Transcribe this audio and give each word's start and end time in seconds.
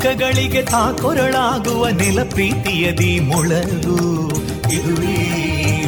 ದುಃಖಗಳಿಗೆ 0.00 0.62
ತಾಕೊರಳಾಗುವ 0.62 1.88
ನಿಲ 1.88 2.22
ಪ್ರೀತಿಯದಿ 2.22 3.20
ಮೊಳಗು. 3.20 4.28
ಇದುವೇ 4.72 5.14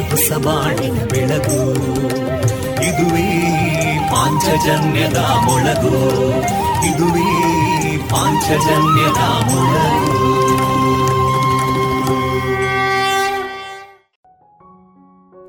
ಹೊಸ 0.09 0.37
ಬಾಣಿನ 0.37 0.93
ಬೆಳಗು. 0.93 1.73
ಇದುವೇ 2.83 3.49
ಪಾಂಚಜನ್ಯದ 4.11 5.17
ಮೊಳಗು. 5.17 6.29
ಇದುವೇ 6.87 7.97
ಪಾಂಚಜನ್ಯದ 7.97 9.21
ಮೊಳಗು. 9.53 10.33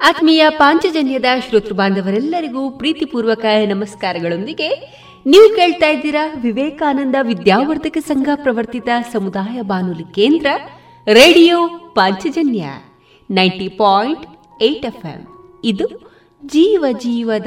ಆತ್ಮೀಯ 0.02 0.46
ಪಾಂಚಜನ್ಯದ 0.48 1.24
ಶ್ರೋತೃ 1.48 1.74
ಬಾಂಧವರೆಲ್ಲರಿಗೂ 1.74 2.70
ಪ್ರೀತಿಪೂರ್ವಕ 2.70 3.44
ನಮಸ್ಕಾರಗಳೊಂದಿಗೆ 3.68 5.03
ನೀವು 5.26 5.56
ಕೇಳ್ತಾ 5.56 5.86
ಇದ್ದೀರಾ 5.86 6.34
ವಿವೇಕಾನಂದ 6.40 7.14
ವಿದ್ಯಾವರ್ಧಕ 7.22 7.98
ಸಂಘ 7.98 8.28
ಪ್ರವರ್ತಿತ 8.34 8.88
ಸಮುದಾಯ 9.12 9.60
ಬಾನುಲಿ 9.60 10.04
ಕೇಂದ್ರ 10.14 10.46
radio 11.12 11.68
Panchajanya 11.68 12.64
ninety 13.30 13.68
point 13.68 14.26
eight 14.62 14.86
F 14.86 15.06
ಇದು 15.64 15.86
ಜೀವ 16.46 16.84
ಜೀವದ 16.98 17.46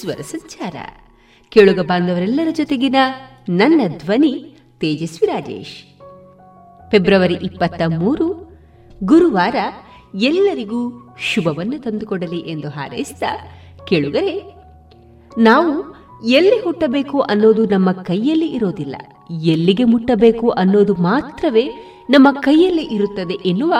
ಸ್ವರ 0.00 0.20
ಸಂಚಾರ. 0.20 0.76
ಕೇಳುಗ 1.48 1.80
ಬಾಂಧವರೆಲ್ಲರ 1.80 2.48
ಜೊತೆಗಿನ 2.50 2.96
ನನ್ನ 3.48 3.80
ಧ್ವನಿ 3.98 4.56
ತೇಜಸ್ವಿ 4.80 5.26
ರಾಜೇಶ್. 5.26 5.76
ಫೆಬ್ರವರಿ 6.90 7.34
ಇಪ್ಪತ್ತ 7.34 7.82
ಮೂರು, 7.98 8.28
ಗುರುವಾರ 9.04 9.56
ಎಲ್ಲರಿಗೂ 10.14 10.80
ಶುಭವನ್ನು 11.20 11.78
ತಂದುಕೊಡಲಿ 11.78 12.38
ಎಂದು 12.38 12.68
ಹಾರೈಸಿದ 12.68 13.22
ಕೇಳುಗರೆ, 13.84 14.34
ನಾವು 15.38 15.95
ಎಲ್ಲಿ 16.24 16.60
ಹುಟ್ಟಬೇಕು 16.60 17.20
ಅನ್ನೋದು 17.20 17.66
ನಮ್ಮ 17.66 17.92
ಕೈಯಲ್ಲಿ 17.92 18.46
ಇರೋದಿಲ್ಲ. 18.46 18.96
ಎಲ್ಲಿಗೆ 19.30 19.84
ಮುಟ್ಟಬೇಕು 19.84 20.48
ಅನ್ನೋದು 20.48 20.94
ಮಾತ್ರವೇ 20.94 21.92
ನಮ್ಮ 22.10 22.28
ಕೈಯಲ್ಲಿ 22.40 22.82
ಇರುತ್ತದೆ 22.82 23.34
ಎನ್ನುವ 23.34 23.74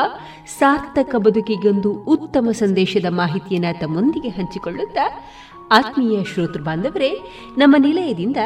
ಸಾರ್ಥಕ 0.59 1.15
ಬದುಕಿಗೊಂದು 1.17 1.93
ಉತ್ತಮ 1.93 2.49
ಸಂದೇಶದ 2.53 3.05
ಮಾಹಿತಿಯನ್ನು 3.09 3.81
ತಮ್ಮೊಂದಿಗೆ 3.81 4.29
ಹಂಚಿಕೊಳ್ಳುತ್ತಾ 4.29 5.25
ಆತ್ಮೀಯ 5.73 6.25
ಶ್ರೋತೃ 6.25 6.63
ಬಾಂಧವರೇ, 6.63 7.21
ನಮ್ಮ 7.59 7.77
ನಿಲಯದಿಂದ 7.79 8.37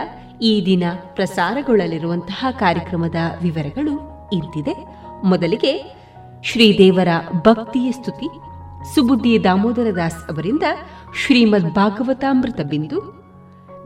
ಈ 0.43 0.62
ದಿನ 0.67 0.83
ಪ್ರಸಾರಗೊಳ್ಳಲಿರುವಂತಹ 1.15 2.47
ಕಾರ್ಯಕ್ರಮದ 2.51 3.15
ವಿವರಗಳು 3.43 3.93
ಇಂತಿದೆ. 4.33 4.87
ಮೊದಲಿಗೆ 5.25 5.97
ಶ್ರೀದೇವರ 6.45 7.09
ಭಕ್ತಿಯ 7.43 7.93
ಸ್ತುತಿ. 7.93 8.28
ಸುಬುದ್ದಿ 8.95 9.45
ದಾಮೋದರ 9.45 9.91
ದಾಸ್ 9.97 10.31
ಅವರಿಂದ 10.31 10.62
ಶ್ರೀಮದ್ 11.27 11.75
ಭಾಗವತಾಮೃತ 11.75 12.61
ಬಿಂದು. 12.61 13.19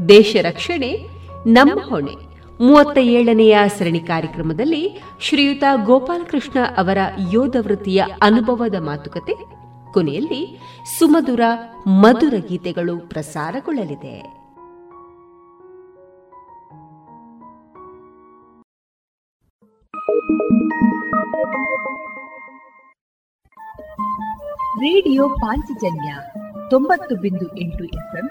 ದೇಶ 0.09 0.37
ರಕ್ಷಣೆ, 0.43 1.09
ನಮ್ಮ 1.47 1.81
ಹೊಣೆ. 1.89 2.35
ಮೂವತ್ತ 2.65 2.99
ಏಳನೆಯ 2.99 3.59
ಸರಣಿ 3.79 4.01
ಕಾರ್ಯಕ್ರಮದಲ್ಲಿ 4.01 5.03
ಶ್ರೀಯುತ 5.21 5.65
ಗೋಪಾಲಕೃಷ್ಣ 5.85 6.59
ಅವರ 6.77 6.99
ಯೋಧ 7.33 7.57
ವೃತ್ತಿಯ 7.61 8.05
ಅನುಭವದ 8.23 8.75
ಮಾತುಕತೆ, 8.81 9.35
ಕೊನೆಯಲ್ಲಿ 9.93 10.61
ಸುಮಧುರ 10.99 11.41
ಮಧುರ 11.87 12.35
ಗೀತೆಗಳು 12.49 13.09
ಪ್ರಸಾರಗೊಳ್ಳಲಿದೆ. 13.09 14.45
ರೇಡಿಯೋ 24.79 25.29
ಪಾಂಚಜನ್ಯ 25.29 26.15
ತೊಂಬತ್ತು 26.71 27.17
ಬಿಂದು 27.17 27.57
ಎಂಟು 27.59 27.85
ಎಫ್ಎಂ 27.85 28.31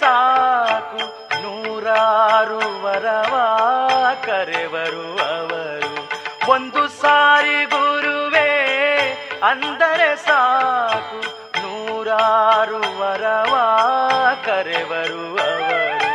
ಸಾಕು. 0.00 0.98
ನೂರಾರು 1.42 2.58
ವರವ 2.58 3.34
ಕರೆವರು 4.26 5.08
ಅವರು. 5.38 5.94
ಒಂದು 6.52 6.88
ಸಾರಿ 6.88 7.64
ಗುರುವೇ, 7.64 8.50
ಅಂದರೆ 9.42 10.16
ಸಾಕು. 10.16 11.20
ನೂರಾರು 11.58 12.78
ವರವ 12.78 13.54
ಕರೆವರು 14.44 15.38
ಅವರು. 15.38 16.14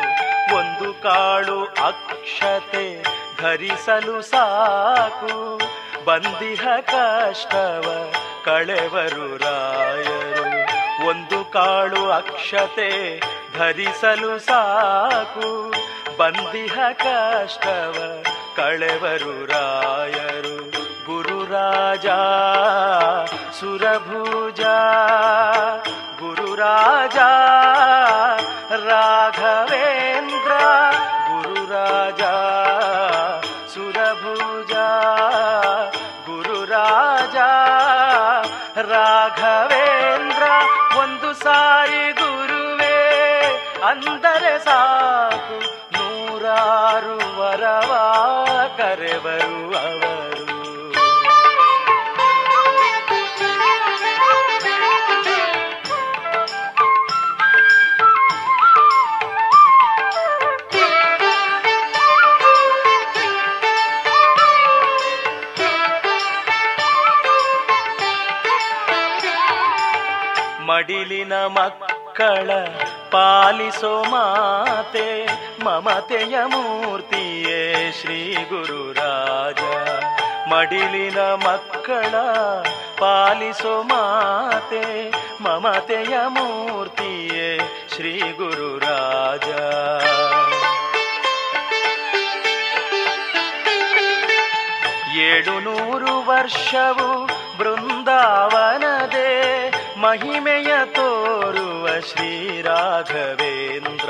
ಒಂದು 0.57 0.93
ಕಾಳು 0.93 1.63
ಅಕ್ಷತೆ 1.63 3.03
ಧರಿಸಲು 3.41 4.21
ಸಾಕು. 4.21 5.61
ಬಂದಿಹ 6.05 6.67
ಕಷ್ಟವ 6.81 8.13
ಕಳೆವರು 8.45 9.37
ರಾಯರು. 9.37 10.49
ಒಂದು 11.07 11.51
ಕಾಳು 11.51 12.11
ಅಕ್ಷತೆ 12.11 13.21
ಧರಿಸಲು 13.59 14.39
ಸಾಕು. 14.39 15.73
ಬಂದಿಹ 16.17 16.77
ಕಷ್ಟವ 16.93 18.23
ಕಳೆವರು 18.55 19.45
ರಾಯರು. 19.45 20.71
ಗುರುರಾಜ 21.05 22.05
ಸುರಭುಜ 23.59 24.61
ಗುರುರಾಜ 26.19 27.17
ರಾಘವೇಂದ್ರ 28.85 30.51
ಗುರುರಾಜ 31.29 32.21
ಸುರಭುಜ 33.73 34.73
ಗುರುರಾಜ 36.25 37.35
ರಾಘವೇಂದ್ರ. 38.91 40.43
ಒಂದು 40.99 41.33
ಸಾರಿ 41.33 42.11
ಗುರುವೇ 42.11 42.48
ಅಂದರೆ 43.83 44.59
ಸಾಕು. 44.59 45.59
ನೂರಾರು 45.91 47.17
ವರವ 47.39 47.91
ಕರೆವರು 48.77 49.77
ಅವರು. 49.77 50.19
ಮಡಿಲಿನ 70.67 71.33
ಮಕ್ಕಳ 71.33 72.49
ಪಾಲಿಸೋ 73.11 74.03
ಮಾತೆ, 74.03 75.27
ಮಮತೆಯ 75.63 76.39
ಮೂರ್ತಿಯೇ 76.45 77.91
ಶ್ರೀ 77.91 78.37
ಗುರುರಾಜ. 78.49 79.57
ಮಡಿಲಿನ 80.53 81.19
ಮಕ್ಕಳ 81.19 82.15
ಪಾಲಿಸೋ 82.99 83.83
ಮಾತೆ, 83.83 85.11
ಮಮತೆಯ 85.41 86.17
ಮೂರ್ತಿಯೇ 86.27 87.59
ಶ್ರೀ 87.95 88.19
ಗುರುರಾಜ. 88.19 89.49
ಏಳು 95.17 95.59
ನೂರು 95.59 96.27
ವರ್ಷವು 96.27 97.29
ಬೃಂದಾವನದೇ. 97.57 99.68
ಮಹಿಮೆಯ 100.01 100.85
ತೋರುವ 100.85 101.99
ಶ್ರೀರಾಘವೇಂದ್ರ. 101.99 104.09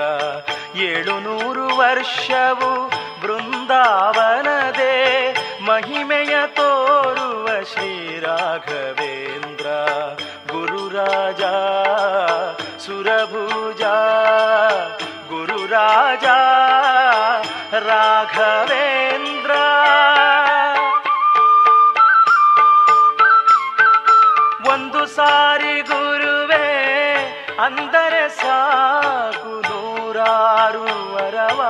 ಏಳು 0.78 1.20
ನೂರು 1.20 1.78
ವರ್ಷವು 1.78 2.92
ಬೃಂದಾವನದೇ. 3.22 5.36
ಮಹಿಮೆಯ 5.66 6.48
ತೋರುವ 6.48 7.64
ಶ್ರೀರಾಘವೇಂದ್ರ. 7.64 9.68
ಗುರುರಾಜ 10.52 11.42
ಸುರಭುಜ 12.80 13.82
ಗುರುರಾಜ 15.30 16.26
ರಾಘವೇಂದ್ರ. 17.84 19.29
ಸಾರಿ 25.20 25.78
ಗುರುವೇ 25.82 26.68
ಅಂದರೆ 27.60 28.24
ಸಾಕು 28.36 29.54
ನೂರಾರು 29.62 30.86
ವರವ 31.14 31.62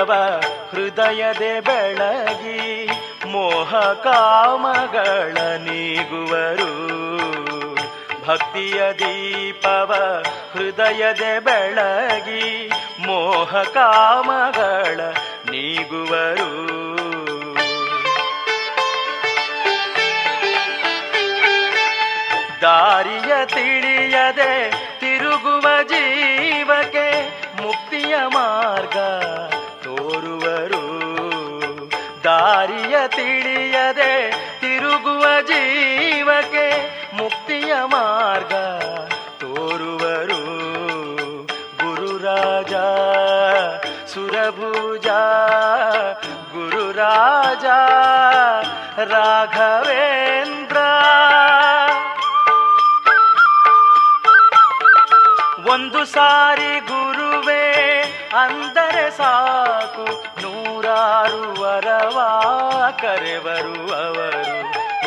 ದೀಪವ 0.00 0.40
ಹೃದಯದೆ 0.70 1.60
ಬೆಳಗಿ 1.60 2.88
ಮೋಹ 3.26 3.74
ಕಾಮಗಳ 3.92 5.38
ನೀಗುವರು. 5.56 6.70
ಭಕ್ತಿಯ 8.26 8.92
ದೀಪವ 8.92 10.22
ಹೃದಯದೆ 10.52 11.38
ಬೆಳಗಿ 11.40 12.70
ಮೋಹ 13.06 13.62
ಕಾಮಗಳ 13.62 15.00
ನೀಗುವರು. 15.50 16.70
ದಾರಿಯ 22.62 23.46
ತಿಳಿಯದೆ 23.46 24.70
ತಿರುಗುವ 25.00 25.82
ಜೀವಕ್ಕೆ 25.82 27.40
ಮುಕ್ತಿಯ 27.62 28.16
ಮಾರ್ಗ 28.28 28.96
ದಾರಿಯ 32.24 32.96
ತಿಳಿಯದೆ 33.08 34.30
ತಿರುಗುವ 34.60 35.26
ಜೀವಕ್ಕೆ 35.40 36.66
ಮುಕ್ತಿಯ 37.16 37.74
ಮಾರ್ಗ 37.84 38.52
ತೋರುವರು. 39.40 40.42
ಗುರುರಾಜ 41.76 42.74
ಸುರಭುಜ 44.06 45.06
ಗುರುರಾಜ 46.52 47.64
ರಾಘವೇಂದ್ರ. 49.10 50.76
ಒಂದು 55.72 56.04
ಸಾರಿ 56.04 56.80
ಗುರುವೇ 56.80 57.66
ಅಂದರೆ 58.32 59.10
ಸಾಕು 59.10 60.04
ನೂರಾರು 60.42 61.60
ವರವ 61.62 62.20
ಕರೆವರು 63.00 63.94
ಅವರು. 63.94 64.60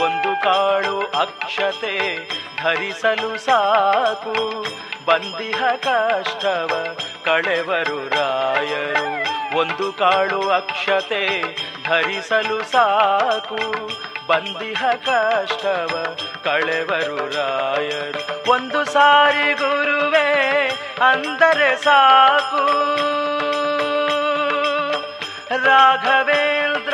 ಒಂದು 0.03 0.43
ಕಾಳು 0.43 0.99
ಅಕ್ಷತೆ 0.99 2.29
ಧರಿಸಲು 2.63 3.37
ಸಾಕು. 3.37 4.65
ಬಂದಿಹ 5.05 5.63
ಕಷ್ಟವ 5.83 6.97
ಕಳೆವರು 7.25 8.09
ರಾಯರು. 8.09 9.57
ಒಂದು 9.57 9.93
ಕಾಳು 9.93 10.49
ಅಕ್ಷತೆ 10.49 11.41
ಧರಿಸಲು 11.83 12.63
ಸಾಕು. 12.63 13.87
ಬಂದಿಹ 14.27 14.85
ಕಷ್ಟವ 15.05 16.17
ಕಳೆವರು 16.43 17.17
ರಾಯರು. 17.17 18.51
ಒಂದು 18.51 18.85
ಸಾರಿ 18.85 19.53
ಗುರುವೇ 19.53 20.62
ಅಂದರೆ 21.09 21.75
ಸಾಕು. 21.75 22.63
ರಾಘವೇಂದ್ರ 25.65 26.93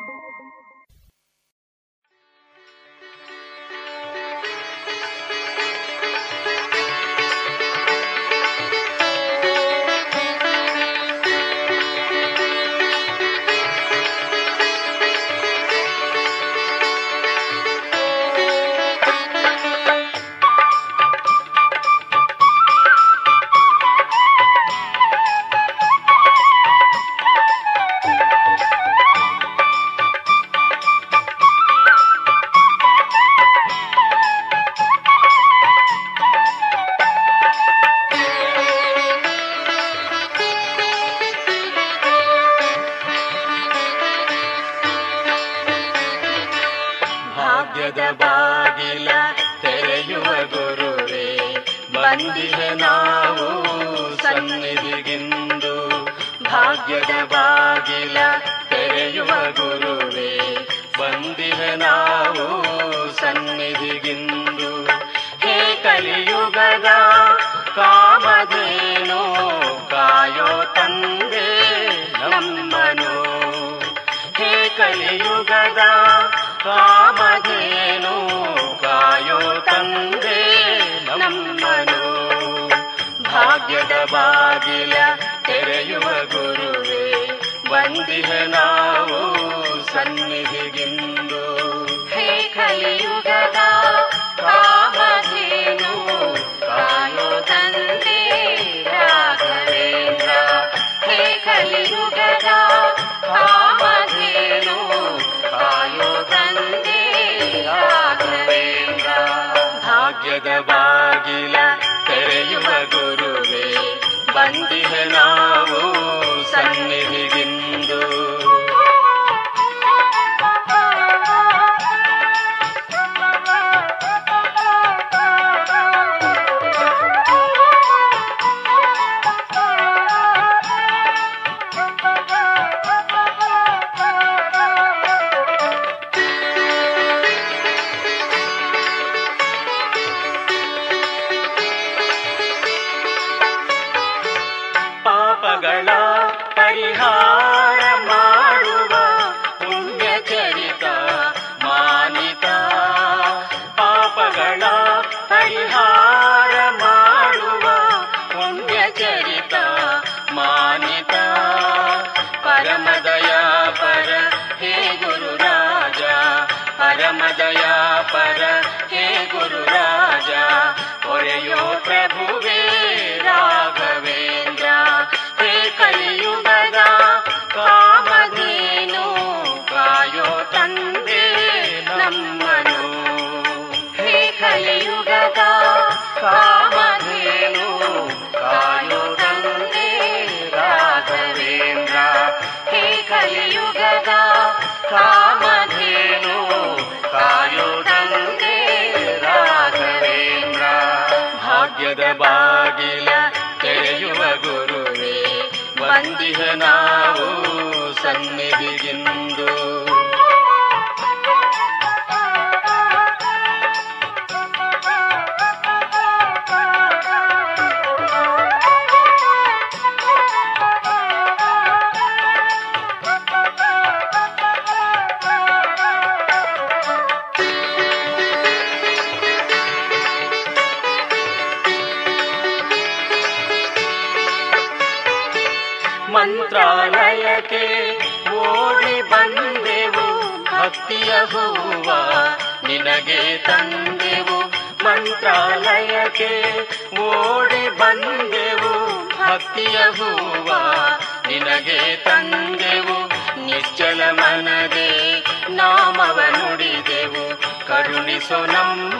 नि 257.99 258.17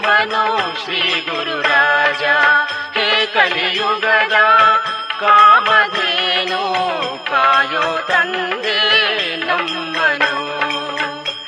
वनो 0.05 0.75
श्रीगुरुराजा। 0.75 2.38
हे 2.95 3.25
कलियुगदा 3.25 4.48
कामधेनो 5.21 6.63
कायो 7.31 7.98
तन् 7.98 8.33
देलम् 8.63 9.81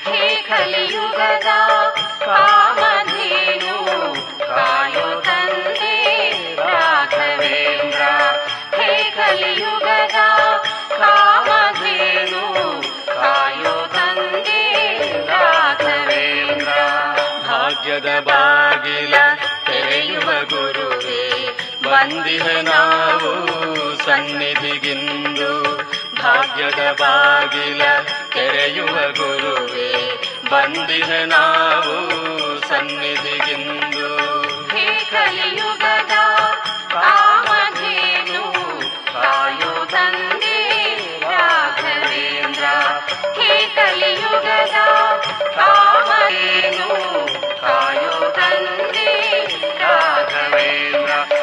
हे 0.07 0.35
कलियुगदा 0.50 1.59
कामधेनो 2.27 3.77
कायो 4.43 5.07
तन्दे 5.21 5.95
राघवेन्द्र। 6.59 8.03
हे 8.75 8.91
कलियुगदा 9.17 10.27
कामधेनो 10.93 12.45
कायो 13.09 13.75
तन्दे 13.95 14.62
राघवेन्द्र। 15.29 17.12
ಭಾಗ್ಯದ 17.74 18.20
ಬಾಗಿಲ 18.20 19.15
ತೆರೆಯುವ 19.65 20.25
ಗುರುವೇ, 20.25 21.48
ಬಂದಿಹ 21.84 22.46
ನಾವು 22.62 23.32
ಸನ್ನಿಧಿಗಿಂದು. 24.06 25.77
ಭಾಗ್ಯದ 26.22 26.92
ಬಾಗಿಲ 26.92 27.82
ತೆರೆಯುವ 28.34 28.89
ಗುರುವೇ, 28.89 30.22
ಬಂದಿಹ 30.51 31.10
ನಾವು 31.25 31.96
ಸನ್ನಿಧಿಗಿಂದು. 32.68 34.42
ಹೇ 34.77 35.08
ಕಲಿಯುಗದ 35.12 36.12
ಕಾಮಧೇನು, 36.92 38.53
ಕಾಯೋ 39.13 39.86
ತಂದೆ 39.86 40.63
ಹೇ 43.42 43.72
ಕಲಿಯುಗದ 43.75 44.75
ಕಾಮಧೇನು 45.56 47.24
तायो 47.65 48.20
तन्ने 48.38 49.08
राघवेन्द्र 49.82 51.42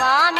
சுவாமி 0.00 0.39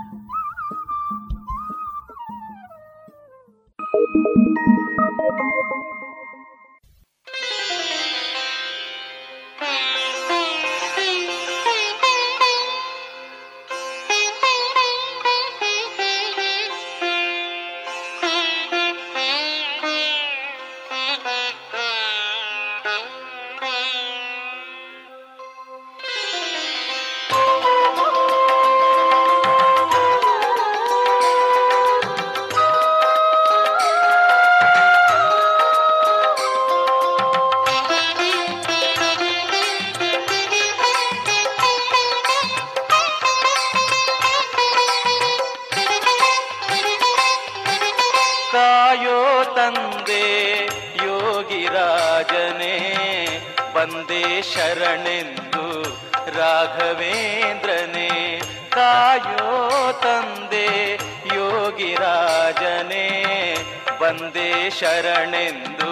ಬಂದೇ 64.11 64.69
ಶರಣೆಂದು 64.69 65.91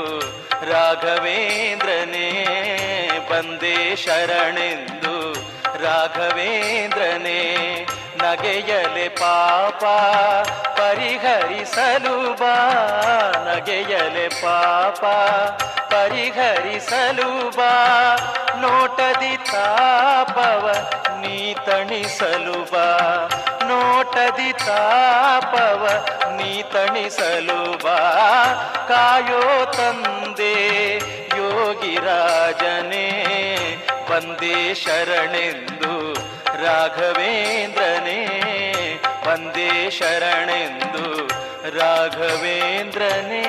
ರಾಘವೇಂದ್ರನೇ, 0.72 2.28
ಬಂದೆ 3.32 3.96
ಶರಣೆಂದು 3.96 5.34
ರಾಘವೇಂದ್ರನೇ, 5.84 7.42
ನಗೆಯಲೆ 8.18 9.10
ಪಾಪ 9.10 9.84
ಪರಿಹರಿಸಲು 10.80 12.16
ಬಾ, 12.34 12.56
ನಗೆಯಲೆ 13.48 14.28
ಪಾಪ 14.30 15.04
ಪರಿಹರಿಸಲು 15.94 17.58
ಬಾ, 17.58 17.74
ನೋಟದಿ 18.62 19.38
ತಾಪವ 19.38 20.66
ನೀ 21.22 21.54
ತಣಿಸಲು 21.54 22.60
ಬಾ, 22.74 22.88
ನೋಟದಿ 23.68 24.52
ತಾಪವ 24.70 25.88
ನೀ 26.36 26.62
ತಣಿಸಲು 26.62 27.78
ಬಾ. 27.84 27.98
ಕಾಯೋ 28.88 29.66
ತಂದೆ 29.66 30.96
ಯೋಗಿರಾಜನೇ 31.38 33.06
ಬಂದೇ 34.10 34.74
ಶರಣೆಂದು 34.74 36.14
ರಾಘವೇಂದ್ರನೇ. 36.64 38.22
ಬಂದೇ 39.26 39.90
ಶರಣೆಂದು 39.90 41.28
ರಾಘವೇಂದ್ರನೇ. 41.80 43.46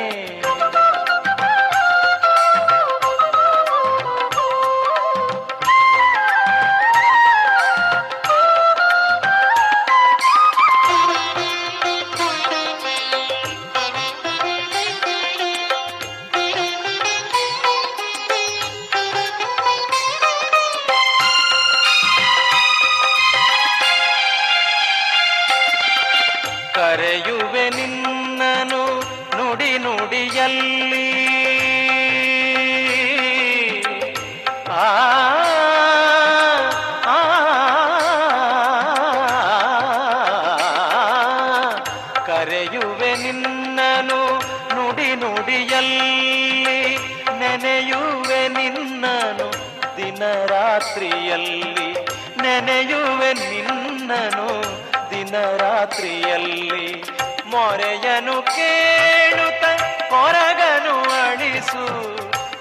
ಮೊರೆಯನು 57.61 58.42
ಕೇಳುತ್ತ, 58.42 59.64
ಕೊರಗನು 60.11 61.01
ಅಳಿಸು. 61.01 61.85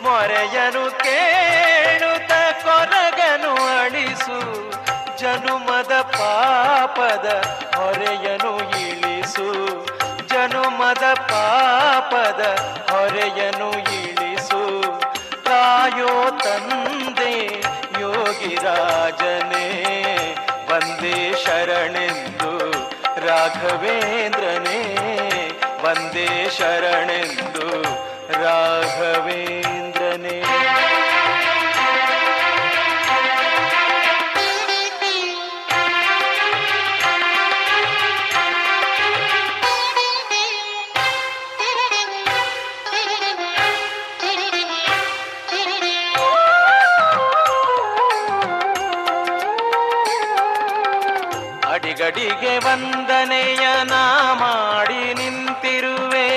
ಮೊರೆಯನು 0.04 1.00
ಕೇಳುತ್ತ, 1.00 2.32
ಕೊರಗನು 2.64 3.80
ಅಳಿಸು. 3.80 4.40
ಜನುಮದ 5.18 6.02
ಪಾಪದ 6.02 7.28
ಹೊರೆಯನು 7.76 8.80
ಇಳಿಸು. 8.80 9.48
ಜನುಮದ 10.28 11.14
ಪಾಪದ 11.14 12.42
ಹೊರೆಯನು 12.92 13.72
ಇಳಿಸು. 13.72 14.84
ತಾಯೋ 15.44 16.30
ತಂದೆ, 16.30 17.46
ಯೋಗಿರಾಜನೇ 18.00 19.89
ರಾಘವೇಂದ್ರನೇ 23.52 24.80
ವಂದೇ 25.84 26.28
ಶರಣೆಂದು 26.58 27.68
ರಾಘವೇಂದ್ರನೇ 28.42 29.69
ಅಡಿಗಡಿಗೆ 51.82 52.54
ವಂದನೆಯ 52.66 53.66
ನಾ 53.92 54.02
ಮಾಡಿ 54.42 55.04
ನಿಂತಿರುವೆ 55.20 56.28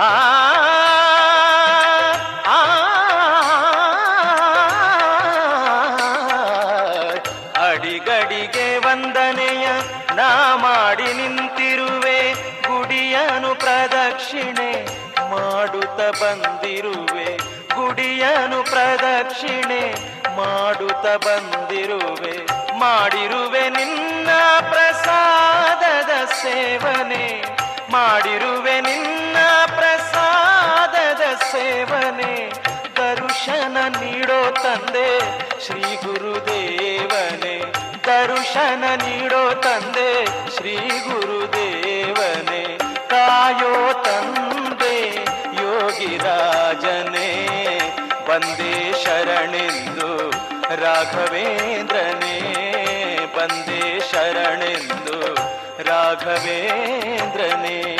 ಆ 0.00 0.10
ಅಡಿಗಡಿಗೆ 7.62 8.66
ವಂದನೆಯ 8.84 9.66
ನಾ 10.16 10.28
ಮಾಡಿ 10.56 11.08
ನಿಂತಿರುವೆ 11.12 12.18
ಗುಡಿಯನು 12.66 13.50
ಪ್ರದಕ್ಷಿಣೆ 13.54 14.70
ಮಾಡುತ್ತ 15.32 16.00
ಬಂದಿರುವೆ 16.20 17.28
ಗುಡಿಯನು 17.74 18.60
ಪ್ರದಕ್ಷಿಣೆ 18.64 19.82
ಮಾಡುತ್ತ 20.40 21.06
ಬಂದಿರುವೆ, 21.24 22.34
ಮಾಡಿರುವೆ 22.78 23.64
ನಿನ್ನ 23.68 24.28
ಪ್ರಸಾದದ 24.72 26.12
ಸೇವನೆ, 26.42 27.24
ಮಾಡಿರುವೆ 27.92 28.76
ನಿನ್ನ 28.80 29.36
ಪ್ರಸಾದದ 29.78 31.24
ಸೇವನೆ. 31.52 32.32
ದರ್ಶನ 32.96 33.76
ನೀಡೋ 34.00 34.40
ತಂದೆ 34.62 35.10
ಶ್ರೀ 35.66 35.86
ಗುರುದೇವನೆ, 36.04 37.54
ದರ್ಶನ 38.06 38.84
ನೀಡೋ 39.04 39.42
ತಂದೆ 39.64 40.10
ಶ್ರೀ 40.56 40.76
ಗುರುದೇವನೆ. 41.08 42.62
ಕಾಯೋ 43.08 43.74
ರಾಘವೇಂದ್ರನೇ 50.74 52.36
ಬಂದೇ 53.36 54.00
ಶರಣೆಂದು 54.12 55.34
ರಾಘವೇಂದ್ರನೇ. 55.82 57.98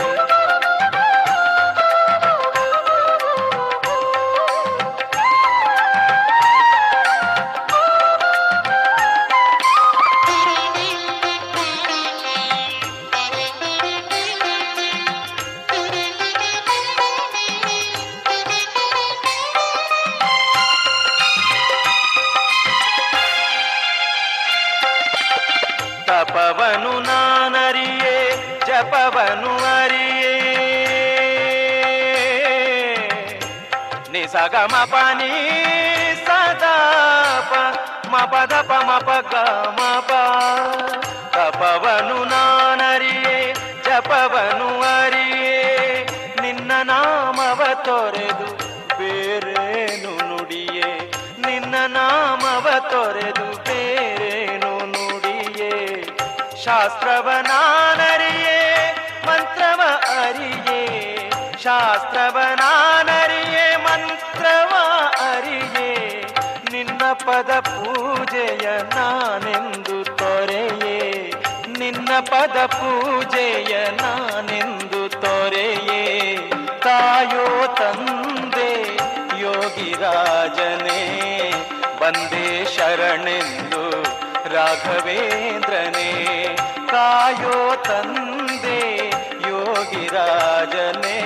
ನಿಸಗಮ 34.61 34.85
ಪನಿ 34.85 36.25
ಸದಾಪ 36.27 37.53
ಮಪದ 38.09 38.53
ಮಪ 38.53 39.35
ಮಪ 39.69 40.11
ತಪವನು 41.33 42.25
ನಾನರಿಯೇ, 42.25 43.55
ಜಪವನು 43.85 44.83
ಅರಿಯೇ. 44.83 46.07
ನಿನ್ನ 46.43 46.73
ನಾಮವ 46.83 47.63
ತೊರೆದು 47.85 48.47
ಬೇರೇನು 48.99 50.29
ನುಡಿಯೇ. 50.29 51.13
ನಿನ್ನ 51.47 51.75
ನಾಮವ 51.87 52.69
ತೊರೆದು 52.91 53.65
ಬೇರೇನು 53.65 54.87
ನುಡಿಯೇ. 54.87 56.03
ಶಾಸ್ತ್ರವ 56.65 57.31
ನಾನರಿಯೇ, 57.41 58.95
ಮಂತ್ರವ 59.27 59.81
ಅರಿಯೇ. 60.23 60.81
ಶಾಸ್ತ್ರವ 61.63 62.39
ನಾನರಿಯೇ 62.55 63.60
ಪದ 67.27 67.61
ಪೂಜೆಯ 67.61 68.69
ನಾನೆಂದು 68.95 70.17
ತೊರೆಯೇ? 70.17 71.33
ನಿನ್ನ 71.79 72.09
ಪದ 72.21 72.67
ಪೂಜೆಯ 72.67 73.89
ನಾನೆಂದು 73.91 75.09
ತೊರೆಯೇ? 75.09 76.37
ತಾಯೋ 76.85 77.75
ತಂದೆ 77.75 78.97
ಯೋಗಿರಾಜನೇ 79.41 81.01
ಬಂದೇ 82.01 82.65
ಶರಣೆಂದು 82.65 84.03
ರಾಘವೇಂದ್ರನೇ. 84.55 86.47
ತಾಯೋ 86.91 87.83
ತಂದೆ 87.83 89.09
ಯೋಗಿರಾಜನೇ 89.49 91.17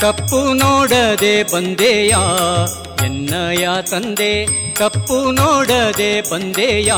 ತಪ್ಪು 0.00 0.54
ನೋಡದೆ 0.54 1.42
ಬಂದೆಯ? 1.42 2.14
ಎನ್ನಯ 3.04 3.68
ತಂದೆ 3.90 4.46
ಕಪ್ಪು 4.74 5.32
ನೋಡದೆ 5.32 6.30
ಬಂದೆಯ? 6.30 6.92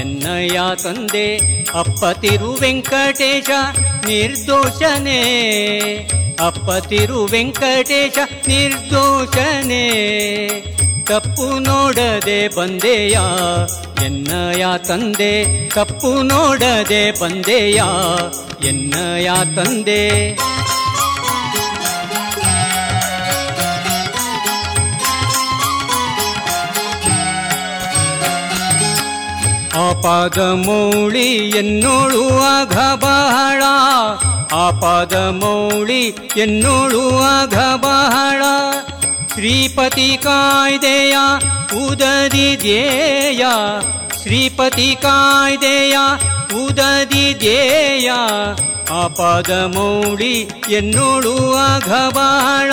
ಎನ್ನಯ 0.00 0.60
ತಂದೆ 0.82 1.61
ಅಪ್ಪ 1.74 2.18
ತಿರು 2.20 2.52
ವೆಂಕಟೇಶ 2.60 3.50
ನಿರ್ದೋಷನೇ. 4.06 5.20
ಅಪ್ಪತಿರು 6.46 7.24
ವೆಂಕಟೇಶ 7.24 8.18
ನಿರ್ದೋಷನೇ. 8.48 9.88
ತಪ್ಪು 11.08 11.58
ನೋಡದೆ 11.58 12.48
ಬಂದೆಯ? 12.48 13.18
ಎನ್ನಯ 14.04 14.64
ತಂದೆ, 14.88 15.68
ತಪ್ಪು 15.68 16.22
ನೋಡದೆ 16.22 17.20
ಬಂದೆಯ? 17.20 17.82
ಎನ್ನಯ 18.68 19.30
ತಂದೆ. 19.56 20.38
ಆಪಾದ 29.76 30.38
ಮೌಳಿ 30.38 31.34
ಎನ್ನೋಳುವಾಗ 31.34 32.72
ಬಹಳ. 32.94 33.62
ಆಪಾದ 34.54 35.14
ಮೌಳಿ 35.14 36.06
ಎನ್ನೋಳುವಾಗ 36.36 37.54
ಬಹಳ. 37.76 38.42
ಶ್ರೀಪತಿ 39.32 40.18
ಕಾಯ್ದೆಯ 40.22 41.16
ಉದದಿ 41.86 42.56
ಶ್ರೀಪತಿ 44.22 44.96
ಕಾಯ್ದೆಯ 45.02 45.96
ಉದದಿ 46.66 47.34
ಧ್ಯೇಯ. 47.38 48.10
ಆಪಾದ 48.90 49.50
ಮೌಳಿ 49.50 50.48
ಎನ್ನೋಳುವಾಗ 50.70 51.92
ಬಹಳ. 52.12 52.72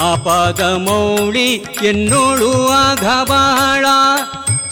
ಆಪಾದ 0.00 0.60
ಮೌಳಿ 0.60 1.54
ಎನ್ನೋಳುವಾಗ 1.84 3.04
ಬಹಳ. 3.28 3.86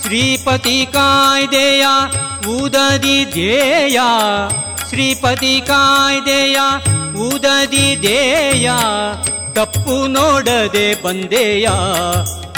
ಶ್ರೀಪತಿ 0.02 0.87
ಕಾಯ್ದೆಯ 0.92 1.87
ಉದದಿ 2.46 3.24
ಧ್ಯೇಯ. 3.24 4.00
ಶ್ರೀಪತಿ 4.88 5.61
ಕಾಯ್ದೆಯ 5.66 6.58
ಉದದಿ 7.16 7.96
ಧ್ಯೇಯ. 8.00 8.70
ತಪ್ಪು 9.52 10.06
ನೋಡದೆ 10.06 11.02
ಬಂದೆಯ. 11.02 11.68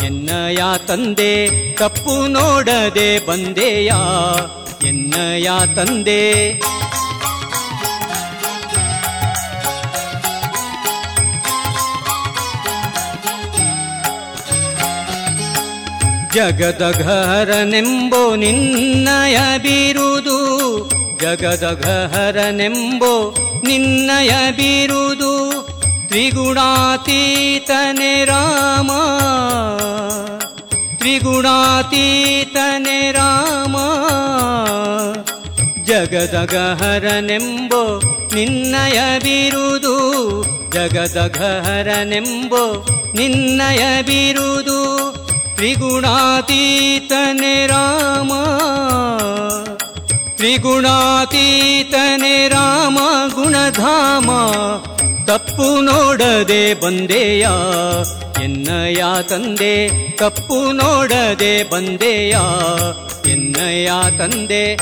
ಎನ್ನಯ 0.05 0.59
ತಂದೆ 0.87 1.48
ತಪ್ಪು 1.74 2.26
ನೋಡದೆ 2.26 3.26
ಬಂದೆಯ. 3.26 3.92
ಎನ್ನಯ 4.88 5.50
ತಂದೆ 5.74 6.53
ಜಗದಘಹರನೆಂಬೋ 16.35 18.37
ನಿನ್ನಯ 18.37 19.59
ಬಿರುದು 19.59 20.69
ಜಗದಘಹರನೆಂಬೋ 21.23 23.35
ನಿನ್ನಯ 23.64 24.51
ಬೀರುದು 24.51 25.61
ತ್ರಿಗುಣಾತೀತನೆ 26.09 28.25
ರಾಮ. 28.25 28.90
ತ್ರಿಗುಣಾತೀತನೆ 30.97 33.12
ರಾಮ. 33.12 33.77
ಜಗದಗಹರನೆಂಬೋ 35.85 38.01
ನಿನ್ನಯ 38.35 39.19
ಬಿರುದು 39.19 40.21
ಜಗದಗಹರನೆಂಬೋ 40.71 42.87
ನಿನ್ನಯ 43.14 44.03
ಬಿರುದು 44.03 45.19
ತ್ರಿಗುಣಾತೀತನೆ 45.61 47.66
ರಾಮ. 47.66 48.33
ತ್ರಿಗುಣಾತೀತನೆ 50.37 52.49
ರಾಮ 52.49 52.99
ಗುಣಧಾಮ. 53.35 54.31
ತಪ್ಪು 55.25 55.81
ನೋಡದೆ 55.81 56.75
ಬಂದೆಯ. 56.75 57.49
ಎನ್ನಯ 58.42 59.05
ತಂದೆ, 59.29 59.88
ತಪ್ಪು 60.16 60.73
ನೋಡದೆ 60.73 61.70
ಬಂದೆಯ. 61.70 62.37
ಎನ್ನಯ 63.31 63.90
ತಂದೆ. 64.18 64.77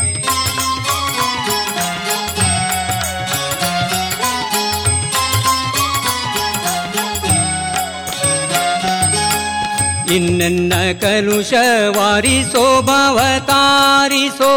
ಇನ್ನೆನ್ನ 10.14 10.72
ಕಲುಷ 11.00 11.52
ವಾರಿಸೋ 11.96 12.82
ಭವತಾರಿಸೋ 12.82 14.52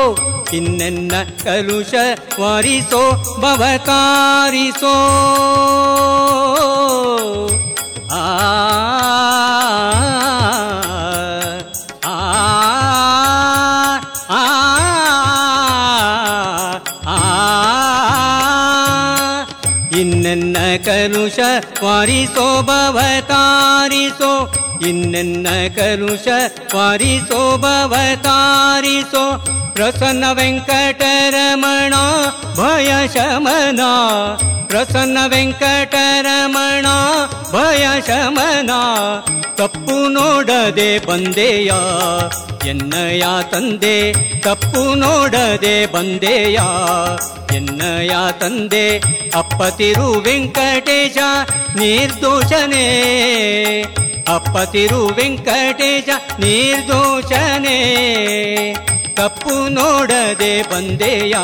ಇನ್ನೆನ್ನ 0.54 1.14
ಕಲುಷ 1.44 1.94
ವಾರಿಸೋ 2.40 3.02
ಭವತಾರಿಸೋ 3.40 4.96
ಆ 8.14 8.26
ಇನ್ನೆನ್ನ 19.98 20.58
ಕಲುಷ 20.86 21.40
ವಾರಿಸೋ 21.84 22.62
ಭವತಾರಿಸೋ 22.62 24.32
ಇನ್ನೆನ್ನ 24.88 25.48
ಕರುಷ 25.76 26.28
ವಾರಿಸೋ 26.76 27.58
ಭವತಾರಿಸೋ 27.58 29.46
ಪ್ರಸನ್ನ 29.74 30.24
ವೆಂಕಟರಮಣ 30.34 31.94
ಭಯ 32.56 33.08
ಶಮನ. 33.08 33.80
ಪ್ರಸನ್ನ 34.68 35.18
ವೆಂಕಟರಮಣ 35.28 36.86
ಭಯ 37.52 37.88
ಶಮನ. 38.08 38.70
ತಪ್ಪು 39.56 40.10
ನೋಡದೆ 40.10 41.06
ಬಂದೆಯ, 41.06 41.72
ಎನ್ನಯ 42.70 43.24
ತಂದೆ. 43.52 44.14
ತಪ್ಪು 44.40 44.96
ನೋಡದೆ 44.96 45.86
ಬಂದೆಯ, 45.86 46.60
ಎನ್ನಯ 47.56 48.12
ತಂದೆ. 48.40 48.98
ಅಪ್ಪ 49.36 49.76
ತಿರು 49.78 50.22
ವೆಂಕಟೇಶ 50.22 51.18
ನಿರ್ದೋಷನೇ. 51.76 52.88
ಅಪ್ಪತಿರು 54.32 55.02
ವೆಂಕಟೇಶ 55.18 56.10
ನಿರ್ದೋಷನೆ 56.40 57.78
ತಪ್ಪು 59.16 59.56
ನೋಡದೆ 59.70 60.54
ಬಂದೆಯ 60.72 61.36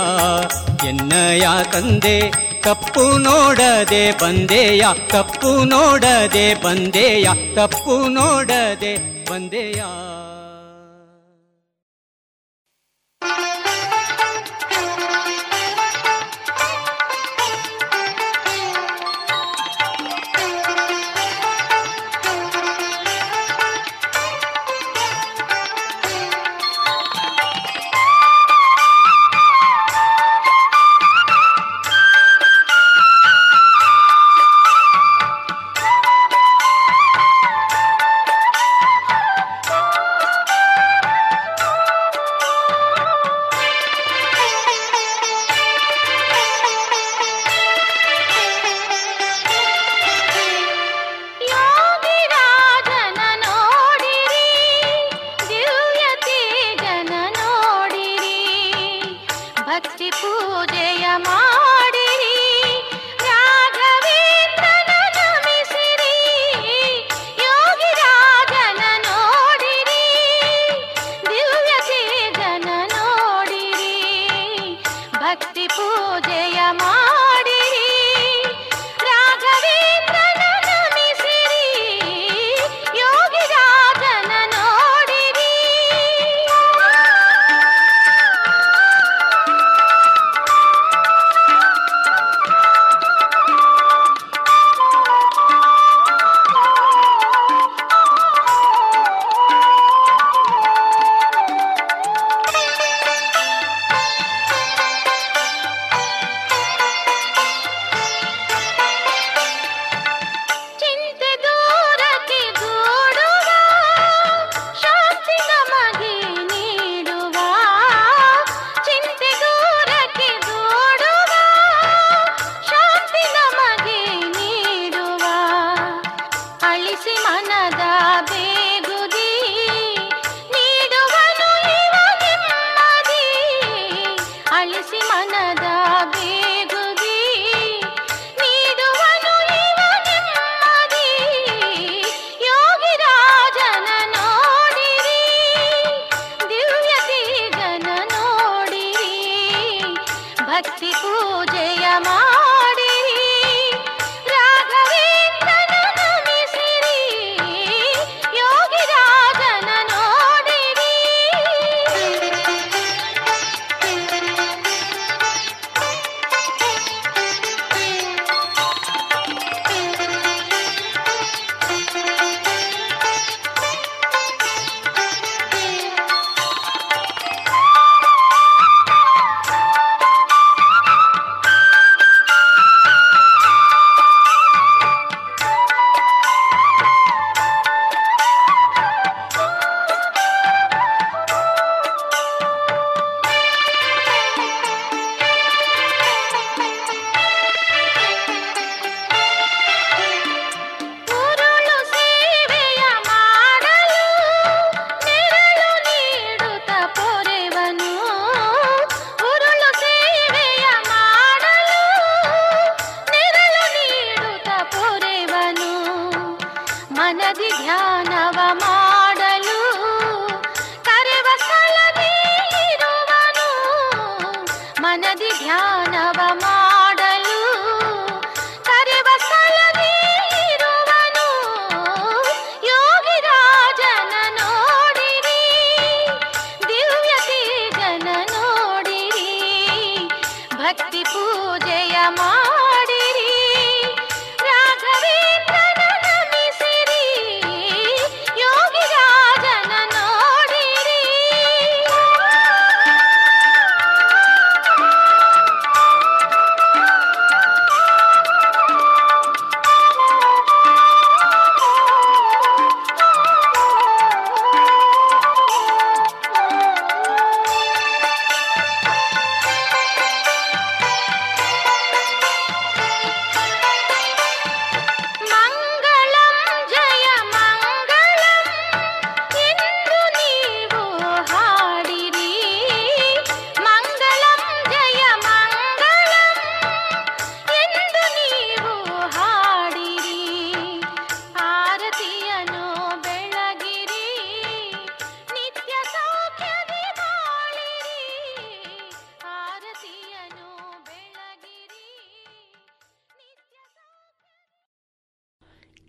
ಎನ್ನಯ 0.87 1.45
ತಂದೆ 1.71 2.17
ತಪ್ಪು 2.61 3.05
ನೋಡದೆ 3.17 4.03
ಬಂದೆಯ 4.21 4.83
ತಪ್ಪು 5.09 5.51
ನೋಡದೆ 5.65 6.47
ಬಂದೆಯ 6.63 7.27
ತಪ್ಪು 7.55 7.95
ನೋಡದೆ 8.09 8.93
ಬಂದೆಯ 9.29 9.81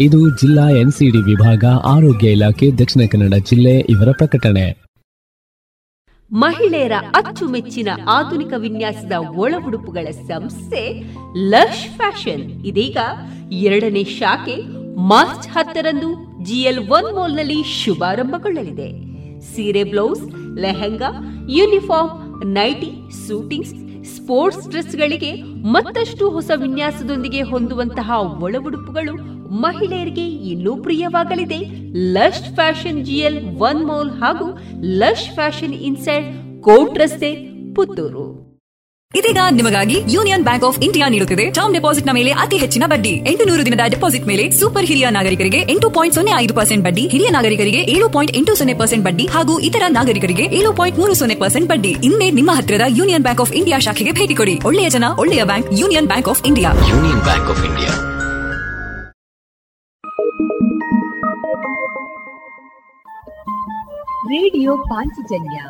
ಇದು 0.00 0.38
ಜಿಲ್ಲಾ 0.38 0.70
ಎನ್ಸಿಡಿ 0.70 1.18
ವಿಭಾಗ, 1.18 1.64
ಆರೋಗ್ಯ 1.84 2.30
ಇಲಾಖೆ, 2.30 2.70
ದಕ್ಷಿಣ 2.70 3.02
ಕನ್ನಡ 3.10 3.34
ಜಿಲ್ಲೆ 3.34 3.78
ಇವರ 3.78 4.08
ಪ್ರಕಟಣೆ. 4.12 4.90
ಮಹಿಳೆಯರ 6.32 6.92
ಅಚ್ಚುಮೆಚ್ಚಿನ 7.14 7.88
ಆಧುನಿಕ 8.08 8.52
ವಿನ್ಯಾಸದ 8.56 9.12
ಒಳ 9.12 9.54
ಉಡುಪುಗಳ 9.66 10.10
ಸಂಸ್ಥೆ 10.10 11.02
ಲಶ್ 11.48 11.96
ಫ್ಯಾಷನ್. 11.96 12.66
ಇದೀಗ 12.66 12.96
ಎರಡನೇ 13.52 14.04
ಶಾಖೆ 14.04 14.56
ಮಾರ್ಚ್ 14.96 15.48
ಹತ್ತರಂದು 15.48 16.44
ಜಿಎಲ್ 16.44 16.78
ಒನ್ 16.78 17.14
ಮಾಲ್ನಲ್ಲಿ 17.14 17.62
ಶುಭಾರಂಭಗೊಳ್ಳಲಿದೆ. 17.62 18.90
ಸೀರೆ, 19.40 19.84
blouse, 19.84 20.56
lehenga, 20.56 21.08
uniform, 21.48 22.44
nighty, 22.44 23.10
suitings 23.28 23.74
sports 24.16 24.68
ಡ್ರೆಸ್ಗಳಿಗೆ 24.70 25.42
ಮತ್ತಷ್ಟು 25.42 26.30
ಹೊಸ 26.30 26.50
ವಿನ್ಯಾಸದೊಂದಿಗೆ 26.56 27.42
ಹೊಂದುವಂತಹ 27.42 28.10
ಒಳ 28.42 28.56
ಉಡುಪುಗಳು 28.66 29.14
ಮಹಿಳೆಯರಿಗೆ 29.50 30.28
ಇನ್ನೂ 30.28 30.76
ಪ್ರಿಯವಾಗಲಿದೆ. 30.76 31.58
Lush 32.12 32.54
Fashion 32.54 33.04
GL 33.04 33.44
One 33.56 33.86
Mall 33.86 34.10
ಹಾಗೂ 34.10 34.58
ಲಶ್ 34.80 35.34
ಫ್ಯಾಷನ್ 35.34 35.74
ಇನ್ಸೈಡ್ 35.74 36.62
ಕೋಟ್ 36.62 36.98
ರಸ್ತೆ, 36.98 37.48
ಪುತ್ತೂರು. 37.74 38.49
ಇದೀಗ 39.18 39.40
ನಿಮಗಾಗಿ 39.58 39.96
ಯೂನಿಯನ್ 40.14 40.44
ಬ್ಯಾಂಕ್ 40.46 40.64
ಆಫ್ 40.66 40.76
ಇಂಡಿಯಾ 40.86 41.06
ನೀಡುತ್ತಿದೆ. 41.12 41.44
ಟರ್ಮ್ 41.56 41.72
ಡೆಪಾಸಿಟ್ನ 41.76 42.12
ಮೇಲೆ 42.18 42.30
ಅತಿ 42.42 42.56
ಹೆಚ್ಚಿನ 42.62 42.84
ಬಡ್ಡಿ. 42.92 43.12
ಎಂಟು 43.30 43.44
ನೂರು 43.48 43.62
ದಿನದ 43.68 43.84
ಡೆಪಾಸಿಟ್ 43.94 44.26
ಮೇಲೆ 44.30 44.44
ಸೂಪರ್ 44.58 44.86
ಹಿರಿಯ 44.90 45.06
ನಾಗರಿಕರಿಗೆ 45.16 45.60
ಎಂಟು 45.72 45.88
ಪಾಯಿಂಟ್ 45.96 46.14
ಸೊನ್ನೆ 46.16 46.32
ಐದು 46.42 46.54
ಪರ್ಸೆಂಟ್ 46.58 46.84
ಬಡ್ಡಿ 46.84 47.04
ಹಿರಿಯ 47.12 47.30
ನಾಗರಿಕರಿಗೆ 47.36 47.80
ಏಳು 47.94 48.08
ಪಾಯಿಂಟ್ 48.16 48.32
ಎಂಟು 48.40 48.54
ಸೊನ್ನೆ 48.60 48.74
ಪರ್ಸೆಂಟ್ 48.80 49.04
ಬಡ್ಡಿ 49.04 49.26
ಹಾಗೂ 49.34 49.58
ಇತರ 49.68 49.82
ನಾಗರಿಕರಿಗೆ 49.88 50.44
ಏಳು 50.58 50.72
ಪಾಯಿಂಟ್ 50.80 50.98
ಮೂರು 51.02 51.14
ಸೊನ್ನೆ 51.14 51.36
ಪರ್ಸೆಂಟ್ 51.42 51.68
ಬಡ್ಡಿ. 51.72 51.92
ಇನ್ನೇ 52.08 52.28
ನಿಮ್ಮ 52.38 52.50
ಹತ್ತಿರದ 52.58 52.86
ಯೂನಿಯನ್ 53.00 53.26
ಬ್ಯಾಂಕ್ 53.26 53.42
ಆಫ್ 53.46 53.52
ಇಂಡಿಯಾ 53.52 53.78
ಶಾಖೆಗೆ 53.88 54.12
ಭೇಟಿ 54.12 54.34
ಕೊಡಿ. 54.34 54.54
ಒಳ್ಳೆಯ 54.70 54.90
ಜನ 54.96 55.04
ಒಳ್ಳೆಯ 55.18 55.44
bank 55.44 55.68
Union 55.80 56.08
Bank 56.12 56.30
of 56.34 56.42
India. 56.46 56.72
Union 56.92 57.22
Bank 57.28 57.50
of 57.54 57.64
India. 57.70 57.92
Radio 64.34 64.72
Panchajanya 64.90 65.60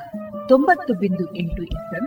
ತೊಂಬತ್ತು 0.48 0.92
ಬಿಂದು 0.94 1.24
ಎಂಟು 1.36 1.62
ಎಫ್ಎಂ 1.76 2.06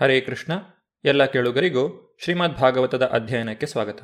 ಹರೇ 0.00 0.20
ಕೃಷ್ಣ. 0.20 0.52
ಎಲ್ಲ 1.04 1.24
ಕೇಳುಗರಿಗೂ 1.24 2.16
ಶ್ರೀಮದ್ 2.24 2.54
ಭಾಗವತದ 2.54 3.02
ಅಧ್ಯಯನಕ್ಕೆ 3.02 3.66
ಸ್ವಾಗತ. 3.66 3.98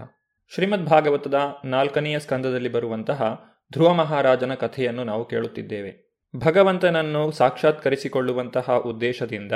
ಶ್ರೀಮದ್ 0.54 0.84
ಭಾಗವತದ 0.84 1.34
ನಾಲ್ಕನೆಯ 1.64 2.18
ಸ್ಕಂದದಲ್ಲಿ 2.18 2.68
ಬರುವಂತಹ 2.68 3.44
ಧ್ರುವ 3.72 3.92
ಮಹಾರಾಜನ 3.92 4.54
ಕಥೆಯನ್ನು 4.54 5.04
ನಾವು 5.04 5.24
ಕೇಳುತ್ತಿದ್ದೇವೆ. 5.24 6.16
ಭಗವಂತನನ್ನು 6.36 7.30
ಸಾಕ್ಷಾತ್ಕರಿಸಿಕೊಳ್ಳುವಂತಹ 7.30 8.72
ಉದ್ದೇಶದಿಂದ 8.86 9.52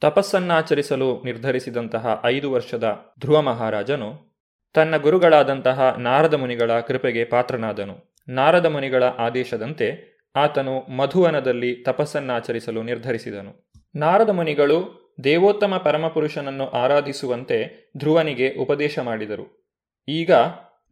ತಪಸ್ಸನ್ನಾಚರಿಸಲು 0.00 1.22
ನಿರ್ಧರಿಸಿದಂತಹ 1.24 2.22
ಐದು 2.24 2.52
ವರ್ಷದ 2.52 2.96
ಧ್ರುವ 3.20 3.42
ಮಹಾರಾಜನು 3.42 4.40
ತನ್ನ 4.74 4.96
ಗುರುಗಳಾದಂತಹ 4.96 5.94
ನಾರದ 5.98 6.34
ಮುನಿಗಳ 6.34 6.80
ಕೃಪೆಗೆ 6.80 7.24
ಪಾತ್ರನಾದನು. 7.24 8.14
ನಾರದ 8.28 8.66
ಮುನಿಗಳ 8.66 9.04
ಆದೇಶದಂತೆ 9.04 10.18
ಆತನು 10.36 10.80
ಮಧುವನದಲ್ಲಿ 10.80 11.74
ತಪಸ್ಸನ್ನಾಚರಿಸಲು 11.74 12.82
ನಿರ್ಧರಿಸಿದನು. 12.82 13.70
ನಾರದ 13.94 14.28
ಮುನಿಗಳು 14.28 15.07
ದೇವೋತ್ತಮ 15.24 15.76
ಪರಮಪುರುಷನನ್ನು 15.76 16.68
ಆರಾಧಿಸುವಂತೆ 16.68 17.90
ಧ್ರುವನಿಗೆ 17.96 18.54
ಉಪದೇಶ 18.54 18.98
ಮಾಡಿದರು. 18.98 19.74
ಈಗ 20.08 20.30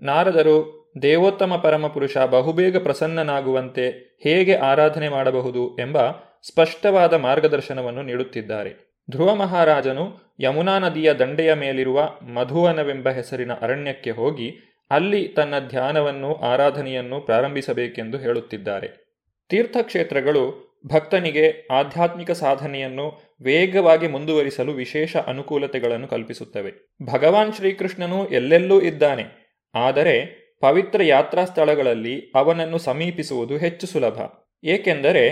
ನಾರದರು 0.01 0.77
ದೇವೋತ್ತಮ 1.03 1.57
ಪರಮಪುರುಷ 1.57 2.16
ಬಹುಬೇಗ 2.18 2.77
ಪ್ರಸನ್ನನಾಗುವಂತೆ 2.77 4.16
ಹೇಗೆ 4.22 4.55
ಆರಾಧನೆ 4.55 5.09
ಮಾಡಬಹುದು 5.09 5.77
ಎಂಬ 5.79 5.99
ಸ್ಪಷ್ಟವಾದ 6.43 7.14
ಮಾರ್ಗದರ್ಶನವನ್ನು 7.14 8.03
ನೀಡುತ್ತಿದ್ದಾರೆ. 8.03 9.05
ಧ್ರುವ 9.11 9.35
ಮಹಾರಾಜನು 9.35 10.35
ಯಮುನಾ 10.41 10.79
ನದಿಯ 10.79 11.14
ದಂಡೆಯ 11.14 11.55
ಮೇಲಿರುವ 11.55 12.11
ಮಧುವನವೆಂಬ 12.35 13.09
ಹೆಸರಿನ 13.09 13.53
ಅರಣ್ಯಕ್ಕೆ 13.53 14.11
ಹೋಗಿ 14.11 14.55
ಅಲ್ಲಿ 14.91 15.29
ತನ್ನ 15.29 15.59
ಧ್ಯಾನವನ್ನು 15.59 16.35
ಆರಾಧನೆಯನ್ನು 16.35 17.20
ಪ್ರಾರಂಭಿಸಬೇಕೆಂದು 17.20 18.18
ಹೇಳುತ್ತಿದ್ದಾರೆ. 18.18 19.07
ತೀರ್ಥಕ್ಷೇತ್ರಗಳು 19.49 20.66
ಭಕ್ತನಿಗೆ 20.87 21.68
ಆಧ್ಯಾತ್ಮಿಕ 21.70 22.31
ಸಾಧನೆಯನ್ನು 22.31 23.26
ವೇಗವಾಗಿ 23.41 24.09
ಮುಂದುವರಿಸಲು 24.09 24.72
ವಿಶೇಷ 24.72 25.16
ಅನುಕೂಲತೆಗಳನ್ನು 25.16 26.09
ಕಲ್ಪಿಸುತ್ತವೆ. 26.09 26.72
ಭಗವಾನ್ 27.12 27.53
ಶ್ರೀಕೃಷ್ಣನು 27.53 28.28
ಎಲ್ಲೆಲ್ಲೂ 28.28 28.80
ಇದ್ದಾನೆ, 28.80 29.24
ಆದರೆ 29.74 30.16
ಪವಿತ್ರ 30.61 31.03
ಯಾತ್ರಾ 31.03 31.45
ಸ್ಥಳಗಳಲ್ಲಿ 31.45 32.32
ಅವನನ್ನು 32.34 32.78
ಸಮೀಪಿಸುವುದು 32.78 33.57
ಹೆಚ್ಚು 33.57 33.87
ಸುಲಭ. 33.87 34.18
ಏಕೆಂದರೆ 34.64 35.24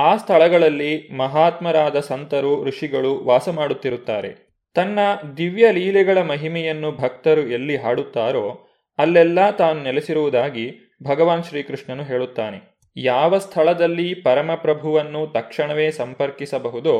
ಆ 0.00 0.16
ಸ್ಥಳಗಳಲ್ಲಿ 0.16 1.08
ಮಹಾತ್ಮರಾದ 1.16 2.00
ಸಂತರು, 2.00 2.64
ಋಷಿಗಳು 2.64 3.12
ವಾಸ 3.24 3.48
ಮಾಡುತ್ತಿರುತ್ತಾರೆ. 3.48 4.30
ತನ್ನ 4.76 4.98
ದಿವ್ಯ 5.36 5.72
ಲೀಲೆಗಳ 5.72 6.18
ಮಹಿಮೆಯನ್ನು 6.22 6.92
ಭಕ್ತರು 6.92 7.42
ಎಲ್ಲಿ 7.48 7.76
ಹಾಡುತ್ತಾರೋ 7.76 8.46
ಅಲ್ಲೆಲ್ಲ 8.98 9.50
ತಾನು 9.50 9.82
ನೆಲೆಸಿರುವುದಾಗಿ 9.82 10.66
ಭಗವಾನ್ 11.02 11.44
ಶ್ರೀಕೃಷ್ಣನು 11.44 12.02
ಹೇಳುತ್ತಾನೆ. 12.02 12.58
ಯಾವ 12.96 13.38
ಸ್ಥಳದಲ್ಲಿ 13.38 14.14
ಪರಮಪ್ರಭುವನ್ನು 14.14 15.26
ತಕ್ಷಣವೇ 15.26 15.90
ಸಂಪರ್ಕಿಸಬಹುದೋ 15.90 16.96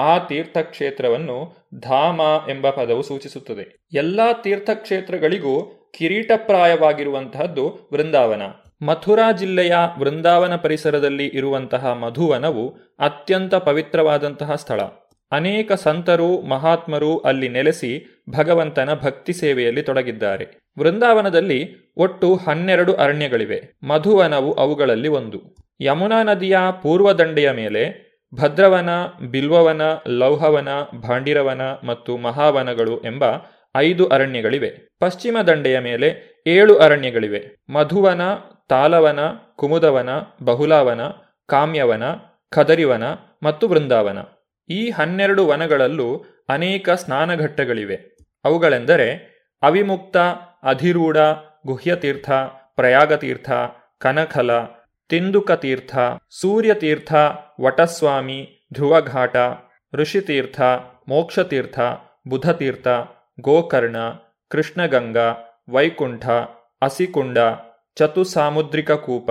ಆ 0.00 0.18
ತೀರ್ಥಕ್ಷೇತ್ರವನ್ನು 0.18 1.68
ಧಾಮ 1.80 2.20
ಎಂಬ 2.50 2.70
ಪದವು 2.70 3.02
ಸೂಚಿಸುತ್ತದೆ. 3.02 3.86
ಎಲ್ಲಾ 3.92 4.32
ತೀರ್ಥಕ್ಷೇತ್ರಗಳಿಗೂ 4.32 5.86
ಕಿರೀಟಪ್ರಾಯವಾಗಿರುವಂತಹದ್ದು 5.98 7.90
ವೃಂದಾವನ. 7.92 8.42
ಮಥುರಾ 8.82 9.32
ಜಿಲ್ಲೆಯ 9.32 9.76
ವೃಂದಾವನ 9.98 10.56
ಪರಿಸರದಲ್ಲಿ 10.56 11.26
ಇರುವಂತಹ 11.26 11.86
ಮಧುವನವು 11.86 12.68
ಅತ್ಯಂತ 12.98 13.54
ಪವಿತ್ರವಾದಂತಹ 13.54 14.54
ಸ್ಥಳ. 14.54 14.80
ಅನೇಕ 15.32 15.72
ಸಂತರು, 15.72 16.40
ಮಹಾತ್ಮರು 16.40 17.18
ಅಲ್ಲಿ 17.18 17.48
ನೆಲೆಸಿ 17.48 18.22
ಭಗವಂತನ 18.30 18.94
ಭಕ್ತಿ 18.94 19.32
ಸೇವೆಯಲ್ಲಿ 19.32 19.82
ತೊಡಗಿದ್ದಾರೆ. 19.82 20.46
ವೃಂದಾವನದಲ್ಲಿ 20.78 21.92
ಒಟ್ಟು 21.96 22.36
ಹನ್ನೆರಡು 22.36 22.94
ಅರಣ್ಯಗಳಿವೆ. 22.94 23.78
ಮಧುವನವು 23.82 24.52
ಅವುಗಳಲ್ಲಿ 24.52 25.08
ಒಂದು. 25.08 25.56
ಯಮುನಾ 25.80 26.22
ನದಿಯ 26.22 26.58
ಪೂರ್ವ 26.82 27.12
ದಂಡೆಯ 27.12 27.50
ಮೇಲೆ 27.50 28.09
ಭದ್ರವನ, 28.34 28.88
ಬಿಲ್ವವನ, 29.30 29.82
ಲೌಹವನ, 30.08 30.68
ಭಾಂಡಿರವನ 31.08 31.60
ಮತ್ತು 31.84 32.16
ಮಹಾವನಗಳು 32.16 33.02
ಎಂಬ 33.02 33.24
ಐದು 33.76 34.06
ಅರಣ್ಯಗಳಿವೆ. 34.06 34.70
ಪಶ್ಚಿಮ 35.00 35.38
ದಂಡೆಯ 35.46 35.78
ಮೇಲೆ 35.78 36.42
ಏಳು 36.46 36.78
ಅರಣ್ಯಗಳಿವೆ. 36.78 37.56
ಮಧುವನ, 37.68 38.20
ತಾಲವನ, 38.68 39.18
ಕುಮುದವನ, 39.56 40.08
ಬಹುಲಾವನ, 40.42 41.00
ಕಾಮ್ಯವನ, 41.46 42.02
ಖದರಿವನ 42.50 43.02
ಮತ್ತು 43.42 43.68
ವೃಂದಾವನ. 43.68 44.18
ಈ 44.68 44.90
ಹನ್ನೆರಡು 44.90 45.46
ವನಗಳಲ್ಲೂ 45.46 46.24
ಅನೇಕ 46.48 46.90
ಸ್ನಾನಘಟ್ಟಗಳಿವೆ. 46.90 48.16
ಅವುಗಳೆಂದರೆ 48.44 49.30
ಅವಿಮುಕ್ತ, 49.62 50.16
ಅಧಿರೂಢ, 50.62 51.16
ಗುಹ್ಯತೀರ್ಥ, 51.66 52.30
ಪ್ರಯಾಗತೀರ್ಥ 52.76 53.50
ಕನಖಲ 53.98 54.50
ತಿಂದುಕ 55.10 55.50
ತೀರ್ಥ 55.50 55.96
ಸೂರ್ಯತೀರ್ಥ, 56.30 57.14
ವಟಸ್ವಾಮಿ, 57.60 58.68
ಧ್ರುವಘಾಟ, 58.72 59.36
ಋಷಿತೀರ್ಥ, 59.94 60.60
ಮೋಕ್ಷತೀರ್ಥ, 61.08 61.78
ಬುಧತೀರ್ಥ, 62.28 62.88
ಗೋಕರ್ಣ, 63.40 63.96
ಕೃಷ್ಣಗಂಗಾ, 64.50 65.28
ವೈಕುಂಠ, 65.70 66.28
ಅಸಿಕುಂಡ, 66.82 67.38
ಚತುಸಾಮುದ್ರಿಕ 67.96 68.90
ಕೂಪ, 68.90 69.30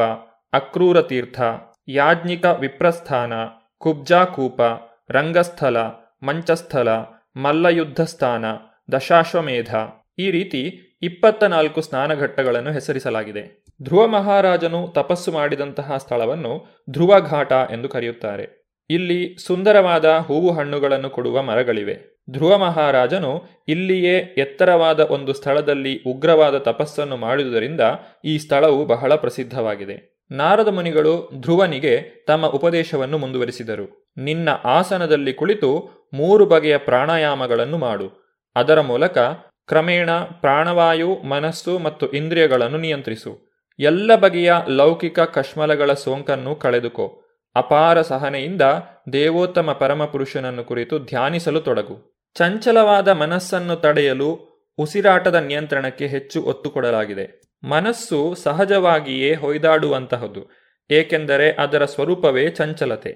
ಅಕ್ರೂರತೀರ್ಥ, 0.53 1.39
ಯಾಜ್ಞಿಕ 1.87 2.45
ವಿಪ್ರಸ್ಥಾನ, 2.45 3.33
ಕುಬ್ಜಾಕೂಪ, 3.77 4.61
ರಂಗಸ್ಥಲ, 5.09 5.77
ಮಂಚಸ್ಥಲ, 6.23 6.89
ಮಲ್ಲಯುದ್ಧಸ್ಥಾನ, 7.35 8.45
ದಶಾಶ್ವಮೇಧ. 8.91 9.75
ಈ 10.19 10.31
ರೀತಿ 10.31 10.88
ಇಪ್ಪತ್ತ 11.01 11.43
ನಾಲ್ಕು 11.43 11.81
ಸ್ನಾನಘಟ್ಟಗಳನ್ನು 11.81 12.71
ಹೆಸರಿಸಲಾಗಿದೆ. 12.71 13.65
ಧ್ರುವ 13.83 14.07
ಮಹಾರಾಜನು 14.07 14.87
ತಪಸ್ಸು 14.87 15.31
ಮಾಡಿದಂತಹ 15.31 15.97
ಸ್ಥಳವನ್ನು 15.97 16.83
ಧ್ರುವಘಾಟ 16.89 17.51
ಎಂದು 17.51 17.89
ಕರೆಯುತ್ತಾರೆ. 17.89 18.59
ಇಲ್ಲಿ 18.89 19.35
ಸುಂದರವಾದ 19.47 20.05
ಹೂವು 20.05 20.51
ಹಣ್ಣುಗಳನ್ನು 20.51 21.09
ಕೊಡುವ 21.09 21.41
ಮರಗಳಿವೆ. 21.41 22.19
ಧ್ರುವ 22.29 22.57
ಮಹಾರಾಜನು 22.57 23.43
ಇಲ್ಲಿಯೇ 23.67 24.17
ಎತ್ತರವಾದ 24.17 24.99
ಒಂದು 24.99 25.33
ಸ್ಥಳದಲ್ಲಿ 25.33 26.03
ಉಗ್ರವಾದ 26.07 26.57
ತಪಸ್ಸನ್ನು 26.57 27.17
ಮಾಡಿದುದರಿಂದ 27.17 27.81
ಈ 28.25 28.37
ಸ್ಥಳವು 28.37 28.85
ಬಹಳ 28.85 29.15
ಪ್ರಸಿದ್ಧವಾಗಿದೆ. 29.15 30.25
ನಾರದ 30.31 30.67
ಮುನಿಗಳು 30.67 31.31
ಧ್ರುವನಿಗೆ 31.39 32.25
ತಮ್ಮ 32.27 32.45
ಉಪದೇಶವನ್ನು 32.45 33.17
ಮುಂದುವರಿಸಿದರು. 33.17 34.13
ನಿನ್ನ 34.17 34.49
ಆಸನದಲ್ಲಿ 34.63 35.33
ಕುಳಿತು 35.33 35.89
ಮೂರು 36.13 36.45
ಬಗೆಯ 36.45 36.77
ಪ್ರಾಣಾಯಾಮಗಳನ್ನು 36.77 37.77
ಮಾಡು. 37.77 38.29
ಅದರ 38.55 38.81
ಮೂಲಕ 38.81 39.17
ಕ್ರಮೇಣ 39.69 40.09
ಪ್ರಾಣವಾಯು, 40.11 41.15
ಮನಸ್ಸು 41.15 41.79
ಮತ್ತು 41.79 42.11
ಇಂದ್ರಿಯಗಳನ್ನು 42.11 42.77
ನಿಯಂತ್ರಿಸು. 42.77 43.49
ಎಲ್ಲ 43.79 44.15
ಬಗೆಯ 44.15 44.53
ಲೌಕಿಕ 44.67 45.19
ಕಶ್ಮಲಗಳ 45.19 45.93
ಸೋಂಕನ್ನು 45.93 46.55
ಕಳೆದುಕೋ. 46.55 47.25
ಅಪಾರ 47.55 48.01
ಸಹನೆಯಿಂದ 48.01 48.61
ದೇವೋತ್ತಮ 49.13 49.71
ಪರಮಪುರುಷನನ್ನು 49.71 50.63
ಕುರಿತು 50.63 50.99
ಧ್ಯಾನಿಸಲು 50.99 51.61
ತೊಡಗು. 51.61 52.21
ಚಂಚಲವಾದ 52.37 53.07
ಮನಸ್ಸನ್ನು 53.07 53.75
ತಡೆಯಲು 53.75 54.49
ಉಸಿರಾಟದ 54.77 55.35
ನಿಯಂತ್ರಣಕ್ಕೆ 55.35 56.07
ಹೆಚ್ಚು 56.07 56.41
ಒತ್ತು 56.43 56.69
ಕೊಡಲಾಗಿದೆ. 56.69 57.41
ಮನಸ್ಸು 57.63 58.35
ಸಹಜವಾಗಿಯೇ 58.35 59.35
ಹೊಯ್ದಾಡುವಂತಹದು, 59.35 60.43
ಏಕೆಂದರೆ 60.91 61.51
ಅದರ 61.51 61.85
ಸ್ವರೂಪವೇ 61.85 62.49
ಚಂಚಲತೆ. 62.49 63.13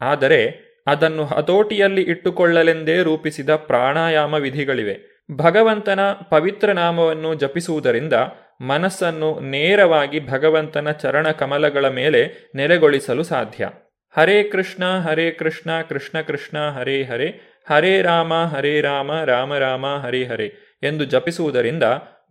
ಆದರೆ 0.00 0.40
ಅದನ್ನು 0.86 1.24
ಹತೋಟಿಯಲ್ಲಿ 1.24 2.02
ಇಟ್ಟುಕೊಳ್ಳಲೆಂದೇ 2.02 3.02
ರೂಪಿಸಿದ 3.02 3.50
ಪ್ರಾಣಾಯಾಮ 3.56 4.34
ವಿಧಿಗಳಿವೆ. 4.34 5.15
ಭಗವಂತನ 5.34 6.00
ಪವಿತ್ರ 6.12 6.72
ನಾಮವನ್ನು 6.72 7.34
ಜಪಿಸುವುದರಿಂದ 7.34 8.12
ಮನಸ್ಸನ್ನು 8.60 9.40
ನೇರವಾಗಿ 9.40 10.28
ಭಗವಂತನ 10.28 10.90
ಚರಣ 10.90 11.30
ಕಮಲಗಳ 11.30 11.88
ಮೇಲೆ 11.88 12.50
ನೆಲೆಗೊಳಿಸಲು 12.54 13.22
ಸಾಧ್ಯ. 13.22 13.70
ಹರೇ 14.16 14.42
ಕೃಷ್ಣ 14.42 14.98
ಹರೇ 14.98 15.30
ಕೃಷ್ಣ 15.30 15.82
ಕೃಷ್ಣ 15.88 16.20
ಕೃಷ್ಣ, 16.20 16.70
ಹರೇ 16.70 17.02
ಹರೇ 17.02 17.40
ಹರೇ 17.70 18.02
ರಾಮ 18.02 18.34
ಹರೇ 18.34 18.80
ರಾಮ 18.80 19.24
ರಾಮ 19.24 19.56
ರಾಮ, 19.56 19.86
ಹರೇ 19.86 20.24
ಹರೇ 20.24 20.78
ಎಂದು 20.82 21.04
ಜಪಿಸುವುದರಿಂದ 21.04 21.82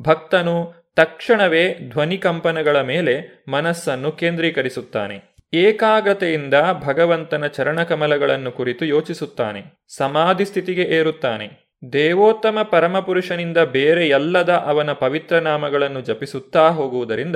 ಭಕ್ತನು 0.02 0.74
ತಕ್ಷಣವೇ 0.96 1.74
ಧ್ವನಿಕಂಪನಗಳ 1.90 2.82
ಮೇಲೆ 2.82 3.44
ಮನಸ್ಸನ್ನು 3.48 4.12
ಕೇಂದ್ರೀಕರಿಸುತ್ತಾನೆ. 4.12 5.36
ಏಕಾಗ್ರತೆಯಿಂದ 5.54 6.54
ಭಗವಂತನ 6.84 7.48
ಚರಣಕಮಲಗಳನ್ನು 7.48 8.52
ಕುರಿತು 8.52 8.86
ಯೋಚಿಸುತ್ತಾನೆ. 8.86 9.64
ಸಮಾಧಿ 9.98 10.46
ಸ್ಥಿತಿಗೆ 10.46 10.82
ಏರುತ್ತಾನೆ. 10.82 11.65
ದೇವೋತ್ತಮ 11.94 12.58
ಪರಮಪುರುಷನಿಂದ 12.72 13.58
ಬೇರೆ 13.58 14.08
ಎಲ್ಲದ 14.08 14.50
ಅವನ 14.50 14.92
ಪವಿತ್ರ 14.92 15.40
ನಾಮಗಳನ್ನು 15.40 16.02
ಜಪಿಸುತ್ತಾ 16.02 16.70
ಹೋಗುವುದರಿಂದ 16.70 17.36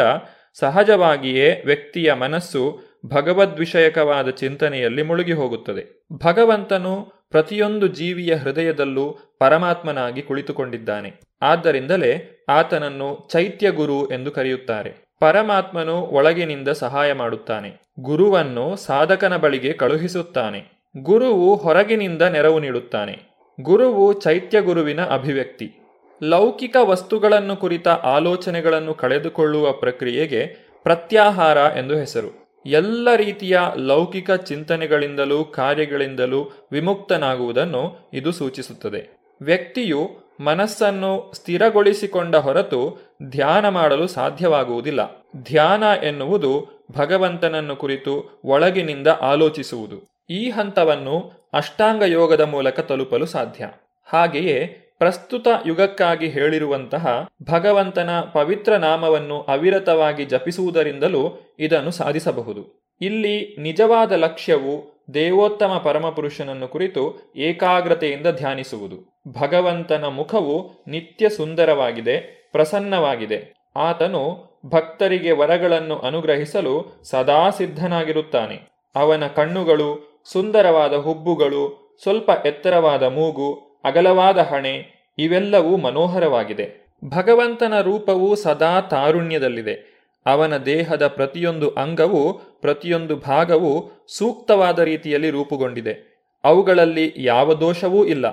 ಸಹಜವಾಗಿಯೇ 0.59 1.63
ವ್ಯಕ್ತಿಯ 1.65 2.13
ಮನಸ್ಸು 2.13 2.79
ಭಗವದ್ವಿಷಯಕವಾದ 3.05 4.29
ಚಿಂತನೆಯಲ್ಲಿ 4.29 5.03
ಮುಳುಗಿ 5.03 5.33
ಹೋಗುತ್ತದೆ. 5.33 6.05
ಭಗವಂತನು 6.13 7.01
ಪ್ರತಿಯೊಂದು 7.29 7.87
ಜೀವಿಯ 7.87 8.35
ಹೃದಯದಲ್ಲೂ 8.35 9.17
ಪರಮಾತ್ಮನಾಗಿ 9.39 10.21
ಕುಳಿತುಕೊಂಡಿದ್ದಾನೆ. 10.21 11.13
ಆದ್ದರಿಂದಲೇ 11.41 12.45
ಆತನನ್ನು 12.49 13.27
ಚೈತ್ಯ 13.31 13.71
ಗುರು 13.71 14.07
ಎಂದು 14.07 14.31
ಕರೆಯುತ್ತಾರೆ. 14.31 14.93
ಪರಮಾತ್ಮನು 15.19 15.95
ಒಳಗಿನಿಂದ 15.95 16.67
ಸಹಾಯ 16.67 17.13
ಮಾಡುತ್ತಾನೆ. 17.13 17.81
ಗುರುವನ್ನು 17.99 18.75
ಸಾಧಕನ 18.75 19.37
ಬಳಿಗೆ 19.37 19.73
ಕಳುಹಿಸುತ್ತಾನೆ. 19.73 20.83
ಗುರುವು 20.97 21.55
ಹೊರಗಿನಿಂದ 21.55 22.21
ನೆರವು 22.21 22.59
ನೀಡುತ್ತಾನೆ. 22.59 23.28
ಗುರುವು 23.61 24.13
ಚೈತ್ಯ 24.13 24.61
ಗುರುವಿನ 24.61 25.05
ಅಭಿವ್ಯಕ್ತಿ. 25.05 25.75
ಲೌಕಿಕ 26.23 26.75
ವಸ್ತುಗಳನ್ನು 26.81 27.55
ಕುರಿತ 27.55 27.87
ಆಲೋಚನೆಗಳನ್ನು 27.87 28.93
ಕಳೆದುಕೊಳ್ಳುವ 28.93 29.71
ಪ್ರಕ್ರಿಯೆಗೆ 29.71 30.45
ಪ್ರತ್ಯಾಹಾರ 30.83 31.57
ಎಂದು 31.57 31.95
ಹೆಸರು. 31.97 32.61
ಎಲ್ಲ 32.65 33.15
ರೀತಿಯ 33.15 33.59
ಲೌಕಿಕ 33.75 34.31
ಚಿಂತನೆಗಳಿಂದಲೂ 34.31 35.43
ಕಾರ್ಯಗಳಿಂದಲೂ 35.43 36.67
ವಿಮುಕ್ತನಾಗುವುದನ್ನು 36.71 38.09
ಇದು 38.13 38.31
ಸೂಚಿಸುತ್ತದೆ. 38.31 39.09
ವ್ಯಕ್ತಿಯು 39.41 40.09
ಮನಸ್ಸನ್ನು 40.39 41.31
ಸ್ಥಿರಗೊಳಿಸಿಕೊಂಡ 41.35 42.35
ಹೊರತು 42.35 43.09
ಧ್ಯಾನ 43.29 43.69
ಮಾಡಲು 43.69 44.07
ಸಾಧ್ಯವಾಗುವುದಿಲ್ಲ. 44.07 45.25
ಧ್ಯಾನ 45.43 45.83
ಎನ್ನುವುದು 46.03 46.85
ಭಗವಂತನನ್ನು 46.91 47.75
ಕುರಿತು 47.75 48.41
ಒಳಗಿನಿಂದ 48.45 49.07
ಆಲೋಚಿಸುವುದು. 49.07 50.09
ಈ 50.29 50.49
ಹಂತವನ್ನು 50.49 51.38
ಅಷ್ಟಾಂಗ 51.53 52.01
ಯೋಗದ 52.01 52.41
ಮೂಲಕ 52.41 52.79
ತಲುಪಲು 52.79 53.25
ಸಾಧ್ಯ. 53.25 53.69
ಹಾಗೆಯೇ 54.05 54.85
ಪ್ರಸ್ತುತ 54.97 55.47
ಯುಗಕ್ಕಾಗಿ 55.65 56.29
ಹೇಳಿರುವಂತಹ 56.29 57.29
ಭಗವಂತನ 57.43 58.19
ಪವಿತ್ರ 58.19 58.75
ನಾಮವನ್ನು 58.75 59.41
ಅವಿರತವಾಗಿ 59.41 60.25
ಜಪಿಸುವುದರಿಂದಲೂ 60.25 61.55
ಇದನ್ನು 61.59 61.91
ಸಾಧಿಸಬಹುದು. 61.91 62.95
ಇಲ್ಲಿ 63.01 63.55
ನಿಜವಾದ 63.59 64.11
ಲಕ್ಷ್ಯವು 64.11 65.05
ದೇವೋತ್ತಮ 65.13 65.81
ಪರಮಪುರುಷನನ್ನು 65.83 66.67
ಕುರಿತು 66.67 67.33
ಏಕಾಗ್ರತೆಯಿಂದ 67.35 68.27
ಧ್ಯಾನಿಸುವುದು. 68.27 69.21
ಭಗವಂತನ 69.39 70.05
ಮುಖವು 70.05 70.83
ನಿತ್ಯ 70.87 71.29
ಸುಂದರವಾಗಿದೆ, 71.29 72.49
ಪ್ರಸನ್ನವಾಗಿದೆ. 72.51 73.53
ಆತನು 73.75 74.49
ಭಕ್ತರಿಗೆ 74.65 75.31
ವರಗಳನ್ನು 75.31 75.97
ಅನುಗ್ರಹಿಸಲು 75.97 77.01
ಸದಾ 77.03 77.49
ಸಿದ್ಧನಾಗಿರುತ್ತಾನೆ. 77.49 78.69
ಅವನ 78.95 79.27
ಕಣ್ಣುಗಳು 79.27 80.08
ಸುಂದರವಾದ 80.31 80.93
ಹುಬ್ಬುಗಳು, 80.93 81.97
ಸ್ವಲ್ಪ 82.03 82.29
ಎತ್ತರವಾದ 82.45 83.03
ಮೂಗು, 83.03 83.81
ಅಗಲವಾದ 83.83 84.37
ಹಣೆ, 84.37 85.05
ಇವೆಲ್ಲವೂ 85.17 85.77
ಮನೋಹರವಾಗಿದೆ. 85.77 86.89
ಭಗವಂತನ 87.09 87.81
ರೂಪವು 87.81 88.35
ಸದಾ 88.35 88.81
ತಾರುಣ್ಯದಲ್ಲಿದೆ. 88.81 89.99
ಅವನ 90.25 90.57
ದೇಹದ 90.57 91.07
ಪ್ರತಿಯೊಂದು 91.07 91.69
ಅಂಗವು, 91.69 92.33
ಪ್ರತಿಯೊಂದು 92.33 93.15
ಭಾಗವು 93.15 93.91
ಸೂಕ್ತವಾದ 94.17 94.79
ರೀತಿಯಲ್ಲಿ 94.79 95.29
ರೂಪುಗೊಂಡಿದೆ. 95.29 96.23
ಅವುಗಳಲ್ಲಿ 96.43 97.13
ಯಾವ 97.17 97.53
ದೋಷವೂ 97.53 98.05
ಇಲ್ಲ. 98.05 98.27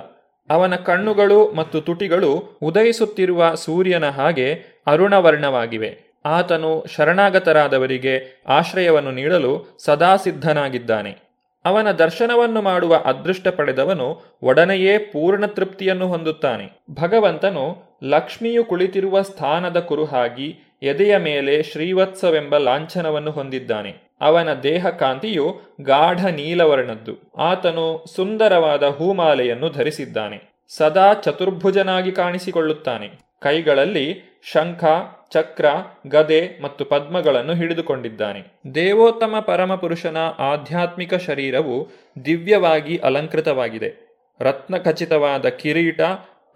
ಅವನ 0.51 0.77
ಕಣ್ಣುಗಳು 0.77 1.53
ಮತ್ತು 1.53 1.81
ತುಟಿಗಳು 1.81 2.59
ಉದಯಿಸುತ್ತಿರುವ 2.63 3.55
ಸೂರ್ಯನ 3.55 4.09
ಹಾಗೆ 4.09 4.55
ಅರುಣವರ್ಣವಾಗಿವೆ. 4.87 6.07
ಆತನು 6.25 6.85
ಶರಣಾಗತರಾದವರಿಗೆ 6.87 8.43
ಆಶ್ರಯವನ್ನು 8.49 9.11
ನೀಡಲು 9.11 9.79
ಸದಾ 9.85 10.17
ಸಿದ್ಧನಾಗಿದ್ದಾನೆ. 10.17 11.26
ಅವನ 11.67 11.91
ದರ್ಶನವನ್ನು 11.91 12.63
ಮಾಡುವ 12.63 12.97
ಅದೃಷ್ಟ 13.05 13.49
ಪಡೆದವನು 13.49 14.39
ಒಡನೆಯೇ 14.43 14.99
ಪೂರ್ಣ 14.99 15.47
ತೃಪ್ತಿಯನ್ನು 15.47 16.09
ಹೊಂದುತ್ತಾನೆ. 16.09 16.85
ಭಗವಂತನು 16.91 17.77
ಲಕ್ಷ್ಮಿಯು 18.05 18.65
ಕುಳಿತಿರುವ 18.65 19.23
ಸ್ಥಾನದ 19.23 19.81
ಕುರುಹಾಗಿ 19.81 20.79
ಎದೆಯ 20.83 21.17
ಮೇಲೆ 21.17 21.63
ಶ್ರೀವತ್ಸವೆಂಬ 21.63 22.57
ಲಾಂಛನವನ್ನು 22.57 23.31
ಹೊಂದಿದ್ದಾನೆ. 23.31 24.15
ಅವನ 24.21 24.55
ದೇಹ 24.55 24.89
ಕಾಂತಿಯು 24.89 25.61
ಗಾಢ 25.81 26.25
ನೀಲವರ್ಣದ್ದು. 26.25 27.33
ಆತನು 27.39 28.05
ಸುಂದರವಾದ 28.17 28.83
ಹೂಮಾಲೆಯನ್ನು 28.83 29.71
ಧರಿಸಿದ್ದಾನೆ. 29.71 30.67
ಸದಾ 30.69 31.13
ಚತುರ್ಭುಜನಾಗಿ 31.15 32.13
ಕಾಣಿಸಿಕೊಳ್ಳುತ್ತಾನೆ. 32.13 33.11
ಕೈಗಳಲ್ಲಿ 33.41 34.36
ಶಂಖ, 34.53 34.85
ಚಕ್ರ, 35.33 35.67
ಗದೆ 36.07 36.63
ಮತ್ತು 36.63 36.85
ಪದ್ಮಗಳನ್ನು 36.85 37.55
ಹಿಡಿದುಕೊಂಡಿದ್ದಾನೆ. 37.55 38.61
ದೇವೋತ್ತಮ 38.75 39.35
ಪರಮಪುರುಷನ 39.47 40.17
ಆಧ್ಯಾತ್ಮಿಕ 40.39 41.15
ಶರೀರವು 41.15 41.89
ದಿವ್ಯವಾಗಿ 42.25 42.97
ಅಲಂಕೃತವಾಗಿದೆ. 42.97 44.21
ರತ್ನಖಚಿತವಾದ 44.41 45.47
ಕಿರೀಟ, 45.47 46.01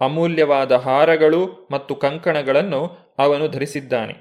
ಅಮೂಲ್ಯವಾದ 0.01 0.71
ಹಾರಗಳು 0.71 1.67
ಮತ್ತು 1.71 1.95
ಕಂಕಣಗಳನ್ನು 1.95 2.97
ಅವನು 3.19 3.47
ಧರಿಸಿದ್ದಾನೆ. 3.47 4.13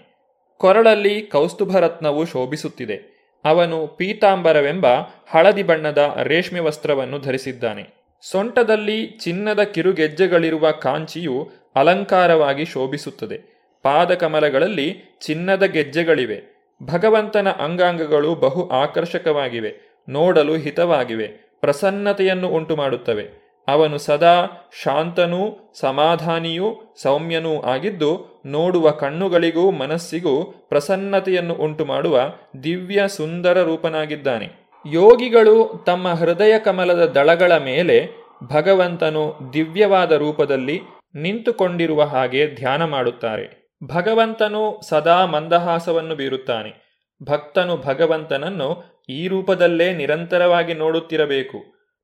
ಕೊರಳಲ್ಲಿ 0.58 1.22
ಕೌಸ್ತುಭರತ್ನವು 1.22 2.24
ಶೋಭಿಸುತ್ತಿದೆ. 2.24 3.20
ಅವನು 3.44 3.86
ಪೀತಾಂಬರವೆಂಬ 3.86 4.86
ಹಳದಿ 5.30 5.62
ಬಣ್ಣದ 5.62 6.16
ರೇಷ್ಮೆ 6.22 6.60
ವಸ್ತ್ರವನ್ನು 6.60 7.18
ಧರಿಸಿದ್ದಾನೆ. 7.18 8.18
ಸೊಂಟದಲ್ಲಿ 8.30 9.06
ಚಿನ್ನದ 9.06 9.62
ಕಿರುಗೆಜ್ಜೆಗಳಿರುವ 9.62 10.70
ಕಾಂಚಿಯು 10.70 11.50
ಅಲಂಕಾರವಾಗಿ 11.76 12.64
ಶೋಭಿಸುತ್ತದೆ. 12.64 13.59
ಪಾದಕಮಲಗಳಲ್ಲಿ 13.82 15.18
ಚಿನ್ನದ 15.20 15.62
ಗೆಜ್ಜೆಗಳಿವೆ. 15.62 16.60
ಭಗವಂತನ 16.82 17.48
ಅಂಗಾಂಗಗಳು 17.48 18.34
ಬಹು 18.34 18.68
ಆಕರ್ಷಕವಾಗಿವೆ. 18.68 19.98
ನೋಡಲು 20.08 20.54
ಹಿತವಾಗಿವೆ. 20.54 21.26
ಪ್ರಸನ್ನತೆಯನ್ನು 21.60 22.48
ಉಂಟು 22.48 22.76
ಮಾಡುತ್ತವೆ 22.76 23.40
ಅವನು 23.68 23.98
ಸದಾ 23.98 24.46
ಶಾಂತನೂ, 24.82 25.72
ಸಮಾಧಾನಿಯೂ, 25.80 26.94
ಸೌಮ್ಯನೂ 27.02 27.60
ಆಗಿದ್ದು, 27.60 28.42
ನೋಡುವ 28.46 28.90
ಕಣ್ಣುಗಳಿಗೂ 28.90 29.70
ಮನಸ್ಸಿಗೂ 29.70 30.42
ಪ್ರಸನ್ನತೆಯನ್ನು 30.68 31.54
ಉಂಟು 31.54 31.84
ಮಾಡುವ 31.84 32.20
ದಿವ್ಯ 32.64 33.08
ಸುಂದರ 33.08 33.62
ರೂಪನಾಗಿದ್ದಾನೆ. 33.62 34.48
ಯೋಗಿಗಳು 34.86 35.84
ತಮ್ಮ 35.86 36.08
ಹೃದಯ 36.08 36.58
ಕಮಲದ 36.58 37.06
ದಳಗಳ 37.06 37.56
ಮೇಲೆ 37.56 38.08
ಭಗವಂತನು 38.54 39.38
ದಿವ್ಯವಾದ 39.52 40.12
ರೂಪದಲ್ಲಿ 40.12 40.80
ನಿಂತುಕೊಂಡಿರುವ 41.14 42.02
ಹಾಗೆ 42.02 42.46
ಧ್ಯಾನ 42.46 42.84
ಮಾಡುತ್ತಾರೆ. 42.84 43.59
ಭಗವಂತನು 43.84 44.80
ಸದಾ 44.88 45.26
ಮಂದಹಾಸವನ್ನು 45.26 46.16
ಬೀರುತ್ತಾನೆ. 46.16 46.90
ಭಕ್ತನು 47.22 47.76
ಭಗವಂತನನ್ನು 47.76 48.84
ಈ 49.08 49.28
ರೂಪದಲ್ಲೇ 49.28 49.94
ನಿರಂತರವಾಗಿ 49.94 50.74
ನೋಡುತ್ತಿರಬೇಕು. 50.74 51.58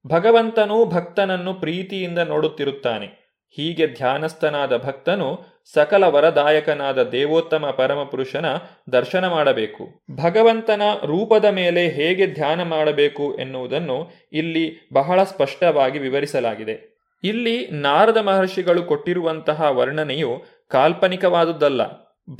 ಭಗವಂತನೂ 0.06 0.84
ಭಕ್ತನನ್ನು 0.84 1.54
ಪ್ರೀತಿಯಿಂದ 1.54 2.18
ನೋಡುತ್ತಿರುತ್ತಾನೆ. 2.18 3.26
ಹೀಗೆ 3.50 3.86
ಧ್ಯಾನಸ್ಥನಾದ 3.86 4.76
ಭಕ್ತನು 4.76 5.44
ಸಕಲ 5.74 6.04
ವರದಾಯಕನಾದ 6.04 7.02
ದೇವೋತ್ತಮ 7.02 7.70
ಪರಮಪುರುಷನ 7.76 8.46
ದರ್ಶನ 8.92 9.28
ಮಾಡಬೇಕು. 9.28 10.04
ಭಗವಂತನ 10.24 10.82
ರೂಪದ 11.04 11.44
ಮೇಲೆ 11.44 11.88
ಹೇಗೆ 11.88 12.26
ಧ್ಯಾನ 12.26 12.62
ಮಾಡಬೇಕು 12.62 13.34
ಎನ್ನುವುದನ್ನು 13.34 14.10
ಇಲ್ಲಿ 14.32 14.88
ಬಹಳ 14.92 15.22
ಸ್ಪಷ್ಟವಾಗಿ 15.22 15.98
ವಿವರಿಸಲಾಗಿದೆ. 15.98 16.96
ಇಲ್ಲಿ 17.24 17.68
ನಾರದ 17.68 18.16
ಮಹರ್ಷಿಗಳು 18.16 18.82
ಕೊಟ್ಟಿರುವಂತಹ 18.82 19.62
ವರ್ಣನೆಯು 19.70 20.55
ಕಾಲ್ಪನಿಕವಾದುದಲ್ಲ 20.68 21.80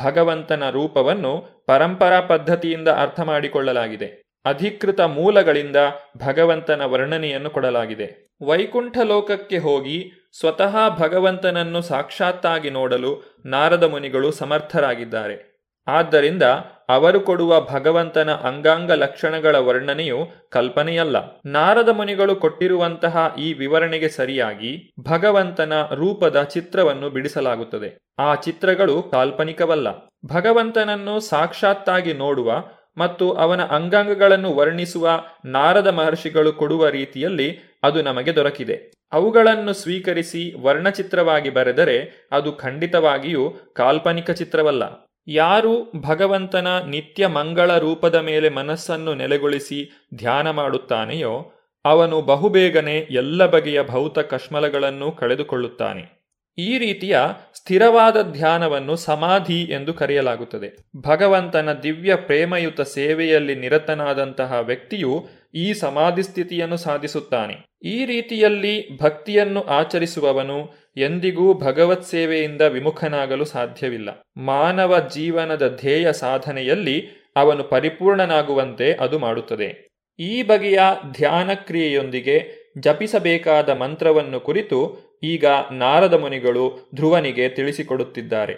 ಭಗವಂತನ 0.04 0.70
ರೂಪವನ್ನು 0.70 1.64
ಪರಂಪರಾ 1.66 2.20
ಪದ್ಧತಿಯಿಂದ 2.20 2.88
ಅರ್ಥ 2.88 3.20
ಮಾಡಿಕೊಳ್ಳಲಾಗಿದೆ. 3.20 4.22
ಅಧಿಕೃತ 4.44 5.00
ಮೂಲಗಳಿಂದ 5.00 5.76
ಭಗವಂತನ 6.16 6.84
ವರ್ಣನೆಯನ್ನು 6.84 7.50
ಕೊಡಲಾಗಿದೆ. 7.50 8.28
ವೈಕುಂಠ 8.42 8.98
ಲೋಕಕ್ಕೆ 8.98 9.58
ಹೋಗಿ 9.58 10.28
ಸ್ವತಃ 10.40 10.98
ಭಗವಂತನನ್ನು 10.98 11.82
ಸಾಕ್ಷಾತ್ತಾಗಿ 11.82 12.70
ನೋಡಲು 12.70 13.42
ನಾರದ 13.46 13.82
ಮುನಿಗಳು 13.82 14.30
ಸಮರ್ಥರಾಗಿದ್ದಾರೆ. 14.30 15.55
ಆದ್ದರಿಂದ 15.89 16.43
ಅವರು 16.89 17.20
ಕೊಡುವ 17.20 17.61
ಭಗವಂತನ 17.61 18.30
ಅಂಗಾಂಗ 18.30 18.93
ಲಕ್ಷಣಗಳ 18.93 19.57
ವರ್ಣನೆಯು 19.57 20.18
ಕಲ್ಪನೆಯಲ್ಲ. 20.51 21.16
ನಾರದ 21.47 21.89
ಮುನಿಗಳು 21.89 22.37
ಕೊಟ್ಟಿರುವಂತಹ 22.37 23.34
ಈ 23.39 23.53
ವಿವರಣೆಗೆ 23.53 24.09
ಸರಿಯಾಗಿ 24.09 24.93
ಭಗವಂತನ 25.01 25.72
ರೂಪದ 25.95 26.43
ಚಿತ್ರವನ್ನು 26.43 27.11
ಬಿಡಿಸಲಾಗುತ್ತದೆ. 27.11 27.99
ಆ 28.18 28.34
ಚಿತ್ರಗಳು 28.34 29.03
ಕಾಲ್ಪನಿಕವಲ್ಲ. 29.03 29.89
ಭಗವಂತನನ್ನು 30.26 31.20
ಸಾಕ್ಷಾತ್ತಾಗಿ 31.20 32.12
ನೋಡುವ 32.12 32.64
ಮತ್ತು 32.99 33.32
ಅವನ 33.32 33.62
ಅಂಗಾಂಗಗಳನ್ನು 33.64 34.55
ವರ್ಣಿಸುವ 34.55 35.20
ನಾರದ 35.45 35.87
ಮಹರ್ಷಿಗಳು 35.87 36.53
ಕೊಡುವ 36.53 36.89
ರೀತಿಯಲ್ಲಿ 36.89 37.78
ಅದು 37.82 38.03
ನಮಗೆ 38.03 38.34
ದೊರಕಿದೆ. 38.34 38.93
ಅವುಗಳನ್ನು 39.12 39.72
ಸ್ವೀಕರಿಸಿ 39.72 40.62
ವರ್ಣಚಿತ್ರವಾಗಿ 40.62 41.51
ಬರೆದರೆ 41.51 42.28
ಅದು 42.32 42.53
ಖಂಡಿತವಾಗಿಯೂ 42.53 43.51
ಕಾಲ್ಪನಿಕ 43.76 44.30
ಚಿತ್ರವಲ್ಲ. 44.30 45.05
ಯಾರು 45.28 45.92
ಭಗವಂತನ 46.00 46.66
ನಿತ್ಯ 46.78 47.26
ಮಂಗಳ 47.26 47.78
ರೂಪದ 47.78 48.14
ಮೇಲೆ 48.14 48.48
ಮನಸ್ಸನ್ನು 48.48 49.14
ನೆಲೆಗೊಳಿಸಿ 49.14 50.08
ಧ್ಯಾನ 50.14 50.50
ಮಾಡುತ್ತಾನೆಯೋ 50.50 51.52
ಅವನು 51.84 52.22
ಬಹುಬೇಗನೆ 52.22 52.96
ಎಲ್ಲ 52.96 53.46
ಬಗೆಯ 53.46 53.82
ಭೌತ 53.82 54.18
ಕಶ್ಮಲಗಳನ್ನು 54.18 55.12
ಕಳೆದುಕೊಳ್ಳುತ್ತಾನೆ. 55.12 56.16
ಈ 56.58 56.78
ರೀತಿಯ 56.78 57.18
ಸ್ಥಿರವಾದ 57.54 58.22
ಧ್ಯಾನವನ್ನು 58.22 58.96
ಸಮಾಧಿ 58.96 59.62
ಎಂದು 59.62 59.94
ಕರೆಯಲಾಗುತ್ತದೆ. 59.94 60.76
ಭಗವಂತನ 61.00 61.72
ದಿವ್ಯ 61.72 62.16
ಪ್ರೇಮಯುತ 62.16 62.80
ಸೇವೆಯಲ್ಲಿ 62.80 63.54
ನಿರತನಾದಂತಹ 63.54 64.58
ವ್ಯಕ್ತಿಯು 64.60 65.26
ಈ 65.57 65.72
ಸಮಾಧಿ 65.74 66.22
ಸ್ಥಿತಿಯನ್ನು 66.22 66.76
ಸಾಧಿಸುತ್ತಾನೆ. 66.76 67.54
ಈ 67.88 68.07
ರೀತಿಯಲ್ಲಿ 68.07 68.98
ಭಕ್ತಿಯನ್ನು 69.02 69.62
ಆಚರಿಸುವವನು 69.62 70.59
ಎಂದಿಗೂ 70.96 71.54
ಭಗವತ್ 71.54 72.04
ಸೇವೆಯಿಂದ 72.04 72.61
ವಿಮುಖನಾಗಲು 72.61 73.44
ಸಾಧ್ಯವಿಲ್ಲ. 73.44 74.09
ಮಾನವ 74.36 75.09
ಜೀವನದ 75.14 75.76
ಧ್ಯೇಯ 75.80 76.12
ಸಾಧನೆಯಲ್ಲಿ 76.12 77.09
ಅವನು 77.36 77.64
ಪರಿಪೂರ್ಣನಾಗುವಂತೆ 77.64 78.92
ಅದು 78.92 79.18
ಮಾಡುತ್ತದೆ. 79.18 79.88
ಈ 80.18 80.42
ಬಗೆಯ 80.42 80.78
ಧ್ಯಾನ 81.12 81.50
ಕ್ರಿಯೆಯೊಂದಿಗೆ 81.54 82.36
ಜಪಿಸಬೇಕಾದ 82.78 83.70
ಮಂತ್ರವನ್ನು 83.70 84.40
ಕುರಿತು 84.40 84.78
ಈಗ 85.22 85.44
ನಾರದ 85.72 86.14
ಮುನಿಗಳು 86.14 86.90
ಧ್ರುವನಿಗೆ 86.94 87.48
ತಿಳಿಸಿಕೊಡುತ್ತಿದ್ದಾರೆ. 87.48 88.57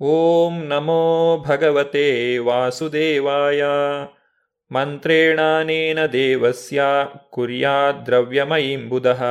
ಓಂ 0.00 0.64
ನಮೋ 0.64 1.44
ಭಗವತೆ 1.48 2.38
ವಾಸುದೇವಾಯ. 2.38 3.62
ಮಂತ್ರೇಣಾನೇನ 4.70 6.06
ದೇವಸ್ಯ 6.06 6.82
ಕುರ್ಯಾದ್ರವ್ಯಮಯೀಂ 7.30 8.88
ಬುಧಃ 8.88 9.22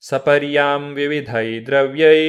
ಸಪರ್ಯಾಂ 0.00 0.82
ವಿವಿಧೈ 0.94 1.48
ದ್ರವ್ಯೈ 1.66 2.20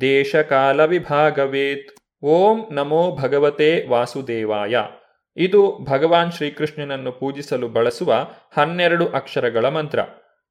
ದೇಶಕಾಲವಿಭಾಗವೇತ್ 0.00 1.90
ಓಂ 2.22 2.58
ನಮೋ 2.70 3.16
ಭಗವತೆ 3.16 3.88
ವಾಸುದೇವಾಯ 3.88 4.76
ಇದು 5.36 5.60
ಭಗವಾನ್ 5.84 6.32
ಶ್ರೀಕೃಷ್ಣನನ್ನು 6.32 7.12
ಪೂಜಿಸಲು 7.12 7.68
ಬಳಸುವ 7.68 8.12
ಹನ್ನೆರಡು 8.56 9.06
ಅಕ್ಷರಗಳ 9.08 9.68
ಮಂತ್ರ। 9.68 10.00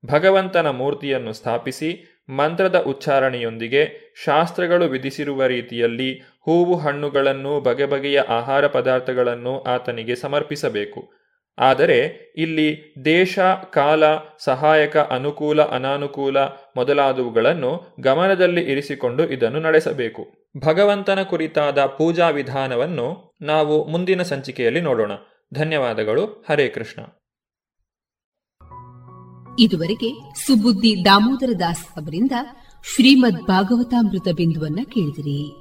ಭಗವಂತನ 0.06 0.70
ಮೂರ್ತಿಯನ್ನು 0.70 1.34
ಸ್ಥಾಪಿಸಿ 1.34 1.90
ಮಂತ್ರದ 2.30 2.78
ಉಚ್ಚಾರಣೆಯೊಂದಿಗೆ 2.88 3.84
ಶಾಸ್ತ್ರಗಳು 4.26 4.86
ವಿಧಿಸಿರುವ 4.86 5.46
ರೀತಿಯಲ್ಲಿ 5.46 6.12
ಹೂವು 6.42 6.78
ಹಣ್ಣುಗಳನ್ನು 6.78 7.60
ಬಗೆ 7.60 7.86
ಬಗೆಯ 7.86 8.20
ಆಹಾರ 8.30 8.68
ಪದಾರ್ಥಗಳನ್ನು 8.68 9.62
ಆತನಿಗೆ 9.64 10.16
ಸಮರ್ಪಿಸಬೇಕು। 10.16 11.21
ಆದರೆ 11.62 12.22
ಇಲ್ಲಿ 12.38 12.96
ದೇಶ, 13.06 13.40
ಕಾಲ, 13.74 14.04
ಸಹಾಯಕ, 14.44 14.98
ಅನುಕೂಲ, 14.98 15.62
ಅನಾನುಕೂಲ 15.62 16.40
ಮೊದಲಾದವುಗಳನ್ನು 16.76 17.96
ಗಮನದಲ್ಲಿ 18.00 18.62
ಇರಿಸಿಕೊಂಡು 18.62 19.30
ಇದನ್ನು 19.30 19.60
ನಡೆಸಬೇಕು. 19.60 20.50
ಭಗವಂತನ 20.66 21.24
ಕುರಿತಾದ 21.24 21.86
ಪೂಜಾ 21.86 22.30
ವಿಧಾನವನ್ನು 22.30 23.34
ನಾವು 23.42 23.88
ಮುಂದಿನ 23.88 24.22
ಸಂಚಿಕೆಯಲ್ಲಿ 24.22 24.82
ನೋಡೋಣ. 24.82 25.12
ಧನ್ಯವಾದಗಳು. 25.54 26.26
ಹರೇ 26.26 26.70
ಕೃಷ್ಣ. 26.70 27.04
ಇದುವರೆಗೆ 29.60 30.10
ಸುಬುದ್ದಿ 30.48 31.06
ದಾಮೋದರ 31.06 31.50
ದಾಸ್ 31.60 31.86
ಅವರಿಂದ 31.86 32.32
ಶ್ರೀಮದ್ 32.96 33.44
ಭಾಗವತಾಮೃತ 33.48 34.28
ಬಿಂದುವನ್ನ 34.36 34.80
ಕೇಳಿದಿರಿ. 34.84 35.61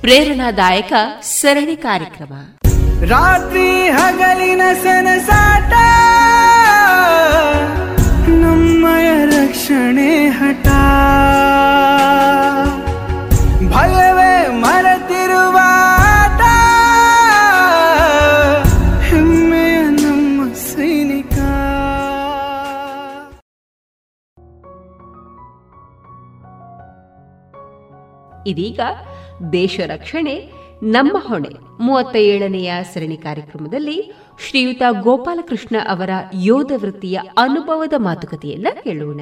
ಪ್ರೇರಣಾದಾಯಕ 0.00 0.92
ಸರಣಿ 1.22 1.76
ಕಾರ್ಯಕ್ರಮ. 1.76 2.32
ರಾತ್ರಿ 3.10 3.88
ಹಗಲಿನ 3.88 4.62
ಸನಸಾಟ 4.82 5.72
ನಮ್ಮಯ 8.28 9.26
ರಕ್ಷಣೆ 9.26 10.28
ಹಠ. 10.28 10.66
ಭಯವೇ 13.72 14.48
ಮರೆತಿರುವ 14.48 15.58
ಹೆಮ್ಮೆಯ 19.00 19.80
ನಮ್ಮ 19.82 20.54
ಸೈನಿಕ. 20.54 21.36
ಇದೀಗ 28.46 28.80
ದೇಶ 29.52 29.80
ರಕ್ಷಣೆ, 29.86 30.52
ನಮ್ಮ 30.82 31.18
ಹೊಣೆ. 31.18 31.48
ಮೂವತ್ತ 31.80 32.16
ಏಳನೆಯ 32.16 32.72
ಸರಣಿ 32.94 33.16
ಕಾರ್ಯಕ್ರಮದಲ್ಲಿ 33.16 34.12
ಶ್ರೀಯುತ 34.48 34.82
ಗೋಪಾಲಕೃಷ್ಣ 35.00 35.76
ಅವರ 35.88 36.10
ಯೋಧ 36.40 36.72
ವೃತ್ತಿಯ 36.76 37.20
ಅನುಭವದ 37.38 37.92
ಮಾತುಕತೆಯನ್ನ 37.96 38.66
ಕೇಳೋಣ. 38.84 39.20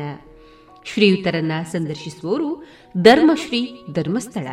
ಶ್ರೀಯುತರನ್ನ 0.84 1.52
ಸಂದರ್ಶಿಸುವವರು 1.72 2.66
ಧರ್ಮಶ್ರೀ 2.98 3.84
ಧರ್ಮಸ್ಥಳ. 3.92 4.46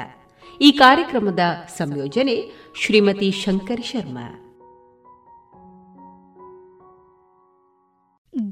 ಈ 0.62 0.72
ಕಾರ್ಯಕ್ರಮದ 0.72 1.40
ಸಂಯೋಜನೆ 1.78 2.52
ಶ್ರೀಮತಿ 2.76 3.32
ಶಂಕರ್ 3.32 3.86
ಶರ್ಮಾ. 3.86 4.45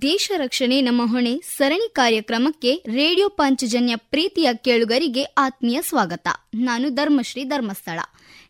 ದೇಶ 0.01 0.31
ರಕ್ಷಣೆ 0.37 0.81
ನಮ್ಮ 0.81 1.11
ಹೊಣೆ 1.11 1.41
ಸರಣಿ 1.57 1.89
ಕಾರ್ಯಕ್ರಮಕ್ಕೆ 1.93 2.75
ರೇಡಿಯೋ 2.75 3.29
ಪಾಂಚಜನ್ಯ 3.29 3.95
ಪ್ರೀತಿಯ 3.95 4.49
ಕೇಳುಗರಿಗೆ 4.55 5.23
ಆತ್ಮೀಯ 5.23 5.81
ಸ್ವಾಗತ. 5.81 6.27
ನಾನು 6.55 6.89
ಧರ್ಮಶ್ರೀ 6.89 7.43
ಧರ್ಮಸ್ಥಳ. 7.43 7.99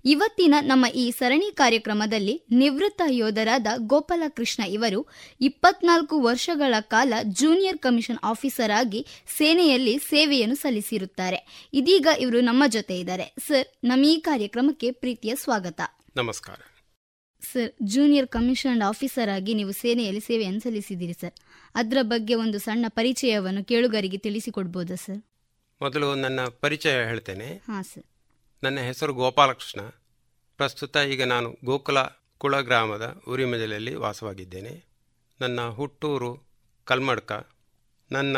ಇವತ್ತಿನ 0.05 0.55
ನಮ್ಮ 0.61 0.85
ಈ 0.85 1.11
ಸರಣಿ 1.11 1.51
ಕಾರ್ಯಕ್ರಮದಲ್ಲಿ 1.55 2.41
ನಿವೃತ್ತ 2.51 3.01
ಯೋಧರಾದ 3.09 3.67
ಗೋಪಾಲಕೃಷ್ಣ 3.77 4.63
ಇವರು 4.63 5.07
ಇಪ್ಪತ್ನಾಲ್ಕು 5.41 6.21
ವರ್ಷಗಳ 6.21 6.75
ಕಾಲ 6.81 7.13
ಜೂನಿಯರ್ 7.23 7.77
ಕಮಿಷನ್ 7.77 8.17
ಆಫೀಸರ್ 8.23 8.71
ಆಗಿ 8.71 9.07
ಸೇನೆಯಲ್ಲಿ 9.37 9.97
ಸೇವೆಯನ್ನು 9.97 10.55
ಸಲ್ಲಿಸಿರುತ್ತಾರೆ. 10.55 11.69
ಇದೀಗ 11.73 12.07
ಇವರು 12.19 12.41
ನಮ್ಮ 12.41 12.63
ಜೊತೆ 12.67 12.99
ಇದ್ದಾರೆ. 12.99 13.35
ಸರ್, 13.47 13.67
ನಮ್ಮ 13.83 14.05
ಈ 14.05 14.19
ಕಾರ್ಯಕ್ರಮಕ್ಕೆ 14.19 14.91
ಪ್ರೀತಿಯ 14.91 15.35
ಸ್ವಾಗತ. 15.35 15.81
ನಮಸ್ಕಾರ. 16.15 16.72
ಸರ್ 17.51 17.71
ಜೂನಿಯರ್ 17.81 18.27
ಕಮಿಷನ್ 18.27 18.81
ಆಫೀಸರ್ 18.81 19.29
ಆಗಿ 19.29 19.53
ನೀವು 19.53 19.71
ಸೇನೆಯಲ್ಲಿ 19.71 20.21
ಸೇವೆಯನ್ನು 20.21 20.59
ಸಲ್ಲಿಸಿದ್ದೀರಿ 20.59 21.13
ಸರ್ 21.13 21.33
ಅದರ 21.75 21.97
ಬಗ್ಗೆ 22.01 22.35
ಒಂದು 22.35 22.59
ಸಣ್ಣ 22.59 22.85
ಪರಿಚಯವನ್ನು 22.89 23.63
ಕೇಳುಗರಿಗೆ 23.63 24.17
ತಿಳಿಸಿಕೊಡ್ಬೋದಾ 24.17 24.95
ಸರ್ 24.95 25.21
ಮೊದಲು 25.81 26.15
ನನ್ನ 26.15 26.39
ಪರಿಚಯ 26.59 26.91
ಹೇಳ್ತೇನೆ. 27.05 27.61
ಹಾಂ 27.67 27.83
ಸರ್ 27.83 28.05
ನನ್ನ 28.63 28.79
ಹೆಸರು 28.79 29.13
ಗೋಪಾಲಕೃಷ್ಣ. 29.13 29.81
ಪ್ರಸ್ತುತ 30.57 30.97
ಈಗ 30.97 31.23
ನಾನು 31.23 31.57
ಗೋಕುಲ 31.65 31.97
ಕುಳ 32.37 32.61
ಗ್ರಾಮದ 32.61 33.21
ಉರಿಮಜಲೆಯಲ್ಲಿ 33.27 33.95
ವಾಸವಾಗಿದ್ದೇನೆ. 33.95 34.83
ನನ್ನ 35.41 35.61
ಹುಟ್ಟೂರು 35.69 36.43
ಕಲ್ಮಡ್ಕ. 36.85 37.31
ನನ್ನ 38.11 38.37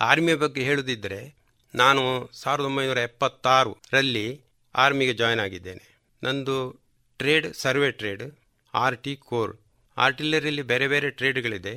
ಆರ್ಮಿಯ 0.00 0.34
ಬಗ್ಗೆ 0.34 0.62
ಹೇಳುದಿದ್ದರೆ 0.62 1.20
ನಾನು 1.74 2.30
ಸಾವಿರದ 2.32 2.64
ಒಂಬೈನೂರ 2.64 2.98
ಎಪ್ಪತ್ತಾರರಲ್ಲಿ 2.98 4.40
ಆರ್ಮಿಗೆ 4.74 5.12
ಜಾಯ್ನ್ 5.12 5.42
ಆಗಿದ್ದೇನೆ. 5.42 5.84
ನಂದು 6.22 6.85
trade, 7.20 7.46
survey 7.54 7.90
trade, 8.00 8.24
R 8.74 8.96
T, 9.04 9.12
corps, 9.28 9.52
ಆರ್ಟಿಲರಿಯಲ್ಲಿ 9.96 10.64
ಬೇರೆ 10.70 10.86
ಬೇರೆ 10.88 11.08
ಟ್ರೇಡ್ಗಳಿದೆ. 11.10 11.74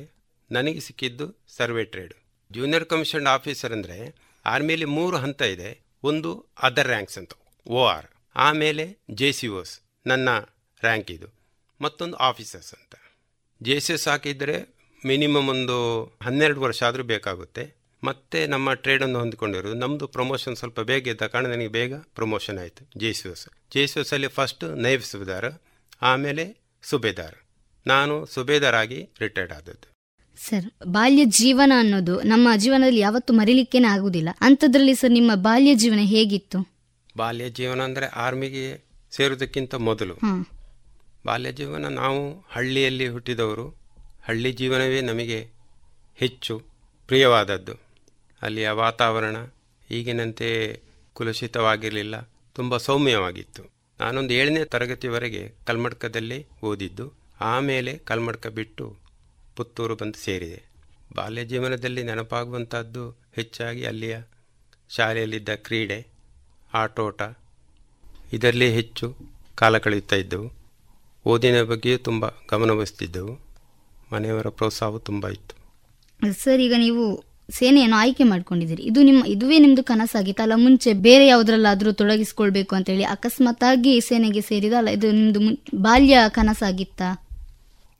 ನನಗೆ 0.50 0.80
ಸಿಕ್ಕಿದ್ದು 0.80 1.26
survey 1.56 1.84
trade. 1.92 2.14
Junior 2.50 2.84
commission 2.84 3.28
officer 3.34 3.74
ಅಂದರೆ 3.76 3.98
ಆರ್ಮಿಯಲ್ಲಿ 4.44 4.88
ಮೂರು 4.96 5.16
ಹಂತ 5.16 5.42
ಇದೆ. 5.54 5.70
ಒಂದು, 6.04 6.30
ಅದರ್ 6.58 6.88
ರ್ಯಾಂಕ್ಸ್ 6.88 7.18
ಅಂತ. 7.20 7.32
O 7.66 7.80
R. 7.86 8.08
ಆಮೇಲೆ 8.36 8.84
ಜೆ 9.20 9.28
ಸಿ 9.38 9.48
ಓಸ್, 9.60 9.74
ನನ್ನ 10.06 10.28
ರ್ಯಾಂಕ್ 10.82 11.10
ಇದು. 11.10 11.28
ಮತ್ತೊಂದು 11.80 12.16
ಆಫೀಸರ್ಸ್ 12.28 12.72
ಅಂತ. 12.78 12.94
ಜೆ 13.60 13.76
ಸಿ 13.80 13.92
ಎಸ್ 13.92 14.06
ಹಾಕಿದರೆ 14.08 14.56
ಮಿನಿಮಮ್ 15.02 15.48
ಒಂದು 15.48 15.76
ಹನ್ನೆರಡು 16.22 16.60
ವರ್ಷ 16.60 16.80
ಆದರೂ 16.88 17.04
ಬೇಕಾಗುತ್ತೆ. 17.12 17.64
ಮತ್ತೆ 18.04 18.46
ನಮ್ಮ 18.46 18.72
ಟ್ರೇಡನ್ನು 18.72 19.18
ಹೊಂದಿಕೊಂಡಿರೋದು. 19.18 19.74
ನಮ್ಮದು 19.74 20.06
ಪ್ರಮೋಷನ್ 20.06 20.56
ಸ್ವಲ್ಪ 20.56 20.80
ಬೇಗ 20.80 21.08
ಇದ್ದ 21.08 21.22
ಕಾರಣ 21.22 21.46
ನನಗೆ 21.46 21.68
ಬೇಗ 21.68 21.94
ಪ್ರಮೋಷನ್ 22.14 22.58
ಆಯಿತು. 22.58 22.82
J 22.98 23.12
C 23.12 23.28
S 23.28 23.46
J 23.74 23.86
C 23.86 24.00
S 24.00 24.12
ಅಲ್ಲಿ 24.12 24.28
ಫಸ್ಟ್ 24.28 24.64
ನೈಬ್ 24.76 25.02
ಸುಬೇದಾರ್ 25.02 25.50
ಆಮೇಲೆ 26.02 26.44
ಸುಬೇದಾರ್. 26.82 27.36
ನಾನು 27.86 28.26
ಸುಬೇದಾರಾಗಿ 28.26 29.08
ರಿಟೈರ್ಡ್ 29.20 29.52
ಆದದ್ದು. 29.52 29.88
ಸರ್ 30.36 30.66
ಬಾಲ್ಯ 30.86 31.24
ಜೀವನ 31.24 31.72
ಅನ್ನೋದು 31.78 32.20
ನಮ್ಮ 32.22 32.48
ಜೀವನದಲ್ಲಿ 32.56 33.00
ಯಾವತ್ತೂ 33.00 33.32
ಮರಿಲಿಕ್ಕೇನೆ 33.34 33.88
ಆಗುದಿಲ್ಲ. 33.88 34.28
ಅಂಥದ್ರಲ್ಲಿ 34.40 34.94
ಸರ್ 34.94 35.10
ನಿಮ್ಮ 35.10 35.34
ಬಾಲ್ಯ 35.34 35.74
ಜೀವನ 35.74 35.98
ಹೇಗಿತ್ತು? 36.02 36.58
ಬಾಲ್ಯ 37.16 37.50
ಜೀವನ 37.50 37.80
ಅಂದರೆ 37.80 38.06
ಆರ್ಮಿಗೆ 38.06 38.64
ಸೇರೋದಕ್ಕಿಂತ 39.10 39.74
ಮೊದಲು. 39.74 40.16
ಬಾಲ್ಯ 41.26 41.52
ಜೀವನ 41.52 41.86
ನಾವು 41.86 42.20
ಹಳ್ಳಿಯಲ್ಲಿ 42.50 43.08
ಹುಟ್ಟಿದವರು. 43.08 43.66
ಹಳ್ಳಿ 44.24 44.52
ಜೀವನವೇ 44.52 45.00
ನಮಗೆ 45.00 45.38
ಹೆಚ್ಚು 46.16 46.62
ಪ್ರಿಯವಾದದ್ದು. 47.08 47.89
ಅಲ್ಲಿಯ 48.42 48.68
ವಾತಾವರಣ 48.82 49.36
ಈಗಿನಂತೆ 49.90 50.48
ಕುಲುಷಿತವಾಗಿರಲಿಲ್ಲ. 51.16 52.16
ತುಂಬ 52.56 52.76
ಸೌಮ್ಯವಾಗಿತ್ತು. 52.76 53.62
ನಾನೊಂದು 54.00 54.32
ಏಳನೇ 54.34 54.64
ತರಗತಿವರೆಗೆ 54.64 55.42
ಕಲ್ಮಡ್ಕದಲ್ಲಿ 55.66 56.38
ಓದಿದ್ದು, 56.62 57.06
ಆಮೇಲೆ 57.40 57.92
ಕಲ್ಮಡ್ಕ 57.98 58.46
ಬಿಟ್ಟು 58.58 58.86
ಪುತ್ತೂರು 59.56 59.94
ಬಂದು 59.96 60.18
ಸೇರಿದೆ. 60.24 60.60
ಬಾಲ್ಯ 61.16 61.44
ಜೀವನದಲ್ಲಿ 61.44 62.02
ನೆನಪಾಗುವಂಥದ್ದು 62.02 63.04
ಹೆಚ್ಚಾಗಿ 63.36 63.82
ಅಲ್ಲಿಯ 63.84 64.16
ಶಾಲೆಯಲ್ಲಿದ್ದ 64.90 65.48
ಕ್ರೀಡೆ, 65.66 65.98
ಆಟೋಟ, 66.74 67.22
ಇದರಲ್ಲಿ 68.32 68.68
ಹೆಚ್ಚು 68.72 69.06
ಕಾಲ 69.54 69.78
ಕಳೆಯುತ್ತಾ 69.78 70.16
ಇದ್ದೆವು. 70.16 70.48
ಓದಿನ 71.26 71.62
ಬಗ್ಗೆಯೂ 71.62 71.98
ತುಂಬ 71.98 72.24
ಗಮನವಹಿಸ್ತಿದ್ದೆವು 72.50 73.32
ಮನೆಯವರ 74.12 74.48
ಪ್ರೋತ್ಸಾಹವು 74.48 74.98
ತುಂಬ 74.98 75.28
ಇತ್ತು. 75.28 75.54
ಸರ್, 76.44 76.60
ಈಗ 76.60 76.74
ನೀವು 76.78 77.04
ಸೇನೆಯನ್ನು 77.50 77.96
ಆಯ್ಕೆ 77.96 78.24
ಮಾಡ್ಕೊಂಡಿದ್ದೀರಿ. 78.24 78.82
ಇದು 78.82 79.02
ನಿಮ್ಮ, 79.02 79.24
ಇದುವೇ 79.26 79.58
ನಿಮ್ದು 79.58 79.84
ಕನಸಾಗಿತ್ತಲ್ಲ 79.84 80.52
ಮುಂಚೆ 80.56 80.92
ಬೇರೆ 80.92 81.26
ಯಾವ್ದ್ರಲ್ಲಾದ್ರೂ 81.26 81.92
ತೊಡಗಿಸ್ಕೊಳ್ಬೇಕು 81.92 82.76
ಅಂತ 82.76 82.90
ಹೇಳಿ 82.90 83.04
ಅಕಸ್ಮಾತ್ 83.04 83.64
ಆಗಿ 83.64 84.00
ಸೇನೆಗೆ 84.00 84.40
ಸೇರಿದಲ್ಲ 84.40 84.88
ಇದು 84.88 85.10
ನಿಮ್ದು 85.10 85.40
ಬಾಲ್ಯ 85.74 86.18
ಕನಸಾಗಿತ್ತಾ? 86.28 87.26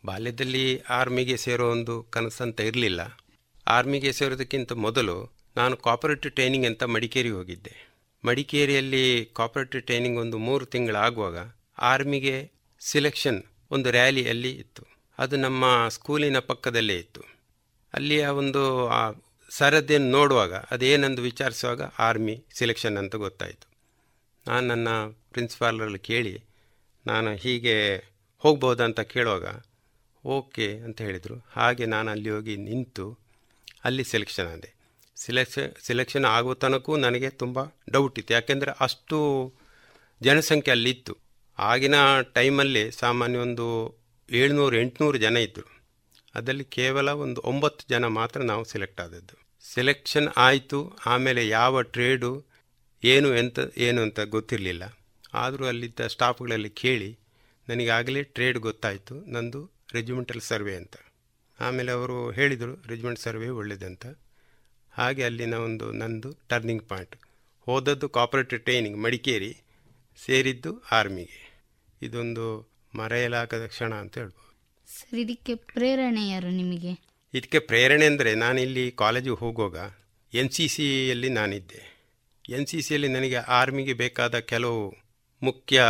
ಬಾಲ್ಯದಲ್ಲಿ 0.07 0.79
ಆರ್ಮಿಗೆ 0.79 1.37
ಸೇರೋ 1.37 1.71
ಒಂದು 1.71 2.03
ಕನಸಂತ 2.03 2.61
ಇರಲಿಲ್ಲ. 2.61 3.19
ಆರ್ಮಿಗೆ 3.67 4.13
ಸೇರೋದಕ್ಕಿಂತ 4.13 4.73
ಮೊದಲು 4.73 5.33
ನಾನು 5.57 5.77
ಕಾಪರೇಟಿವ್ 5.77 6.35
ಟ್ರೈನಿಂಗ್ 6.35 6.67
ಅಂತ 6.67 6.83
ಮಡಿಕೇರಿಗೆ 6.83 7.35
ಹೋಗಿದ್ದೆ. 7.35 7.91
ಮಡಿಕೇರಿಯಲ್ಲಿ 8.25 9.31
ಕಾಪರೇಟಿವ್ 9.33 9.83
ಟ್ರೈನಿಂಗ್ 9.83 10.19
ಒಂದು 10.19 10.39
ಮೂರು 10.39 10.67
ತಿಂಗಳಾಗುವಾಗ 10.67 11.37
ಆರ್ಮಿಗೆ 11.79 12.51
ಸಿಲೆಕ್ಷನ್ 12.81 13.43
ಒಂದು 13.71 13.91
ರ್ಯಾಲಿಯಲ್ಲಿ 13.91 14.51
ಇತ್ತು. 14.51 14.83
ಅದು 15.19 15.37
ನಮ್ಮ 15.37 15.65
ಸ್ಕೂಲಿನ 15.89 16.39
ಪಕ್ಕದಲ್ಲೇ 16.39 16.95
ಇತ್ತು. 16.95 17.21
ಅಲ್ಲಿಯ 17.95 18.27
ಒಂದು 18.27 18.87
ಸರದಿಯನ್ನು 19.51 20.11
ನೋಡುವಾಗ, 20.11 20.55
ಅದೇನೆಂದು 20.55 21.23
ವಿಚಾರಿಸುವಾಗ 21.23 21.83
ಆರ್ಮಿ 21.99 22.45
ಸಿಲೆಕ್ಷನ್ 22.55 22.97
ಅಂತ 22.97 23.17
ಗೊತ್ತಾಯಿತು. 23.17 23.71
ನಾನು 24.47 24.67
ನನ್ನ 24.67 24.89
ಪ್ರಿನ್ಸಿಪಾಲರಲ್ಲಿ 25.33 25.99
ಕೇಳಿ, 25.99 26.45
ನಾನು 27.07 27.35
ಹೀಗೆ 27.35 28.05
ಹೋಗ್ಬೋದಂತ 28.39 29.01
ಕೇಳುವಾಗ, 29.01 29.45
ಓಕೆ 30.25 30.79
ಅಂತ 30.79 31.01
ಹೇಳಿದರು. 31.01 31.47
ಹಾಗೆ 31.53 31.87
ನಾನು 31.87 32.11
ಅಲ್ಲಿ 32.11 32.31
ಹೋಗಿ 32.31 32.57
ನಿಂತು 32.57 33.19
ಅಲ್ಲಿ 33.85 34.05
ಸೆಲೆಕ್ಷನ್ 34.05 34.47
ಆದೆ. 34.47 34.75
ಸಿಲೆಕ್ಷನ್ 35.17 35.81
ಸಿಲೆಕ್ಷನ್ 35.81 36.25
ಆಗೋ 36.25 36.55
ತನಕೂ 36.55 36.97
ನನಗೆ 36.97 37.31
ತುಂಬ 37.31 37.59
ಡೌಟ್ 37.91 38.19
ಇತ್ತು. 38.19 38.35
ಯಾಕೆಂದರೆ 38.35 38.71
ಅಷ್ಟು 38.81 39.53
ಜನಸಂಖ್ಯೆ 40.23 40.71
ಅಲ್ಲಿತ್ತು 40.71 41.17
ಆಗಿನ 41.59 41.95
ಟೈಮಲ್ಲಿ 42.35 42.91
ಸಾಮಾನ್ಯ 42.91 43.39
ಒಂದು 43.39 43.67
ಏಳ್ನೂರು, 44.31 44.77
ಎಂಟುನೂರು 44.77 45.19
ಜನ 45.19 45.37
ಇದ್ದರು 45.37 45.80
ಅದರಲ್ಲಿ 46.35 46.65
ಕೇವಲ 46.65 47.09
ಒಂದು 47.09 47.41
ಒಂಬತ್ತು 47.45 47.85
ಜನ 47.91 48.05
ಮಾತ್ರ 48.05 48.43
ನಾವು 48.43 48.65
ಸೆಲೆಕ್ಟ್ 48.65 49.01
ಆದದ್ದು. 49.01 49.37
ಸೆಲೆಕ್ಷನ್ 49.75 50.29
ಆಯಿತು, 50.37 50.79
ಆಮೇಲೆ 51.07 51.49
ಯಾವ 51.49 51.83
ಟ್ರೇಡು 51.83 52.45
ಏನು 53.05 53.37
ಎಂತ, 53.37 53.59
ಏನು 53.79 54.01
ಅಂತ 54.03 54.21
ಗೊತ್ತಿರಲಿಲ್ಲ. 54.21 54.85
ಆದರೂ 55.35 55.65
ಅಲ್ಲಿದ್ದ 55.67 56.07
ಸ್ಟಾಫ್ಗಳಲ್ಲಿ 56.07 56.71
ಕೇಳಿ, 56.71 57.19
ನನಗಾಗಲೇ 57.69 58.23
ಟ್ರೇಡ್ 58.23 58.59
ಗೊತ್ತಾಯಿತು, 58.59 59.15
ನಂದು 59.31 59.71
ರೆಜಿಮೆಂಟಲ್ 59.93 60.41
ಸರ್ವೆ 60.41 60.77
ಅಂತ. 60.77 60.97
ಆಮೇಲೆ 61.61 61.91
ಅವರು 61.93 62.31
ಹೇಳಿದರು 62.31 62.75
ರೆಜಿಮೆಂಟ್ 62.89 63.21
ಸರ್ವೆ 63.21 63.49
ಒಳ್ಳೆಯದಂತ 63.49 64.07
ಹಾಗೆ 64.93 65.25
ಅಲ್ಲಿನ 65.25 65.55
ಒಂದು 65.55 65.93
ನಂದು 65.93 66.31
ಟರ್ನಿಂಗ್ 66.49 66.89
ಪಾಯಿಂಟ್ 66.89 67.17
ಹೋದದ್ದು 67.67 68.09
ಕಾಪರೇಟಿವ್ 68.09 68.61
ಟ್ರೈನಿಂಗ್ 68.61 68.99
ಮಡಿಕೇರಿ, 68.99 69.53
ಸೇರಿದ್ದು 70.25 70.73
ಆರ್ಮಿಗೆ 70.93 71.41
ಇದೊಂದು 72.03 72.47
ಮರೆಯಲಾಗದ 72.95 73.67
ಕ್ಷಣ 73.67 73.95
ಅಂತ 73.95 74.19
ಹೇಳ್ಬೋದು. 74.19 74.40
ಸರ್ 74.95 75.19
ಇದಕ್ಕೆ 75.23 75.55
ಪ್ರೇರಣೆ 75.73 76.23
ಯಾರು 76.29 76.51
ನಿಮಗೆ? 76.61 76.93
ಇದಕ್ಕೆ 77.35 77.59
ಪ್ರೇರಣೆ 77.71 78.07
ಅಂದರೆ 78.07 78.31
ನಾನಿಲ್ಲಿ 78.35 78.85
ಕಾಲೇಜಿಗೆ 79.03 79.39
ಹೋಗುವಾಗ 79.43 79.79
ಎನ್ 80.33 80.51
ಸಿ 80.55 80.65
ಸಿಯಲ್ಲಿ 80.69 81.29
ನಾನಿದ್ದೆ. 81.39 81.81
ಎನ್ 82.45 82.67
ಸಿ 82.71 82.79
ಸಿಯಲ್ಲಿ 82.87 83.09
ನನಗೆ 83.09 83.39
ಆರ್ಮಿಗೆ 83.59 83.95
ಬೇಕಾದ 84.03 84.37
ಕೆಲವು 84.53 84.81
ಮುಖ್ಯ 85.43 85.81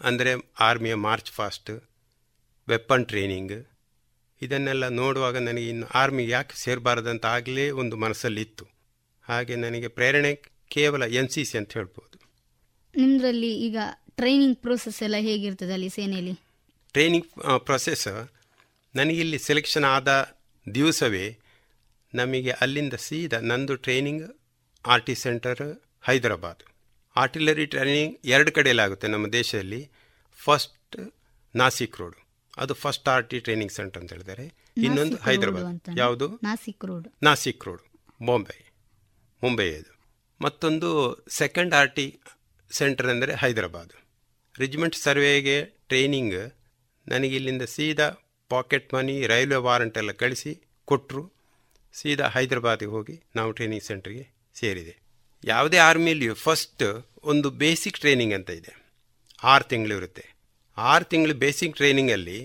ಅಂದರೆ 0.00 0.32
ಆರ್ಮಿಯ 0.68 0.94
ಮಾರ್ಚ್ 1.06 1.30
ಫಾಸ್ಟ್ 1.36 1.70
ವೆಪನ್ 2.68 3.06
ಟ್ರೈನಿಂಗ್. 3.10 3.56
ಇದನ್ನೆಲ್ಲ 4.42 4.88
ನೋಡುವಾಗ 5.00 5.36
ನನಗೆ 5.48 5.68
ಇನ್ನು 5.74 5.86
ಆರ್ಮಿಗೆ 6.00 6.32
ಯಾಕೆ 6.32 6.56
ಸೇರಬಾರ್ದಂತ 6.62 7.26
ಆಗಲೇ 7.36 7.66
ಒಂದು 7.82 7.96
ಮನಸ್ಸಲ್ಲಿತ್ತು. 7.96 8.64
ಹಾಗೆ 9.28 9.54
ನನಗೆ 9.56 9.88
ಪ್ರೇರಣೆ 9.88 10.32
ಕೇವಲ 10.70 11.02
ಎನ್ 11.20 11.30
ಸಿ 11.34 11.42
ಸಿ 11.50 11.56
ಅಂತ 11.60 11.72
ಹೇಳ್ಬೋದು. 11.78 12.16
ನಿಮ್ಮದ್ರಲ್ಲಿ 12.94 13.52
ಈಗ 13.66 13.78
ಟ್ರೈನಿಂಗ್ 14.20 14.58
ಪ್ರೋಸೆಸ್ 14.64 15.00
ಎಲ್ಲ 15.06 15.16
ಹೇಗಿರ್ತದೆ 15.28 15.72
ಅಲ್ಲಿ 15.72 15.90
ಸೇನೆಯಲ್ಲಿ 15.98 16.34
ಟ್ರೈನಿಂಗ್ 16.94 17.28
ಪ್ರೊಸೆಸ್ 17.68 18.06
ನನಗಿಲ್ಲಿ 18.94 19.38
ಸೆಲೆಕ್ಷನ್ 19.38 19.86
ಆದ 19.96 20.10
ದಿವಸವೇ 20.66 21.26
ನಮಗೆ 22.14 22.50
ಅಲ್ಲಿಂದ 22.50 22.96
ಸೀದಾ 23.06 23.38
ನಂದು 23.50 23.74
training 23.76 24.24
R 24.84 25.02
T 25.06 25.14
centre 25.14 25.62
Hyderabad. 26.08 26.62
Artillery 27.16 27.66
training 27.66 28.14
ಎರಡು 28.26 28.50
ಕಡೆಯಲ್ಲಾಗುತ್ತೆ 28.52 29.08
ನಮ್ಮ 29.08 29.26
ದೇಶದಲ್ಲಿ. 29.26 29.82
ಫಸ್ಟ್ 30.38 30.96
ನಾಸಿಕ್ 31.54 31.96
ರೋಡ್ 32.00 32.18
ಅದು 32.58 32.74
first 32.74 33.08
R 33.14 33.26
T 33.30 33.38
training 33.40 33.72
centre 33.72 34.00
ಅಂತ 34.02 34.12
ಹೇಳಿದರೆ 34.12 34.46
ಇನ್ನೊಂದು 34.76 35.16
ಹೈದರಾಬಾದ್. 35.16 35.66
ಯಾವುದು? 36.02 36.26
ನಾಸಿಕ್ 36.48 36.84
ರೋಡ್ 36.90 37.06
ನಾಸಿಕ್ 37.22 37.64
ರೋಡ್ 37.68 37.82
ಬಾಂಬೆ 38.26 38.58
ಮುಂಬೈ 39.42 39.68
ಅದು. 39.74 39.92
ಮತ್ತೊಂದು 40.40 40.88
ಸೆಕೆಂಡ್ 41.40 41.74
ಆರ್ 41.74 41.92
ಟಿ 41.96 42.06
ಸೆಂಟರ್ 42.70 43.06
ಅಂದರೆ 43.06 43.34
ಹೈದರಾಬಾದ್. 43.34 43.92
ರಿಜಿಮೆಂಟ್ 44.54 44.96
ಸರ್ವೆಗೆ 44.96 45.58
ಟ್ರೈನಿಂಗ್ 45.90 46.38
ನನಗಿಲ್ಲಿಂದ 47.06 47.64
ಸೀದಾ 47.76 48.08
ಪಾಕೆಟ್ 48.52 48.94
ಮನಿ, 48.94 49.14
ರೈಲ್ವೆ 49.32 49.58
ವಾರಂಟ್ 49.66 49.98
ಎಲ್ಲ 50.00 50.12
ಕಳಿಸಿ 50.22 50.52
ಕೊಟ್ಟರು 50.90 51.22
ಸೀದಾ 51.94 52.26
ಹೈದರಾಬಾದಿಗೆ 52.34 52.92
ಹೋಗಿ 52.96 53.14
ನಾವು 53.36 53.50
ಟ್ರೈನಿಂಗ್ 53.52 53.86
ಸೆಂಟ್ರಿಗೆ 53.88 54.24
ಸೇರಿದೆ. 54.60 54.94
ಯಾವುದೇ 55.44 55.78
ಆರ್ಮಿಯಲ್ಲಿಯೂ 55.88 56.34
ಫಸ್ಟ್ 56.34 56.84
ಒಂದು 57.32 57.48
ಬೇಸಿಕ್ 57.62 58.00
ಟ್ರೈನಿಂಗ್ 58.02 58.34
ಅಂತ 58.38 58.50
ಇದೆ. 58.50 58.72
ಆರು 59.42 59.64
ತಿಂಗಳು 59.64 59.94
ಇರುತ್ತೆ. 60.00 60.24
ಆರು 60.78 61.04
ತಿಂಗಳು 61.04 61.34
ಬೇಸಿಕ್ 61.44 61.76
ಟ್ರೈನಿಂಗಲ್ಲಿ 61.76 62.38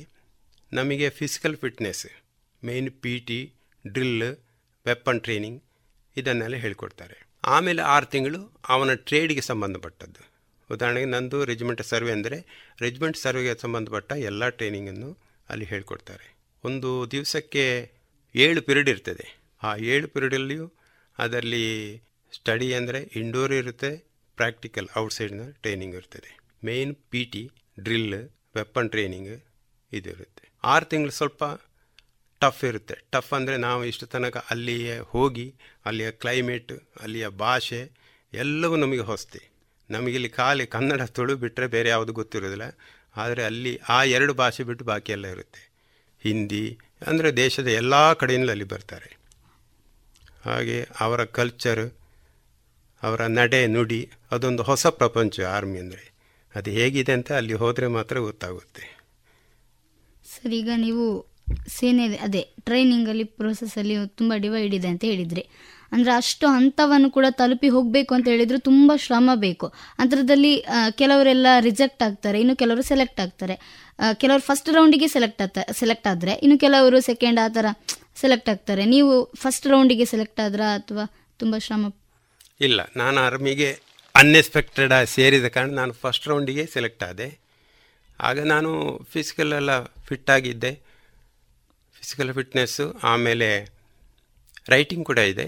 ನಮಗೆ 0.71 1.07
physical 1.19 1.57
fitness 1.63 2.05
main 2.63 2.89
P 3.03 3.13
T 3.27 3.39
drill 3.85 4.23
weapon 4.85 5.21
training 5.25 5.59
ಇದನ್ನೆಲ್ಲ 6.17 6.55
ಹೇಳ್ಕೊಡ್ತಾರೆ. 6.65 7.17
ಆಮೇಲೆ 7.43 7.81
ಆರು 7.93 8.07
ತಿಂಗಳು 8.13 8.39
ಅವನ 8.73 8.91
ಟ್ರೇಡ್ಗೆ 9.09 9.43
ಸಂಬಂಧಪಟ್ಟದ್ದು. 9.51 10.21
ಉದಾಹರಣೆಗೆ 10.69 11.09
ನಂದು 11.15 11.37
ರೆಜಿಮೆಂಟ್ 11.49 11.81
ಸರ್ವೆ 11.91 12.11
ಅಂದರೆ 12.17 12.37
ರೆಜಿಮೆಂಟ್ 12.85 13.17
ಸರ್ವೆಗೆ 13.17 13.53
ಸಂಬಂಧಪಟ್ಟ 13.63 14.11
ಎಲ್ಲ 14.29 14.49
ಟ್ರೈನಿಂಗನ್ನು 14.59 15.09
ಅಲ್ಲಿ 15.49 15.65
ಹೇಳಿಕೊಡ್ತಾರೆ. 15.65 16.35
ಒಂದು 16.63 17.11
ದಿವಸಕ್ಕೆ 17.11 17.91
ಏಳು 18.35 18.61
ಪಿರಿಯಡ್ 18.61 18.89
ಇರ್ತದೆ. 18.89 19.25
ಆ 19.63 19.75
ಏಳು 19.75 20.07
ಪಿರಿಯಡಲ್ಲಿಯೂ 20.07 20.73
ಅದರಲ್ಲಿ 21.17 21.65
ಸ್ಟಡಿ 22.33 22.73
ಅಂದರೆ 22.73 22.99
ಇಂಡೋರ್ 23.15 23.51
ಇರುತ್ತೆ 23.51 23.91
ಪ್ರಾಕ್ಟಿಕಲ್ 24.35 24.87
ಔಟ್ಸೈಡ್ನ 24.97 25.51
ಟ್ರೈನಿಂಗ್ 25.51 25.95
ಇರ್ತದೆ. 25.95 26.37
Main 26.63 26.95
P 26.95 27.25
T 27.25 27.51
drill 27.79 28.13
weapon 28.55 28.89
training 28.89 29.43
ಇದು 29.93 30.09
ಇರುತ್ತೆ. 30.09 30.51
ಆರು 30.63 30.85
ತಿಂಗಳು 30.85 31.11
ಸ್ವಲ್ಪ 31.11 31.43
ಟಫ್ 32.41 32.63
ಇರುತ್ತೆ. 32.63 32.95
ಟಫ್ 33.11 33.33
ಅಂದರೆ 33.33 33.57
ನಾವು 33.57 33.85
ಇಷ್ಟು 33.85 34.05
ತನಕ 34.05 34.37
ಅಲ್ಲಿಯೇ 34.37 34.99
ಹೋಗಿ, 34.99 35.53
ಅಲ್ಲಿಯ 35.85 36.11
ಕ್ಲೈಮೇಟ್ 36.11 36.73
ಅಲ್ಲಿಯ 37.01 37.27
ಭಾಷೆ 37.27 37.91
ಎಲ್ಲವೂ 38.33 38.75
ನಮಗೆ 38.75 38.99
ಹೊಸ್ತಿ. 38.99 39.49
ನಮಗಿಲ್ಲಿ 39.89 40.29
ಖಾಲಿ 40.29 40.65
ಕನ್ನಡ 40.67 41.01
ತುಳು 41.01 41.35
ಬಿಟ್ಟರೆ 41.35 41.67
ಬೇರೆ 41.67 41.89
ಯಾವುದು 41.89 42.13
ಗೊತ್ತಿರೋದಿಲ್ಲ. 42.13 42.63
ಆದರೆ 43.15 43.41
ಅಲ್ಲಿ 43.49 43.73
ಆ 43.95 43.97
ಎರಡು 44.15 44.33
ಭಾಷೆ 44.41 44.63
ಬಿಟ್ಟು 44.69 44.83
ಬಾಕಿ 44.89 45.11
ಎಲ್ಲ 45.15 45.25
ಇರುತ್ತೆ. 45.35 45.61
ಹಿಂದಿ, 46.21 46.63
ಅಂದರೆ 47.09 47.29
ದೇಶದ 47.43 47.69
ಎಲ್ಲ 47.81 47.95
ಕಡೆಯಿಂದಲೂ 48.21 48.51
ಅಲ್ಲಿ 48.55 48.67
ಬರ್ತಾರೆ. 48.73 49.09
ಹಾಗೆ 50.47 50.77
ಅವರ 51.05 51.21
ಕಲ್ಚರ್ 51.37 51.83
ಅವರ 53.03 53.21
ನಡೆ, 53.37 53.61
ನುಡಿ, 53.75 54.01
ಅದೊಂದು 54.33 54.63
ಹೊಸ 54.69 54.85
ಪ್ರಪಂಚ 54.99 55.41
ಆರ್ಮಿ 55.55 55.77
ಅಂದರೆ. 55.83 56.03
ಅದು 56.55 56.69
ಹೇಗಿದೆ 56.77 57.13
ಅಂತ 57.17 57.29
ಅಲ್ಲಿ 57.39 57.55
ಹೋದರೆ 57.61 57.87
ಮಾತ್ರ 57.97 58.15
ಗೊತ್ತಾಗುತ್ತೆ. 58.27 58.85
ಸರ್, 60.31 60.53
ಈಗ 60.59 60.69
ನೀವು 60.85 61.05
ಸೇನೆ, 61.77 62.05
ಅದೇ 62.27 62.41
ಟ್ರೈನಿಂಗಲ್ಲಿ 62.67 63.25
ಪ್ರೋಸೆಸ್ಸಲ್ಲಿ 63.39 63.95
ತುಂಬ 64.19 64.33
ಡಿವೈಡ್ 64.45 64.73
ಇದೆ 64.79 64.89
ಅಂತ 64.93 65.03
ಹೇಳಿದ್ರಿ 65.11 65.43
ಅಂದರೆ 65.95 66.11
ಅಷ್ಟು 66.21 66.45
ಹಂತವನ್ನು 66.55 67.09
ಕೂಡ 67.15 67.25
ತಲುಪಿ 67.39 67.69
ಹೋಗಬೇಕು 67.75 68.11
ಅಂತ 68.17 68.27
ಹೇಳಿದ್ರು 68.33 68.59
ತುಂಬ 68.69 68.91
ಶ್ರಮ 69.05 69.29
ಬೇಕು. 69.45 69.67
ಅಂತರದಲ್ಲಿ 70.01 70.53
ಕೆಲವರೆಲ್ಲ 71.01 71.47
ರಿಜೆಕ್ಟ್ 71.67 72.03
ಆಗ್ತಾರೆ, 72.07 72.37
ಇನ್ನು 72.43 72.55
ಕೆಲವರು 72.61 72.83
ಸೆಲೆಕ್ಟ್ 72.91 73.19
ಆಗ್ತಾರೆ. 73.25 73.55
ಕೆಲವರು 74.21 74.43
ಫಸ್ಟ್ 74.49 74.69
ರೌಂಡಿಗೆ 74.77 75.07
ಸೆಲೆಕ್ಟ್ 75.15 75.41
ಆಗ್ತಾ 75.45 75.63
ಸೆಲೆಕ್ಟ್ 75.81 76.07
ಆದರೆ, 76.13 76.33
ಇನ್ನು 76.45 76.57
ಕೆಲವರು 76.65 76.99
ಸೆಕೆಂಡ್ 77.09 77.41
ಆ 77.45 77.47
ಥರ 77.57 77.65
ಸೆಲೆಕ್ಟ್ 78.21 78.49
ಆಗ್ತಾರೆ. 78.53 78.83
ನೀವು 78.95 79.13
ಫಸ್ಟ್ 79.43 79.67
ರೌಂಡಿಗೆ 79.73 80.07
ಸೆಲೆಕ್ಟ್ 80.13 80.41
ಆದ್ರಾ 80.45 80.67
ಅಥವಾ 80.79 81.05
ತುಂಬ 81.39 81.55
ಶ್ರಮ? 81.67 81.85
ಇಲ್ಲ, 82.67 82.81
ನಾನು 83.01 83.17
ಆರ್ಮಿಗೆ 83.27 83.69
ಅನ್ಎಕ್ಸ್ಪೆಕ್ಟೆಡ್ 84.15 84.93
ಸೇರಿದ 85.15 85.47
ಕಾರಣ 85.55 85.71
ನಾನು 85.81 85.93
ಫಸ್ಟ್ 86.03 86.27
ರೌಂಡಿಗೆ 86.31 86.65
ಸೆಲೆಕ್ಟ್ 86.73 87.03
ಆದೆ. 87.09 87.27
ಆಗ 88.19 88.39
ನಾನು 88.53 88.69
ಫಿಸಿಕಲೆಲ್ಲ 89.13 89.71
ಫಿಟ್ಟಾಗಿದ್ದೆ 90.07 90.09
ಫಿಟ್ 90.09 90.29
ಆಗಿದ್ದೆ. 90.35 90.71
ಫಿಸಿಕಲ್ 91.97 92.31
ಫಿಟ್ನೆಸ್ಸು 92.37 92.85
ಆಮೇಲೆ 93.11 93.49
ರೈಟಿಂಗ್ 94.73 95.05
ಕೂಡ 95.09 95.19
ಇದೆ. 95.33 95.47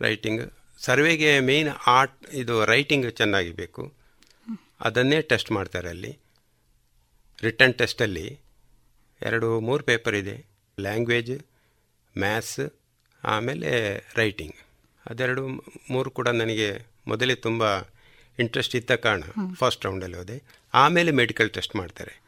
ರೈಟಿಂಗ್ 0.00 0.52
ಸರ್ವೆಗೆ 0.78 1.40
ಮೇಯ್ನ್ 1.40 1.74
ಆರ್ಟ್ 1.86 2.34
ಇದು 2.34 2.64
ರೈಟಿಂಗ್ 2.64 3.12
ಚೆನ್ನಾಗಿ 3.12 3.50
ಬೇಕು. 3.50 3.92
ಅದನ್ನೇ 4.80 5.22
ಟೆಸ್ಟ್ 5.22 5.52
ಮಾಡ್ತಾರೆ 5.52 5.88
ಅಲ್ಲಿ. 5.88 6.18
ರಿಟರ್ನ್ 7.42 7.74
ಟೆಸ್ಟಲ್ಲಿ 7.74 8.38
ಎರಡು 9.22 9.60
ಮೂರು 9.60 9.84
ಪೇಪರ್ 9.84 10.14
ಇದೆ. 10.14 10.46
ಲ್ಯಾಂಗ್ವೇಜ್ 10.80 11.40
ಮ್ಯಾಥ್ಸ್ 12.18 12.72
ಆಮೇಲೆ 13.24 13.98
ರೈಟಿಂಗ್ 14.16 14.54
ಅದೆರಡು 15.10 15.46
ಮೂರು 15.90 16.10
ಕೂಡ 16.10 16.28
ನನಗೆ 16.28 16.86
ಮೊದಲೇ 17.06 17.34
ತುಂಬ 17.34 17.80
ಇಂಟ್ರೆಸ್ಟ್ 18.38 18.76
ಇದ್ದ 18.76 18.94
ಕಾರಣ 18.94 19.22
ಫಸ್ಟ್ 19.54 19.84
ರೌಂಡಲ್ಲಿ 19.84 20.16
ಹೋದೆ. 20.16 20.42
ಆಮೇಲೆ 20.74 21.10
ಮೆಡಿಕಲ್ 21.10 21.50
ಟೆಸ್ಟ್ 21.50 21.76
ಮಾಡ್ತಾರೆ. 21.76 22.22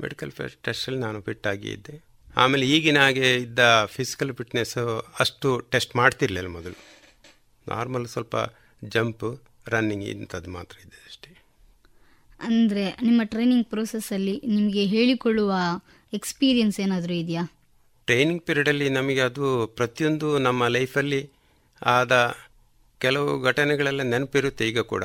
ಮೆಡಿಕಲ್ 0.00 0.32
ಟೆಸ್ಟಲ್ಲಿ 0.64 1.00
ನಾನು 1.00 1.22
ಫಿಟ್ಟಾಗಿ 1.22 1.70
ಇದ್ದೆ. 1.70 2.04
ಆಮೇಲೆ 2.36 2.66
ಈಗಿನ 2.66 2.98
ಹಾಗೆ 2.98 3.34
ಇದ್ದ 3.34 3.84
ಫಿಸಿಕಲ್ 3.84 4.34
ಫಿಟ್ನೆಸ್ಸು 4.34 4.98
ಅಷ್ಟು 5.18 5.60
ಟೆಸ್ಟ್ 5.60 5.96
ಮಾಡ್ತಿರ್ಲಿಲ್ಲ 5.96 6.48
ಮೊದಲು. 6.48 7.01
ನಾರ್ಮಲ್ 7.68 8.06
ಸ್ವಲ್ಪ 8.06 8.36
ಜಂಪ್ 8.84 9.40
ರನ್ನಿಂಗ್ 9.68 10.04
ಇಂಥದ್ದು 10.04 10.50
ಮಾತ್ರ 10.50 10.76
ಇದೆ 10.86 11.06
ಅಷ್ಟೇ. 11.06 11.44
ಅಂದರೆ 12.40 12.96
ನಿಮ್ಮ 13.02 13.22
ಟ್ರೈನಿಂಗ್ 13.22 13.66
ಪ್ರೋಸೆಸ್ಸಲ್ಲಿ 13.66 14.42
ನಿಮಗೆ 14.44 14.84
ಹೇಳಿಕೊಳ್ಳುವ 14.84 15.52
ಎಕ್ಸ್ಪೀರಿಯನ್ಸ್ 16.12 16.80
ಏನಾದರೂ 16.80 17.14
ಇದೆಯಾ? 17.14 17.52
ಟ್ರೈನಿಂಗ್ 18.06 18.42
ಪೀರಿಯಡಲ್ಲಿ 18.42 18.88
ನಮಗೆ 18.88 19.20
ಅದು 19.20 19.66
ಪ್ರತಿಯೊಂದು 19.66 20.38
ನಮ್ಮ 20.38 20.66
ಲೈಫಲ್ಲಿ 20.66 21.30
ಆದ 21.82 22.36
ಕೆಲವು 22.98 23.40
ಘಟನೆಗಳೆಲ್ಲ 23.40 24.02
ನೆನಪಿರುತ್ತೆ 24.02 24.68
ಈಗ 24.68 24.80
ಕೂಡ. 24.80 25.04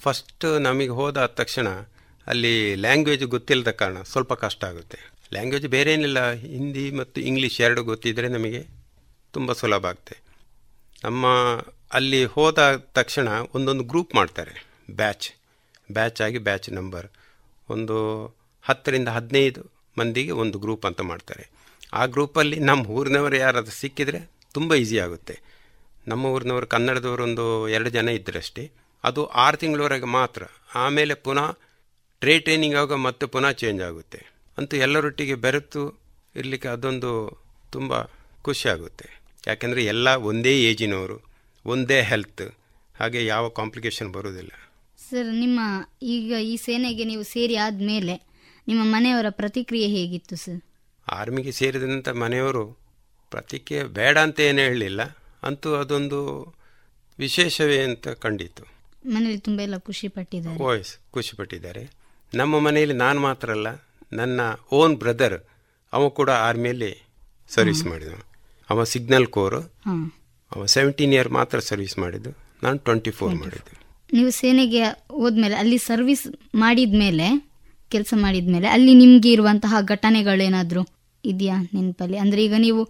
ಫಸ್ಟ್ 0.00 0.60
ನಮಗೆ 0.60 0.88
ಹೋದ 0.88 1.26
ತಕ್ಷಣ 1.26 1.68
ಅಲ್ಲಿ 2.26 2.74
ಲ್ಯಾಂಗ್ವೇಜ್ 2.74 3.24
ಗೊತ್ತಿಲ್ಲದ 3.24 3.70
ಕಾರಣ 3.70 4.02
ಸ್ವಲ್ಪ 4.02 4.32
ಕಷ್ಟ 4.32 4.64
ಆಗುತ್ತೆ. 4.64 5.12
ಲ್ಯಾಂಗ್ವೇಜ್ 5.32 5.66
ಬೇರೆ 5.66 5.92
ಏನಿಲ್ಲ 5.92 6.32
ಹಿಂದಿ 6.32 6.90
ಮತ್ತು 6.90 7.20
ಇಂಗ್ಲೀಷ್ 7.20 7.60
ಎರಡು 7.60 7.84
ಗೊತ್ತಿದ್ದರೆ 7.84 8.28
ನಮಗೆ 8.28 8.66
ತುಂಬ 9.32 9.52
ಸುಲಭ 9.52 9.86
ಆಗುತ್ತೆ 9.86 10.21
ನಮ್ಮ 11.04 11.26
ಅಲ್ಲಿ 11.92 12.24
ಹೋದ 12.24 12.76
ತಕ್ಷಣ 12.76 13.28
ಒಂದೊಂದು 13.54 13.84
ಗ್ರೂಪ್ 13.84 14.14
ಮಾಡ್ತಾರೆ. 14.14 14.66
ಬ್ಯಾಚ್ 14.90 15.30
ಬ್ಯಾಚ್ 15.92 16.20
ಆಗಿ 16.20 16.38
ಬ್ಯಾಚ್ 16.38 16.70
ನಂಬರ್ 16.70 17.06
ಒಂದು 17.70 18.26
ಹತ್ತರಿಂದ 18.62 19.08
ಹದಿನೈದು 19.08 19.70
ಮಂದಿಗೆ 19.98 20.30
ಒಂದು 20.30 20.58
ಗ್ರೂಪ್ 20.58 20.86
ಅಂತ 20.86 21.00
ಮಾಡ್ತಾರೆ. 21.00 21.50
ಆ 21.92 22.06
ಗ್ರೂಪಲ್ಲಿ 22.06 22.60
ನಮ್ಮ 22.60 22.86
ಊರಿನವರು 22.86 23.36
ಯಾರಾದರೂ 23.36 23.70
ಸಿಕ್ಕಿದರೆ 23.70 24.30
ತುಂಬ 24.54 24.74
ಈಸಿ 24.74 24.98
ಆಗುತ್ತೆ. 24.98 25.40
ನಮ್ಮ 26.08 26.26
ಊರಿನವರು 26.26 26.66
ಕನ್ನಡದವರು 26.66 27.22
ಒಂದು 27.22 27.68
ಎರಡು 27.68 27.90
ಜನ 27.90 28.08
ಇದ್ದರಷ್ಟೇ. 28.08 28.70
ಅದು 29.04 29.26
ಆರು 29.26 29.56
ತಿಂಗಳವರೆಗೆ 29.56 30.04
ಮಾತ್ರ. 30.04 30.42
ಆಮೇಲೆ 30.74 31.14
ಪುನಃ 31.14 31.58
ಟ್ರೇ 32.20 32.38
ಟ್ರೈನಿಂಗ್ 32.38 32.76
ಆಗ 32.76 32.92
ಮತ್ತೆ 32.92 33.26
ಪುನಃ 33.26 33.50
ಚೇಂಜ್ 33.50 33.82
ಆಗುತ್ತೆ. 33.82 34.32
ಅಂತೂ 34.58 34.76
ಎಲ್ಲರೊಟ್ಟಿಗೆ 34.76 35.34
ಬೆರೆತು 35.34 36.00
ಇರಲಿಕ್ಕೆ 36.36 36.68
ಅದೊಂದು 36.68 37.42
ತುಂಬ 37.72 38.02
ಖುಷಿ 38.42 38.68
ಆಗುತ್ತೆ. 38.68 39.21
ಯಾಕೆಂದರೆ 39.46 39.84
ಎಲ್ಲ 39.84 40.14
ಒಂದೇ 40.14 40.70
ಏಜಿನವರು 40.70 41.16
ಒಂದೇ 41.64 42.02
ಹೆಲ್ತ್ 42.02 42.44
ಹಾಗೆ 42.98 43.26
ಯಾವ 43.26 43.48
ಕಾಂಪ್ಲಿಕೇಶನ್ 43.48 44.12
ಬರೋದಿಲ್ಲ 44.12 44.50
ಸರ್ 45.10 45.34
ನಿಮ್ಮ 45.34 45.60
ಈಗ 46.02 46.32
ಈ 46.42 46.56
ಸೇನೆಗೆ 46.56 47.04
ನೀವು 47.04 47.22
ಸೇರಿ 47.22 47.56
ಆದಮೇಲೆ 47.56 48.14
ನಿಮ್ಮ 48.68 48.82
ಮನೆಯವರ 48.84 49.26
ಪ್ರತಿಕ್ರಿಯೆ 49.30 49.88
ಹೇಗಿತ್ತು 49.88 50.36
ಸರ್ 50.36 50.60
ಆರ್ಮಿಗೆ 51.08 51.52
ಸೇರಿದಂಥ 51.52 52.08
ಮನೆಯವರು 52.08 52.82
ಪ್ರತಿಕ್ರಿಯೆ 53.30 53.84
ಬೇಡ 53.84 54.18
ಅಂತ 54.18 54.40
ಏನು 54.40 54.58
ಹೇಳಲಿಲ್ಲ. 54.58 55.00
ಅಂತೂ 55.42 55.74
ಅದೊಂದು 55.74 56.18
ವಿಶೇಷವೇ 57.18 57.82
ಅಂತ 57.82 58.08
ಕಂಡಿತು 58.08 58.64
ಮನೇಲಿ 59.06 59.38
ತುಂಬ 59.38 59.60
ಎಲ್ಲ 59.60 59.78
ಖುಷಿ 59.78 60.08
ಪಟ್ಟಿದ್ದಾರೆ. 60.08 60.64
ವಾಯ್ಸ್ 60.64 60.98
ಖುಷಿಪಟ್ಟಿದ್ದಾರೆ 61.10 61.90
ನಮ್ಮ 62.34 62.58
ಮನೆಯಲ್ಲಿ 62.58 62.94
ನಾನು 62.94 63.20
ಮಾತ್ರ 63.20 63.50
ಅಲ್ಲ 63.50 63.68
ನನ್ನ 64.12 64.40
ಓನ್ 64.72 64.96
ಬ್ರದರ್ 64.96 65.38
ಅವ 65.92 66.08
ಕೂಡ 66.08 66.30
ಆರ್ಮಿಯಲ್ಲಿ 66.30 66.92
ಸರ್ವಿಸ್ 67.50 67.84
ಮಾಡಿದವ 67.84 68.20
ಅವ 68.70 68.84
ಸಿಗ್ನಲ್ 68.84 69.26
ಕೋರ್ 69.26 69.58
ಅವ 70.52 70.66
ಸೆವೆಂಟೀನ್ 70.66 71.12
ಇಯರ್ 71.12 71.28
ಮಾತ್ರ 71.28 71.58
ಸರ್ವಿಸ್ 71.58 71.98
ಮಾಡಿದ್ದು. 71.98 72.30
ನಾನು 72.62 72.78
ಟ್ವೆಂಟಿ 72.78 73.10
ಫೋರ್ 73.10 73.34
ಮಾಡಿದ್ದು. 73.34 73.72
ನೀವು 74.12 74.30
ಸೇನೆಗೆ 74.30 74.82
ಹೋದ್ಮೇಲೆ 75.10 75.54
ಅಲ್ಲಿ 75.54 75.78
ಸರ್ವಿಸ್ 75.78 76.26
ಮಾಡಿದ್ಮೇಲೆ 76.54 77.28
ಕೆಲಸ 77.90 78.14
ಮಾಡಿದ್ಮೇಲೆ 78.16 78.68
ಅಲ್ಲಿ 78.68 78.94
ನಿಮ್ಗೆ 78.94 79.32
ಇರುವಂತಹ 79.32 79.74
ಘಟನೆಗಳೇನಾದರೂ 79.80 80.82
ಇದೆಯಾ 81.24 81.56
ನೆನಪಲ್ಲಿ? 81.74 82.16
ಅಂದ್ರೆ 82.16 82.44
ಈಗ 82.44 82.54
ನೀವು 82.58 82.82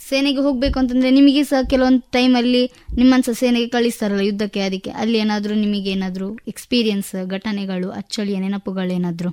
ಸೇನೆಗೆ 0.00 0.40
ಹೋಗ್ಬೇಕು 0.40 0.78
ಅಂತಂದ್ರೆ 0.78 1.10
ನಿಮಗೆ 1.10 1.44
ಸಹ 1.44 1.68
ಕೆಲವೊಂದು 1.70 2.02
ಟೈಮಲ್ಲಿ 2.10 2.62
ನಿಮ್ಮನ್ನು 2.96 3.24
ಸಹ 3.24 3.32
ಸೇನೆಗೆ 3.32 3.68
ಕಳಿಸ್ತಾರಲ್ಲ 3.68 4.20
ಯುದ್ಧಕ್ಕೆ 4.20 4.60
ಅದಕ್ಕೆ 4.60 4.90
ಅಲ್ಲಿ 4.90 5.18
ಏನಾದರೂ 5.18 5.54
ನಿಮಗೆ 5.54 5.90
ಏನಾದರೂ 5.90 6.28
ಎಕ್ಸ್ಪೀರಿಯನ್ಸ್ 6.48 7.26
ಘಟನೆಗಳು 7.26 7.90
ಅಚ್ಚಳಿಯ 7.90 8.38
ನೆನಪುಗಳೇನಾದರೂ? 8.38 9.30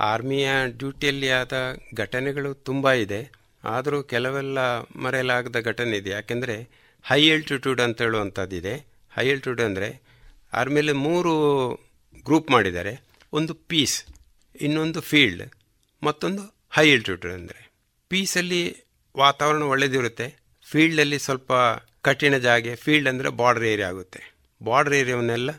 ಆರ್ಮಿಯ 0.00 0.48
ಡ್ಯೂಟಿಯಲ್ಲಿ 0.78 1.30
ಆದ 1.30 1.52
ಘಟನೆಗಳು 1.94 2.54
ತುಂಬ 2.54 2.90
ಇದೆ. 2.92 3.20
ಆದರೂ 3.64 4.02
ಕೆಲವೆಲ್ಲ 4.02 4.58
ಮರೆಯಲಾಗದ 5.04 5.60
ಘಟನೆ 5.60 5.96
ಇದೆ. 5.96 6.10
ಯಾಕೆಂದರೆ 6.10 6.56
ಹೈ 7.04 7.20
ಆಲ್ಟಿಟ್ಯೂಡ್ 7.30 7.80
ಅಂತ 7.80 8.02
ಹೇಳುವಂಥದ್ದಿದೆ 8.02 8.74
ಹೈ 9.16 9.26
ಆಲ್ಟಿಟ್ಯೂಡ್ 9.30 9.60
ಅಂದರೆ 9.60 9.88
ಆರ್ಮಿಯಲ್ಲಿ 10.52 10.92
ಮೂರು 10.92 11.32
ಗ್ರೂಪ್ 12.26 12.50
ಮಾಡಿದ್ದಾರೆ. 12.50 12.92
ಒಂದು 13.32 13.54
ಪೀಸ್ 13.54 13.96
ಇನ್ನೊಂದು 14.60 15.00
ಫೀಲ್ಡ್ 15.00 15.42
ಮತ್ತೊಂದು 16.02 16.42
ಹೈ 16.70 16.86
ಆಲ್ಟಿಟ್ಯೂಡ್ 16.92 17.34
ಅಂದರೆ. 17.34 17.60
ಪೀಸಲ್ಲಿ 18.08 18.62
ವಾತಾವರಣ 19.16 19.62
ಒಳ್ಳೆದಿರುತ್ತೆ. 19.62 20.26
ಫೀಲ್ಡಲ್ಲಿ 20.66 21.18
ಸ್ವಲ್ಪ 21.18 21.52
ಕಠಿಣ 22.02 22.36
ಜಾಗೆ 22.36 22.74
ಫೀಲ್ಡ್ 22.74 23.08
ಅಂದರೆ 23.08 23.28
ಬಾರ್ಡರ್ 23.28 23.64
ಏರಿಯಾ 23.64 23.88
ಆಗುತ್ತೆ. 23.88 24.20
ಬಾರ್ಡರ್ 24.62 24.94
ಏರಿಯಾವನ್ನೆಲ್ಲ 24.94 25.50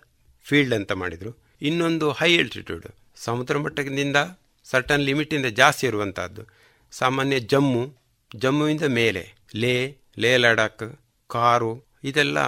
ಫೀಲ್ಡ್ 0.46 0.74
ಅಂತ 0.74 0.92
ಮಾಡಿದರು. 0.92 1.32
ಇನ್ನೊಂದು 1.62 2.12
ಹೈ 2.12 2.38
ಆಲ್ಟಿಟ್ಯೂಡ್ 2.38 2.88
ಸಮುದ್ರ 3.16 3.58
ಮಟ್ಟದಿಂದ 3.58 4.18
ಸರ್ಟನ್ 4.66 5.02
ಲಿಮಿಟಿಂದ 5.02 5.46
ಜಾಸ್ತಿ 5.46 5.88
ಇರುವಂತಹದ್ದು 5.88 6.44
ಸಾಮಾನ್ಯ 6.92 7.40
ಜಮ್ಮು, 7.40 7.96
ಜಮ್ಮುವಿಂದ 8.36 8.82
ಮೇಲೆ, 8.82 9.34
ಲೇ 9.56 9.98
ಲೇ 10.18 10.38
ಲಡಾಖ್, 10.38 11.00
ಕಾರು, 11.28 11.86
ಇದೆಲ್ಲ 12.04 12.40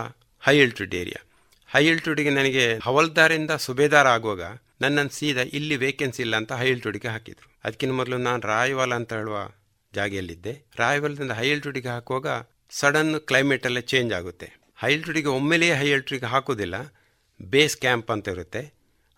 ಹೈ 0.42 0.58
ಎಲ್ಟಿಟ್ಯೂಡ್ 0.58 0.96
ಏರಿಯಾ 0.96 1.28
ಹೈ 1.70 1.90
ಆಲ್ಟಿಟ್ಯೂಡ್ಗೆ 1.90 2.30
ನನಗೆ 2.30 2.78
ಹವಲ್ದಾರಿಂದ 2.78 3.52
ಸುಬೇದಾರ 3.52 4.08
ಆಗುವಾಗ 4.08 4.42
ನನ್ನನ್ನು 4.82 5.10
ಸೀದಾ 5.10 5.42
ಇಲ್ಲಿ 5.42 5.76
ವೇಕೆನ್ಸಿ 5.76 6.22
ಇಲ್ಲ 6.22 6.36
ಅಂತ 6.36 6.54
ಹೈ 6.54 6.68
ಆಲ್ಟಿಟ್ಯೂಡ್ಗೆ 6.70 7.08
ಹಾಕಿದರು. 7.08 7.52
ಅದಕ್ಕಿಂತ 7.64 7.94
ಮೊದಲು 7.94 8.18
ನಾನು 8.18 8.48
ರಾಯವಾಲ 8.48 8.96
ಅಂತ 8.96 9.14
ಹೇಳುವ 9.14 9.52
ಜಾಗೆಯಲ್ಲಿದ್ದೆ. 9.94 10.66
ರಾಯವಾಲದಿಂದ 10.76 11.32
ಹೈ 11.32 11.50
ಆಲ್ಟಿಟ್ಯೂಡ್ಗೆ 11.50 11.88
ಹಾಕುವಾಗ 11.88 12.28
ಸಡನ್ 12.70 13.20
ಕ್ಲೈಮೇಟ್ 13.20 13.66
ಎಲ್ಲ 13.66 13.80
ಚೇಂಜ್ 13.80 14.14
ಆಗುತ್ತೆ. 14.14 14.54
ಹೈ 14.78 14.92
ಆಲ್ಟಿಟ್ಯೂಡ್ಗೆ 14.92 15.28
ಒಮ್ಮೆಲೆಯೇ 15.28 15.74
ಹೈ 15.74 15.92
ಆಲ್ಟಿಟ್ಯೂಡ್ಗೆ 15.92 16.28
ಹಾಕೋದಿಲ್ಲ. 16.28 16.94
ಬೇಸ್ 17.42 17.78
ಕ್ಯಾಂಪ್ 17.78 18.12
ಅಂತ 18.12 18.28
ಇರುತ್ತೆ. 18.28 18.74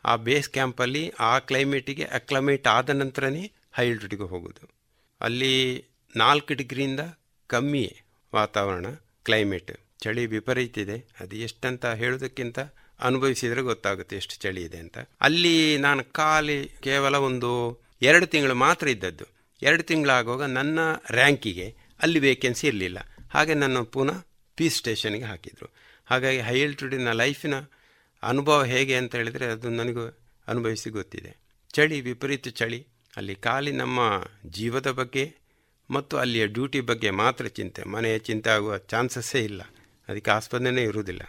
ಆ 0.06 0.16
ಬೇಸ್ 0.16 0.50
ಕ್ಯಾಂಪಲ್ಲಿ 0.50 1.14
ಆ 1.20 1.40
ಕ್ಲೈಮೇಟಿಗೆ 1.40 2.04
ಅಕ್ಲಮೇಟ್ 2.04 2.68
ಆದ 2.68 2.90
ನಂತರನೇ 2.90 3.52
ಹೈ 3.74 3.94
ಹೋಗೋದು. 3.94 4.83
ಅಲ್ಲಿ 5.24 5.86
ನಾಲ್ಕು 6.16 6.54
ಡಿಗ್ರಿಯಿಂದ 6.54 7.00
ಕಮ್ಮಿ 7.48 7.96
ವಾತಾವರಣ 8.36 8.86
ಕ್ಲೈಮೇಟ್ 9.24 9.72
ಚಳಿ 10.00 10.26
ವಿಪರೀತ 10.26 10.78
ಇದೆ. 10.78 11.10
ಅದು 11.20 11.36
ಎಷ್ಟಂತ 11.36 11.86
ಹೇಳೋದಕ್ಕಿಂತ 11.86 12.60
ಅನುಭವಿಸಿದರೆ 13.00 13.62
ಗೊತ್ತಾಗುತ್ತೆ 13.62 14.16
ಎಷ್ಟು 14.16 14.42
ಚಳಿ 14.42 14.64
ಇದೆ 14.64 14.78
ಅಂತ. 14.78 14.98
ಅಲ್ಲಿ 15.22 15.78
ನಾನು 15.78 16.04
ಖಾಲಿ 16.04 16.68
ಕೇವಲ 16.68 17.16
ಒಂದು 17.16 17.82
ಎರಡು 18.02 18.26
ತಿಂಗಳು 18.26 18.56
ಮಾತ್ರ 18.56 18.88
ಇದ್ದದ್ದು. 18.88 19.26
ಎರಡು 19.62 19.84
ತಿಂಗಳಾಗುವಾಗ 19.84 20.44
ನನ್ನ 20.44 20.80
ರ್ಯಾಂಕಿಗೆ 21.12 21.76
ಅಲ್ಲಿ 22.02 22.20
ವೇಕೆನ್ಸಿ 22.20 22.68
ಇರಲಿಲ್ಲ. 22.68 22.98
ಹಾಗೆ 23.32 23.54
ನನ್ನ 23.54 23.80
ಪುನಃ 23.80 24.26
ಪೀಸ್ 24.56 24.78
ಸ್ಟೇಷನ್ಗೆ 24.78 25.24
ಹಾಕಿದರು. 25.24 25.74
ಹಾಗಾಗಿ 26.06 26.40
ಹೈ 26.40 26.62
ಆಲ್ಟಿಟ್ಯೂಡಿನ 26.62 27.12
ಲೈಫಿನ 27.12 27.54
ಅನುಭವ 28.24 28.64
ಹೇಗೆ 28.64 28.96
ಅಂತ 28.96 29.16
ಹೇಳಿದರೆ 29.16 29.46
ಅದು 29.46 29.70
ನನಗೂ 29.70 30.18
ಅನುಭವಿಸಿ 30.48 30.90
ಗೊತ್ತಿದೆ. 30.90 31.38
ಚಳಿ, 31.74 32.02
ವಿಪರೀತ 32.02 32.48
ಚಳಿ. 32.48 32.88
ಅಲ್ಲಿ 33.18 33.36
ಖಾಲಿ 33.36 33.72
ನಮ್ಮ 33.72 34.24
ಜೀವದ 34.46 34.92
ಬಗ್ಗೆ 34.92 35.36
ಮತ್ತು 35.92 36.18
ಅಲ್ಲಿಯ 36.18 36.48
ಡ್ಯೂಟಿ 36.48 36.82
ಬಗ್ಗೆ 36.82 37.10
ಮಾತ್ರ 37.10 37.46
ಚಿಂತೆ. 37.48 37.84
ಮನೆಯ 37.84 38.20
ಚಿಂತೆ 38.20 38.50
ಆಗುವ 38.50 38.78
ಚಾನ್ಸಸ್ಸೇ 38.78 39.44
ಇಲ್ಲ. 39.44 39.62
ಅದಕ್ಕೆ 40.08 40.32
ಆಸ್ಪದನೇ 40.32 40.84
ಇರುವುದಿಲ್ಲ. 40.84 41.22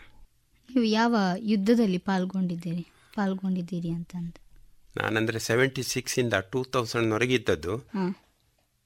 ನೀವು 0.70 0.84
ಯಾವ 0.84 1.16
ಯುದ್ಧದಲ್ಲಿ 1.38 1.98
ಪಾಲ್ಗೊಂಡಿದ್ದೀರಿ? 1.98 2.86
ಪಾಲ್ಗೊಂಡಿದ್ದೀರಿ 3.14 3.90
ಅಂತಂದು. 3.90 4.40
ನಾನಂದರೆ 4.96 5.38
ಸೆವೆಂಟಿ 5.38 5.82
ಸಿಕ್ಸಿಂದ 5.82 6.34
ಟೂ 6.34 6.64
ತೌಸಂಡ್ವರೆಗೆ 6.64 7.34
ಇದ್ದದ್ದು 7.34 7.90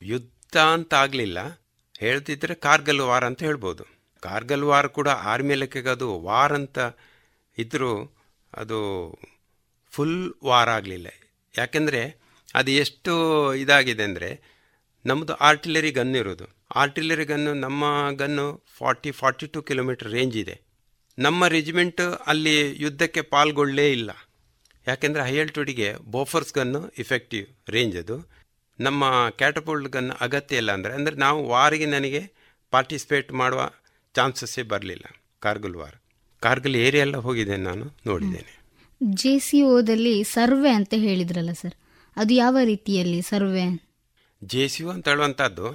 ಯುದ್ಧ 0.03 0.57
ಅಂತ 0.57 0.95
ಆಗಲಿಲ್ಲ. 0.95 1.39
ಹೇಳ್ತಿದ್ರೆ 1.99 2.55
ಕಾರ್ಗಲ್ 2.55 3.01
ವಾರ್ 3.01 3.25
ಅಂತ 3.25 3.43
ಹೇಳ್ಬೋದು. 3.43 3.85
ಕಾರ್ಗಲ್ 4.21 4.63
ವಾರ್ 4.63 4.89
ಕೂಡ 4.89 5.09
ಆರ್ಮಿ 5.09 5.55
ಲೆಕ್ಕಗೆ 5.55 5.89
ಅದು 5.89 6.21
ವಾರ್ 6.21 6.53
ಅಂತ 6.53 6.79
ಇದ್ದರೂ 7.59 8.15
ಅದು 8.53 8.79
ಫುಲ್ 9.91 10.35
ವಾರ್ 10.45 10.69
ಆಗಲಿಲ್ಲ. 10.69 11.09
ಯಾಕೆಂದರೆ 11.59 12.18
ಅದು 12.55 12.71
ಎಷ್ಟು 12.83 13.13
ಇದಾಗಿದೆ 13.63 14.05
ಅಂದರೆ 14.09 14.31
ನಮ್ಮದು 15.05 15.35
ಆರ್ಟಿಲರಿ 15.49 15.91
ಗನ್ 15.99 16.15
ಇರೋದು. 16.21 16.47
ಆರ್ಟಿಲರಿ 16.83 17.25
ಗನ್ನು 17.33 17.53
ನಮ್ಮ 17.65 17.85
gun 18.23 18.47
forty 18.79 19.11
forty 19.21 19.47
two 19.55 19.61
kilometre 19.69 20.11
range 20.17 20.37
ಇದೆ. 20.43 20.57
ನಮ್ಮ 21.19 21.47
ರೆಜಿಮೆಂಟ್ 21.57 22.03
ಅಲ್ಲಿ 22.33 22.57
ಯುದ್ಧಕ್ಕೆ 22.85 23.23
ಪಾಲ್ಗೊಳ್ಳೇ 23.35 23.87
ಇಲ್ಲ. 23.99 24.11
ಯಾಕೆಂದರೆ 24.87 25.23
ಹೈ 25.29 25.37
ಅಲ್ಟಿಟ್ಯೂಡಿಗೆ 25.43 25.89
ಬೋಫರ್ಸ್ 26.15 26.53
ಗನ್ನು 26.59 26.81
ಇಫೆಕ್ಟಿವ್ 27.05 27.47
ರೇಂಜ್ 27.77 27.97
ಅದು. 28.03 28.17
ನಮ್ಮ 28.79 29.05
ಕ್ಯಾಟಪೋಲ್ಡ್ 29.41 29.89
ಗನ್ 29.97 30.11
ಅಗತ್ಯ 30.27 30.61
ಇಲ್ಲ 30.63 30.71
ಅಂದರೆ 30.79 30.93
ಅಂದರೆ 30.99 31.17
ನಾವು 31.25 31.41
ವಾರಿಗೆ 31.55 31.87
ನನಗೆ 31.97 32.23
ಪಾರ್ಟಿಸಿಪೇಟ್ 32.73 33.31
ಮಾಡುವ 33.41 33.61
ಚಾನ್ಸಸ್ಸೇ 34.15 34.63
ಬರಲಿಲ್ಲ 34.73 35.07
ಕಾರ್ಗಿಲ್ 35.47 35.77
ವಾರ್ 35.81 35.97
ಕಾರ್ಗಿಲ್ 36.43 36.77
ಏರಿಯಾ 36.87 37.05
ಎಲ್ಲ 37.07 37.19
ಹೋಗಿದ್ದೇನೆ 37.27 37.65
ನಾನು, 37.71 37.85
ನೋಡಿದ್ದೇನೆ. 38.09 38.53
ಜೆ 39.21 39.33
ಸಿ 39.47 39.59
ಓದಲ್ಲಿ 39.75 40.15
ಸರ್ವೆ 40.35 40.73
ಅಂತ 40.79 40.95
ಹೇಳಿದ್ರಲ್ಲ 41.07 41.53
ಸರ್? 41.63 41.77
ಅದು 42.21 42.33
ಯಾವ 42.35 42.57
ರೀತಿಯಲ್ಲಿ 42.65 43.23
ಸರ್ವೆ? 43.23 43.67
ಜೆ 44.43 44.65
ಸಿ 44.73 44.83
ಅಂತ 44.95 45.09
ಹೇಳುವಂಥದ್ದು 45.09 45.67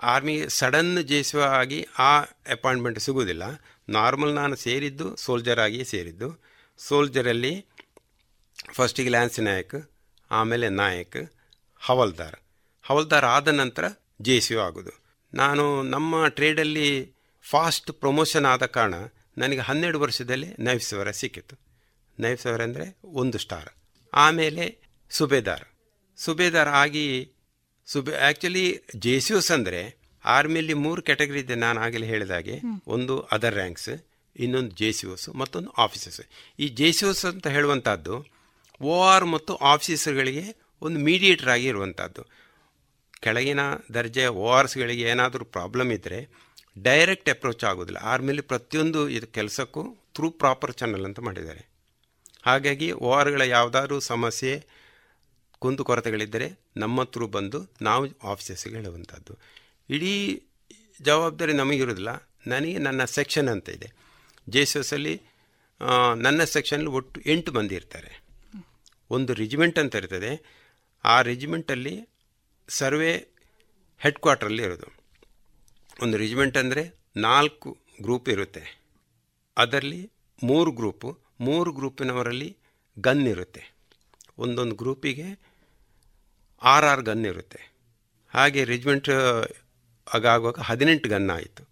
ಆರ್ಮಿ 0.00 0.34
ಸಡನ್ 0.48 0.92
ಜೆ 1.10 1.18
ಸಿ 1.22 1.38
ಆಗಿ 1.60 1.78
ಆ 1.98 2.12
ಅಪಾಯಿಂಟ್ಮೆಂಟ್ 2.54 2.98
ಸಿಗುವುದಿಲ್ಲ. 2.98 3.44
ನಾರ್ಮಲ್ 3.88 4.32
ನಾನು 4.34 4.56
ಸೇರಿದ್ದು, 4.56 5.06
ಸೋಲ್ಜರ್ 5.16 5.58
ಆಗಿ 5.58 5.80
ಸೇರಿದ್ದು. 5.84 6.28
ಸೋಲ್ಜರಲ್ಲಿ 6.78 7.52
ಫಸ್ಟಿಗೆ 8.74 9.10
ಲ್ಯಾನ್ಸ್ 9.10 9.40
ನಾಯಕ್, 9.40 9.76
ಆಮೇಲೆ 10.30 10.68
ನಾಯಕ್, 10.68 11.20
ಹವಲ್ದಾರ್. 11.82 12.38
ಹವಲ್ದಾರ್ 12.84 13.24
ಆದ 13.24 13.48
ನಂತರ 13.48 13.84
ಜೆ 14.22 14.40
ಸಿ 14.40 14.56
ಆಗೋದು 14.66 14.92
ನಾನು 15.32 15.82
ನಮ್ಮ 15.82 16.26
ಟ್ರೇಡಲ್ಲಿ 16.26 16.88
ಫಾಸ್ಟ್ 17.42 17.92
ಪ್ರಮೋಷನ್ 17.92 18.46
ಆದ 18.46 18.66
ಕಾರಣ 18.66 18.94
ನನಗೆ 19.38 19.60
ಹನ್ನೆರಡು 19.60 19.98
ವರ್ಷದಲ್ಲಿ 20.00 20.48
ನೈಫ್ 20.58 20.84
ಸಾವಿರ 20.90 21.10
ಸಿಕ್ಕಿತ್ತು. 21.10 21.56
ನೈಫ್ 22.18 22.40
ಸಾವಿರ 22.42 22.62
ಅಂದರೆ 22.62 22.86
ಒಂದು 23.22 23.38
ಸ್ಟಾರ್. 23.38 23.70
ಆಮೇಲೆ 24.12 24.64
ಸುಬೇದಾರ್. 25.10 25.64
ಸುಬೇದಾರ್ 26.18 26.70
ಆಗಿ 26.82 27.06
ಸುಬೆ 27.88 28.12
ಆ್ಯಕ್ಚುಲಿ 28.26 28.64
ಜೆ 29.04 29.14
ಸಿ 29.26 29.32
ಎಸ್ 29.34 29.50
ಅಂದರೆ 29.56 29.80
ಆರ್ಮಿಯಲ್ಲಿ 30.24 30.74
ಮೂರು 30.84 31.00
ಕ್ಯಾಟಗರಿ 31.02 31.40
ಇದೆ 31.44 31.56
ನಾನು 31.64 31.78
ಆಗಲೇ 31.86 32.06
ಹೇಳಿದ 32.06 32.32
ಹಾಗೆ. 32.36 32.56
ಒಂದು 32.94 33.14
ಅದರ್ 33.34 33.56
ರ್ಯಾಂಕ್ಸ್ 33.60 33.92
ಇನ್ನೊಂದು 34.36 34.72
ಜೆ 34.80 34.88
ಸಿ 34.98 35.06
ಓಸ್ 35.12 35.28
ಮತ್ತೊಂದು 35.40 35.70
ಆಫೀಸರ್ಸ್ 35.84 36.20
ಈ 36.58 36.68
ಜೆ 36.80 36.88
ಸಿ 36.98 37.04
ಓಸ್ 37.10 37.22
ಅಂತ 37.30 37.46
ಹೇಳುವಂಥದ್ದು 37.56 38.16
ಓ 38.80 38.96
ಆರ್ 39.12 39.26
ಮತ್ತು 39.34 39.52
ಆಫೀಸರ್ಗಳಿಗೆ 39.72 40.44
ಒಂದು 40.82 40.98
ಮೀಡಿಯೇಟರ್ 41.06 41.50
ಆಗಿ 41.54 41.66
ಇರುವಂಥದ್ದು. 41.72 42.22
ಕೆಳಗಿನ 43.24 43.62
ದರ್ಜೆಯ 43.94 44.28
ಒ 44.42 44.44
ಆರ್ಸ್ಗಳಿಗೆ 44.58 45.04
ಏನಾದರೂ 45.12 45.44
ಪ್ರಾಬ್ಲಮ್ 45.56 45.90
ಇದ್ದರೆ 45.96 46.18
ಡೈರೆಕ್ಟ್ 46.76 47.30
ಅಪ್ರೋಚ್ 47.32 47.64
ಆಗೋದಿಲ್ಲ. 47.70 48.00
ಆರ್ಮಿಲಿ 48.12 48.44
ಪ್ರತಿಯೊಂದು 48.52 49.00
ಇದು 49.16 49.26
ಕೆಲಸಕ್ಕೂ 49.38 49.82
ಥ್ರೂ 50.16 50.28
ಪ್ರಾಪರ್ 50.42 50.72
ಚಾನಲ್ 50.80 51.06
ಅಂತ 51.08 51.20
ಮಾಡಿದ್ದಾರೆ. 51.20 51.62
ಹಾಗಾಗಿ 52.46 52.88
ಓ 53.06 53.08
ಆರ್ಗಳ 53.20 53.44
ಯಾವುದಾದ್ರೂ 53.56 53.96
ಸಮಸ್ಯೆ 54.12 54.52
ಕುಂದುಕೊರತೆಗಳಿದ್ದರೆ 55.58 56.46
ನಮ್ಮ 56.76 57.00
ಹತ್ರ 57.00 57.24
ಬಂದು 57.24 57.58
ನಾವು 57.82 58.04
ಆಫೀಸಸ್ಗೆ 58.24 58.74
ಹೇಳುವಂಥದ್ದು. 58.74 59.34
ಇಡೀ 59.90 60.12
ಜವಾಬ್ದಾರಿ 61.02 61.52
ನಮಗಿರೋದಿಲ್ಲ 61.52 62.10
ನನಗೆ 62.46 62.78
ನನ್ನ 62.78 63.04
ಸೆಕ್ಷನ್ 63.04 63.48
ಅಂತ 63.48 63.68
ಇದೆ. 63.68 63.88
ಜೆ 64.48 64.60
ಎಸ್ 64.60 64.76
ಎಸ್ 64.76 64.92
ಅಲ್ಲಿ 64.92 65.14
ನನ್ನ 66.16 66.44
ಸೆಕ್ಷನಲ್ಲಿ 66.44 66.88
ಒಟ್ಟು 66.88 67.20
ಎಂಟು 67.26 67.52
ಮಂದಿ 67.52 67.74
ಇರ್ತಾರೆ. 67.74 68.12
ಒಂದು 69.10 69.34
ರೆಜಿಮೆಂಟ್ 69.34 69.78
ಅಂತ 69.78 69.94
ಇರ್ತದೆ. 69.94 70.32
ಆ 71.04 71.22
ರೆಜಿಮೆಂಟಲ್ಲಿ 71.22 71.94
ಸರ್ವೆ 72.68 73.12
ಹೆಡ್ 73.98 74.18
ಕ್ವಾರ್ಟ್ರಲ್ಲಿ 74.18 74.62
ಇರೋದು. 74.62 74.88
ಒಂದು 76.02 76.16
ರೆಜಿಮೆಂಟ್ 76.16 76.56
ಅಂದರೆ 76.56 76.82
ನಾಲ್ಕು 77.16 77.78
ಗ್ರೂಪ್ 78.02 78.28
ಇರುತ್ತೆ. 78.28 78.64
ಅದರಲ್ಲಿ 79.56 80.10
ಮೂರು 80.42 80.70
ಗ್ರೂಪು. 80.70 81.18
ಮೂರು 81.40 81.72
ಗ್ರೂಪಿನವರಲ್ಲಿ 81.72 82.56
ಗನ್ 82.98 83.26
ಇರುತ್ತೆ. 83.28 83.62
ಒಂದೊಂದು 84.38 84.74
ಗ್ರೂಪಿಗೆ 84.74 85.47
ಆರ್ 86.62 86.84
ಆರ್ 86.84 87.02
ಗನ್ 87.02 87.24
ಇರುತ್ತೆ. 87.24 87.60
ಹಾಗೆ 88.34 88.64
ರೆಜಿಮೆಂಟ್ 88.64 89.10
ಆಗಾಗುವಾಗ 90.14 90.60
ಹದಿನೆಂಟು 90.60 91.08
ಗನ್ 91.08 91.30
ಆಯಿತು. 91.30 91.62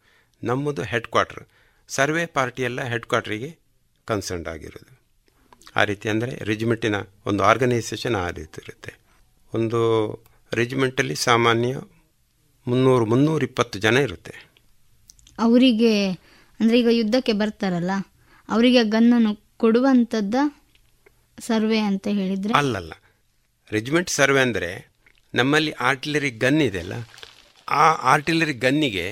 ನಮ್ಮದು 0.43 0.83
ಹೆಡ್ 0.83 1.07
ಕ್ವಾರ್ಟ್ರ್ 1.07 1.43
ಸರ್ವೆ 1.89 2.27
ಪಾರ್ಟಿಯೆಲ್ಲ 2.27 2.83
ಹೆಡ್ 2.83 3.07
ಕ್ವಾರ್ಟ್ರಿಗೆ 3.07 3.59
ಕನ್ಸರ್ನ್ಡ್ 4.09 4.49
ಆಗಿರೋದು. 4.49 4.93
ಆ 5.77 5.85
ರೀತಿ 5.85 6.09
ಅಂದರೆ 6.09 6.45
ರೆಜಿಮೆಂಟಿನ 6.45 6.95
ಒಂದು 7.27 7.45
ಆರ್ಗನೈಸೇಷನ್ 7.45 8.15
ಆ 8.15 8.31
ರೀತಿ 8.31 8.59
ಇರುತ್ತೆ. 8.65 8.93
ಒಂದು 9.55 9.81
ರೆಜಿಮೆಂಟಲ್ಲಿ 10.53 11.15
ಸಾಮಾನ್ಯ 11.15 11.73
ಮುನ್ನೂರು 12.67 13.07
ಮುನ್ನೂರ 13.07 13.43
ಇಪ್ಪತ್ತು 13.43 13.79
ಜನ 13.79 13.97
ಇರುತ್ತೆ. 13.97 14.35
ಅವರಿಗೆ 15.39 16.11
ಅಂದರೆ 16.61 16.79
ಈಗ 16.79 16.87
ಯುದ್ಧಕ್ಕೆ 16.91 17.33
ಬರ್ತಾರಲ್ಲ 17.33 17.91
ಅವರಿಗೆ 18.49 18.85
ಗನ್ನನ್ನು 18.85 19.33
ಕೊಡುವಂಥದ್ದ 19.57 20.35
ಸರ್ವೆ 21.39 21.79
ಅಂತ 21.79 22.07
ಹೇಳಿದರೆ? 22.11 22.53
ಅಲ್ಲಲ್ಲ. 22.53 22.93
ರೆಜಿಮೆಂಟ್ 23.71 24.11
ಸರ್ವೆ 24.11 24.41
ಅಂದರೆ 24.41 24.71
ನಮ್ಮಲ್ಲಿ 25.35 25.73
ಆರ್ಟಿಲರಿ 25.89 26.31
ಗನ್ 26.45 26.61
ಇದೆಯಲ್ಲ 26.61 26.97
ಆ 27.69 27.85
ಆರ್ಟಿಲರಿ 28.13 28.55
ಗನ್ನಿಗೆ 28.65 29.07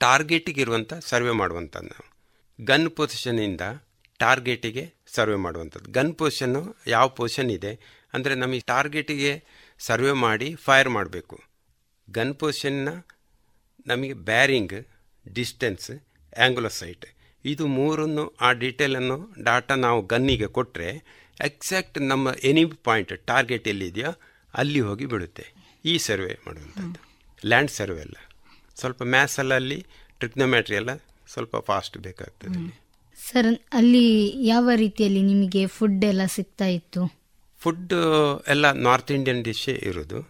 ಟಾರ್ಗೆಟಿಗೆ 0.00 0.60
ಇರುವಂಥ 0.60 0.92
ಸರ್ವೆ 1.10 1.30
ಮಾಡುವಂಥದ್ದು 1.30 1.88
ನಾವು. 1.88 2.06
ಗನ್ 2.58 2.88
ಪೊಸಿಷನಿಂದ 2.90 3.64
ಟಾರ್ಗೆಟಿಗೆ 4.20 4.84
ಸರ್ವೆ 5.14 5.36
ಮಾಡುವಂಥದ್ದು 5.36 5.88
ಗನ್ 5.90 6.12
ಪೊಸಿಷನ್ನು 6.14 6.62
ಯಾವ 6.86 7.06
ಪೊಸಿಷನ್ 7.18 7.50
ಇದೆ 7.50 7.72
ಅಂದರೆ 8.14 8.34
ನಮಗೆ 8.34 8.62
ಟಾರ್ಗೆಟಿಗೆ 8.66 9.32
ಸರ್ವೆ 9.80 10.12
ಮಾಡಿ 10.24 10.48
ಫೈರ್ 10.66 10.88
ಮಾಡಬೇಕು. 10.88 11.36
ಗನ್ 12.08 12.34
ಪೊಸಿಷನ್ನ 12.34 12.90
ನಮಗೆ 13.86 14.14
ಬ್ಯಾರಿಂಗ್, 14.28 14.78
ಡಿಸ್ಟೆನ್ಸ್ 15.26 15.90
ಆ್ಯಂಗುಲರ್ 16.36 16.72
ಸೈಟ್, 16.72 17.06
ಇದು 17.44 17.64
ಮೂರನ್ನು 17.76 18.24
ಆ 18.40 18.50
ಡೀಟೇಲನ್ನು 18.62 19.18
ಡಾಟಾ 19.42 19.74
ನಾವು 19.86 20.00
ಗನ್ನಿಗೆ 20.06 20.48
ಕೊಟ್ಟರೆ 20.56 20.90
ಎಕ್ಸಾಕ್ಟ್ 21.44 22.00
ನಮ್ಮ 22.00 22.28
ಎನಿ 22.44 22.64
ಪಾಯಿಂಟ್ 22.64 23.26
ಟಾರ್ಗೆಟ್ 23.26 23.68
ಎಲ್ಲಿದೆಯೋ 23.68 24.10
ಅಲ್ಲಿ 24.54 24.80
ಹೋಗಿ 24.80 25.06
ಬಿಡುತ್ತೆ 25.06 25.46
ಈ 25.84 25.98
ಸರ್ವೆ 25.98 26.38
ಮಾಡುವಂಥದ್ದು. 26.46 27.00
ಲ್ಯಾಂಡ್ 27.46 27.70
ಸರ್ವೆ 27.70 28.00
ಅಲ್ಲ. 28.00 28.14
ಸ್ವಲ್ಪ 28.76 29.02
ಮ್ಯಾಥ್ಸಲ್ಲ 29.02 29.54
ಅಲ್ಲಿ 29.54 29.86
ಟ್ರಿಗ್ನೋಮ್ಯಾಟ್ರಿ 30.18 30.76
ಎಲ್ಲ 30.76 30.96
ಸ್ವಲ್ಪ 31.28 31.56
ಫಾಸ್ಟ್ 31.56 31.98
ಬೇಕಾಗ್ತದೆ. 31.98 32.86
ಸರ್ 33.32 33.58
ಅಲ್ಲಿ 33.72 34.32
ಯಾವ 34.46 34.70
ರೀತಿಯಲ್ಲಿ 34.74 35.22
ನಿಮಗೆ 35.22 35.66
ಫುಡ್ 35.66 36.04
ಎಲ್ಲ 36.04 36.20
ಸಿಗ್ತಾ 36.26 36.66
ಇತ್ತು? 36.66 37.16
ಫುಡ್ 37.58 37.92
ಎಲ್ಲ 38.48 38.72
ನಾರ್ತ್ 38.72 39.12
ಇಂಡಿಯನ್ 39.12 39.44
ಡಿಶ್ಶೇ 39.44 39.72
ಇರೋದು. 39.72 40.20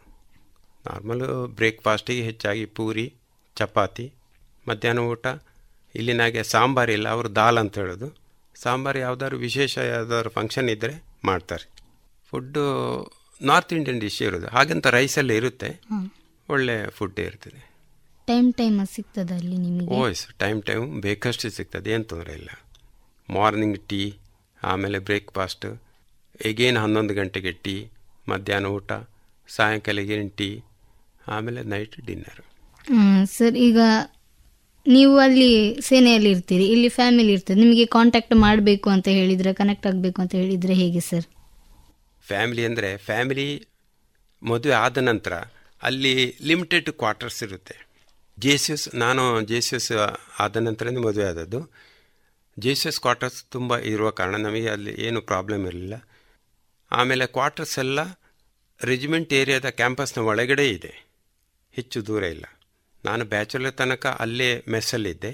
ನಾರ್ಮಲು 0.86 1.46
ಬ್ರೇಕ್ಫಾಸ್ಟಿಗೆ 1.46 2.22
ಹೆಚ್ಚಾಗಿ 2.22 2.64
ಪೂರಿ 2.64 3.14
ಚಪಾತಿ 3.56 4.12
ಮಧ್ಯಾಹ್ನ 4.68 4.98
ಊಟ 4.98 5.26
ಇಲ್ಲಿನಾಗೆ 5.94 6.42
ಸಾಂಬಾರಿಲ್ಲ 6.42 7.08
ಅವರು 7.08 7.36
ದಾಲ್ 7.36 7.58
ಅಂತ 7.58 7.78
ಹೇಳೋದು. 7.78 8.25
ಸಾಂಬಾರು 8.62 8.98
ಯಾವ್ದಾದ್ರು 8.98 9.38
ವಿಶೇಷ 9.38 9.78
ಯಾವ್ದಾದ್ರು 9.78 10.30
ಫಂಕ್ಷನ್ 10.30 10.68
ಇದ್ದರೆ 10.68 11.04
ಮಾಡ್ತಾರೆ. 11.24 11.66
ಫುಡ್ಡು 12.30 12.62
ನಾರ್ತ್ 13.42 13.72
ಇಂಡಿಯನ್ 13.72 14.00
ಡಿಶ್ 14.00 14.22
ಇರೋದು. 14.22 14.46
ಹಾಗಂತ 14.46 14.86
ರೈಸಲ್ಲಿ 14.86 15.36
ಇರುತ್ತೆ. 15.36 15.80
ಒಳ್ಳೆ 16.48 16.90
ಫುಡ್ 16.90 17.20
ಇರ್ತದೆ. 17.20 17.60
ಟೈಮ್ 18.26 18.54
ಟೈಮ್ 18.54 18.86
ಸಿಗ್ತದೆ 18.86 19.34
ಅಲ್ಲಿ 19.34 19.56
ನಿಮಗೆ? 19.56 19.86
ಓಯ್ಸ್ 19.86 20.26
ಟೈಮ್ 20.38 20.62
ಟೈಮ್ 20.62 21.02
ಬೇಕಷ್ಟು 21.02 21.50
ಸಿಗ್ತದೆ. 21.50 21.90
ಏನು 21.90 22.04
ತೊಂದರೆ 22.04 22.32
ಇಲ್ಲ. 22.32 22.48
ಮಾರ್ನಿಂಗ್ 23.30 23.78
ಟೀ 23.80 24.14
ಆಮೇಲೆ 24.62 24.98
ಬ್ರೇಕ್ಫಾಸ್ಟ್ 24.98 25.66
ಎಗೇನ್ 26.44 26.76
ಹನ್ನೊಂದು 26.76 27.14
ಗಂಟೆಗೆ 27.14 27.52
ಟೀ 27.52 27.86
ಮಧ್ಯಾಹ್ನ 28.28 28.66
ಊಟ 28.66 28.92
ಸಾಯಂಕಾಲ 29.48 29.98
ಎಗೇನ್ 29.98 30.30
ಟೀ 30.30 30.62
ಆಮೇಲೆ 31.28 31.62
ನೈಟ್ 31.62 32.06
ಡಿನ್ನರ್ 32.06 32.42
ಸರ್ 33.24 33.54
ಈಗ 33.54 33.80
ನೀವು 34.86 35.18
ಅಲ್ಲಿ 35.18 35.80
ಸೇನೆಯಲ್ಲಿ 35.80 36.30
ಇರ್ತೀರಿ, 36.30 36.64
ಇಲ್ಲಿ 36.64 36.88
ಫ್ಯಾಮಿಲಿ 36.88 37.32
ಇರ್ತದೆ, 37.32 37.60
ನಿಮಗೆ 37.60 37.86
ಕಾಂಟ್ಯಾಕ್ಟ್ 37.86 38.34
ಮಾಡಬೇಕು 38.34 38.90
ಅಂತ 38.90 39.08
ಹೇಳಿದ್ರೆ 39.08 39.52
ಕನೆಕ್ಟ್ 39.52 39.86
ಆಗಬೇಕು 39.86 40.22
ಅಂತ 40.22 40.34
ಹೇಳಿದ್ರೆ 40.34 40.74
ಹೇಗೆ 40.74 41.00
ಸರ್ 41.00 41.26
ಫ್ಯಾಮಿಲಿ 42.28 42.64
ಅಂದರೆ 42.64 42.96
ಫ್ಯಾಮಿಲಿ 42.96 43.66
ಮದುವೆ 44.42 44.74
ಆದ 44.74 44.98
ನಂತರ 44.98 45.32
ಅಲ್ಲಿ 45.82 46.36
ಲಿಮಿಟೆಡ್ 46.42 46.90
ಕ್ವಾರ್ಟರ್ಸ್ 46.90 47.42
ಇರುತ್ತೆ. 47.42 47.86
ಜೆ 48.40 48.56
ನಾನು 48.94 49.40
ಜೆ 49.40 49.60
ಆದ 50.38 50.56
ನಂತರನೇ 50.56 51.00
ಮದುವೆ 51.00 51.26
ಆದದ್ದು. 51.26 51.72
ಜೆ 52.58 52.74
ಸಿ 52.74 53.00
ಕ್ವಾರ್ಟರ್ಸ್ 53.00 53.44
ತುಂಬ 53.50 53.78
ಇರುವ 53.78 54.10
ಕಾರಣ 54.10 54.36
ನಮಗೆ 54.36 54.68
ಅಲ್ಲಿ 54.68 54.90
ಏನು 54.90 55.20
ಪ್ರಾಬ್ಲಮ್ 55.20 55.66
ಇರಲಿಲ್ಲ. 55.66 56.08
ಆಮೇಲೆ 56.92 57.26
ಕ್ವಾರ್ಟರ್ಸ್ 57.26 57.78
ಎಲ್ಲ 57.78 58.00
ರೆಜಿಮೆಂಟ್ 58.84 59.32
ಏರಿಯಾದ 59.32 59.64
ಕ್ಯಾಂಪಸ್ನ 59.64 60.20
ಒಳಗಡೆ 60.20 60.68
ಇದೆ. 60.68 61.06
ಹೆಚ್ಚು 61.72 62.06
ದೂರ 62.06 62.22
ಇಲ್ಲ. 62.22 62.55
ನಾನು 63.06 63.24
ಬ್ಯಾಚುಲರ್ 63.24 63.74
ತನಕ 63.74 64.06
ಅಲ್ಲೇ 64.20 64.48
ಮೆಸ್ಸಲ್ಲಿದ್ದೆ. 64.68 65.32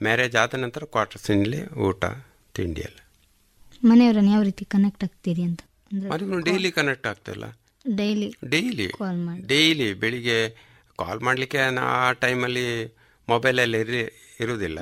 ಮ್ಯಾರೇಜ್ 0.00 0.36
ಆದ 0.36 0.54
ನಂತರ 0.54 0.84
ಕ್ವಾರ್ಟರ್ಸಿನಲ್ಲಿ 0.84 1.60
ಊಟ 1.86 2.04
ತಿಂಡಿ 2.54 2.80
ಎಲ್ಲ 2.80 2.98
ಮನೆಯವರನ್ನು 3.84 4.30
ಯಾವ 4.30 4.42
ರೀತಿ 4.42 4.64
ಕನೆಕ್ಟ್ 4.64 5.04
ಆಗ್ತೀರಿ 5.04 5.42
ಅಂತ? 5.42 5.60
ಅದು 6.12 6.38
ಡೈಲಿ 6.38 6.70
ಕನೆಕ್ಟ್ 6.72 7.06
ಆಗ್ತಿಲ್ಲ 7.06 7.44
ಡೈಲಿ 7.96 8.28
ಡೈಲಿ 8.48 8.86
ಡೈಲಿ 9.46 9.94
ಬೆಳಿಗ್ಗೆ 9.94 10.38
ಕಾಲ್ 10.98 11.20
ಮಾಡಲಿಕ್ಕೆ 11.20 11.58
ಆ 11.80 12.12
ಟೈಮಲ್ಲಿ 12.12 12.64
ಮೊಬೈಲಲ್ಲಿ 13.28 13.80
ಇರಿ 13.80 14.00
ಇರುವುದಿಲ್ಲ. 14.40 14.78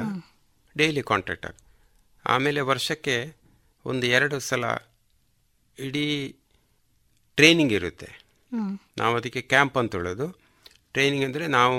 ಡೈಲಿ 0.77 1.03
ಕಾಂಟ್ಯಾಕ್ಟ್ 1.03 1.47
ಆಗ. 1.47 1.55
ಆಮೇಲೆ 2.27 2.61
ವರ್ಷಕ್ಕೆ 2.71 3.17
ಒಂದು 3.85 4.07
ಎರಡು 4.07 4.37
ಸಲ 4.41 4.65
ಇಡೀ 5.79 6.07
ಟ್ರೈನಿಂಗ್ 7.37 7.73
ಇರುತ್ತೆ. 7.73 8.09
ನಾವು 8.99 9.17
ಅದಕ್ಕೆ 9.17 9.41
ಕ್ಯಾಂಪ್ 9.41 9.77
ಅಂತ 9.77 9.95
ಹೇಳೋದು. 9.95 10.27
ಟ್ರೈನಿಂಗ್ 10.97 11.25
ಅಂದರೆ 11.25 11.47
ನಾವು 11.49 11.79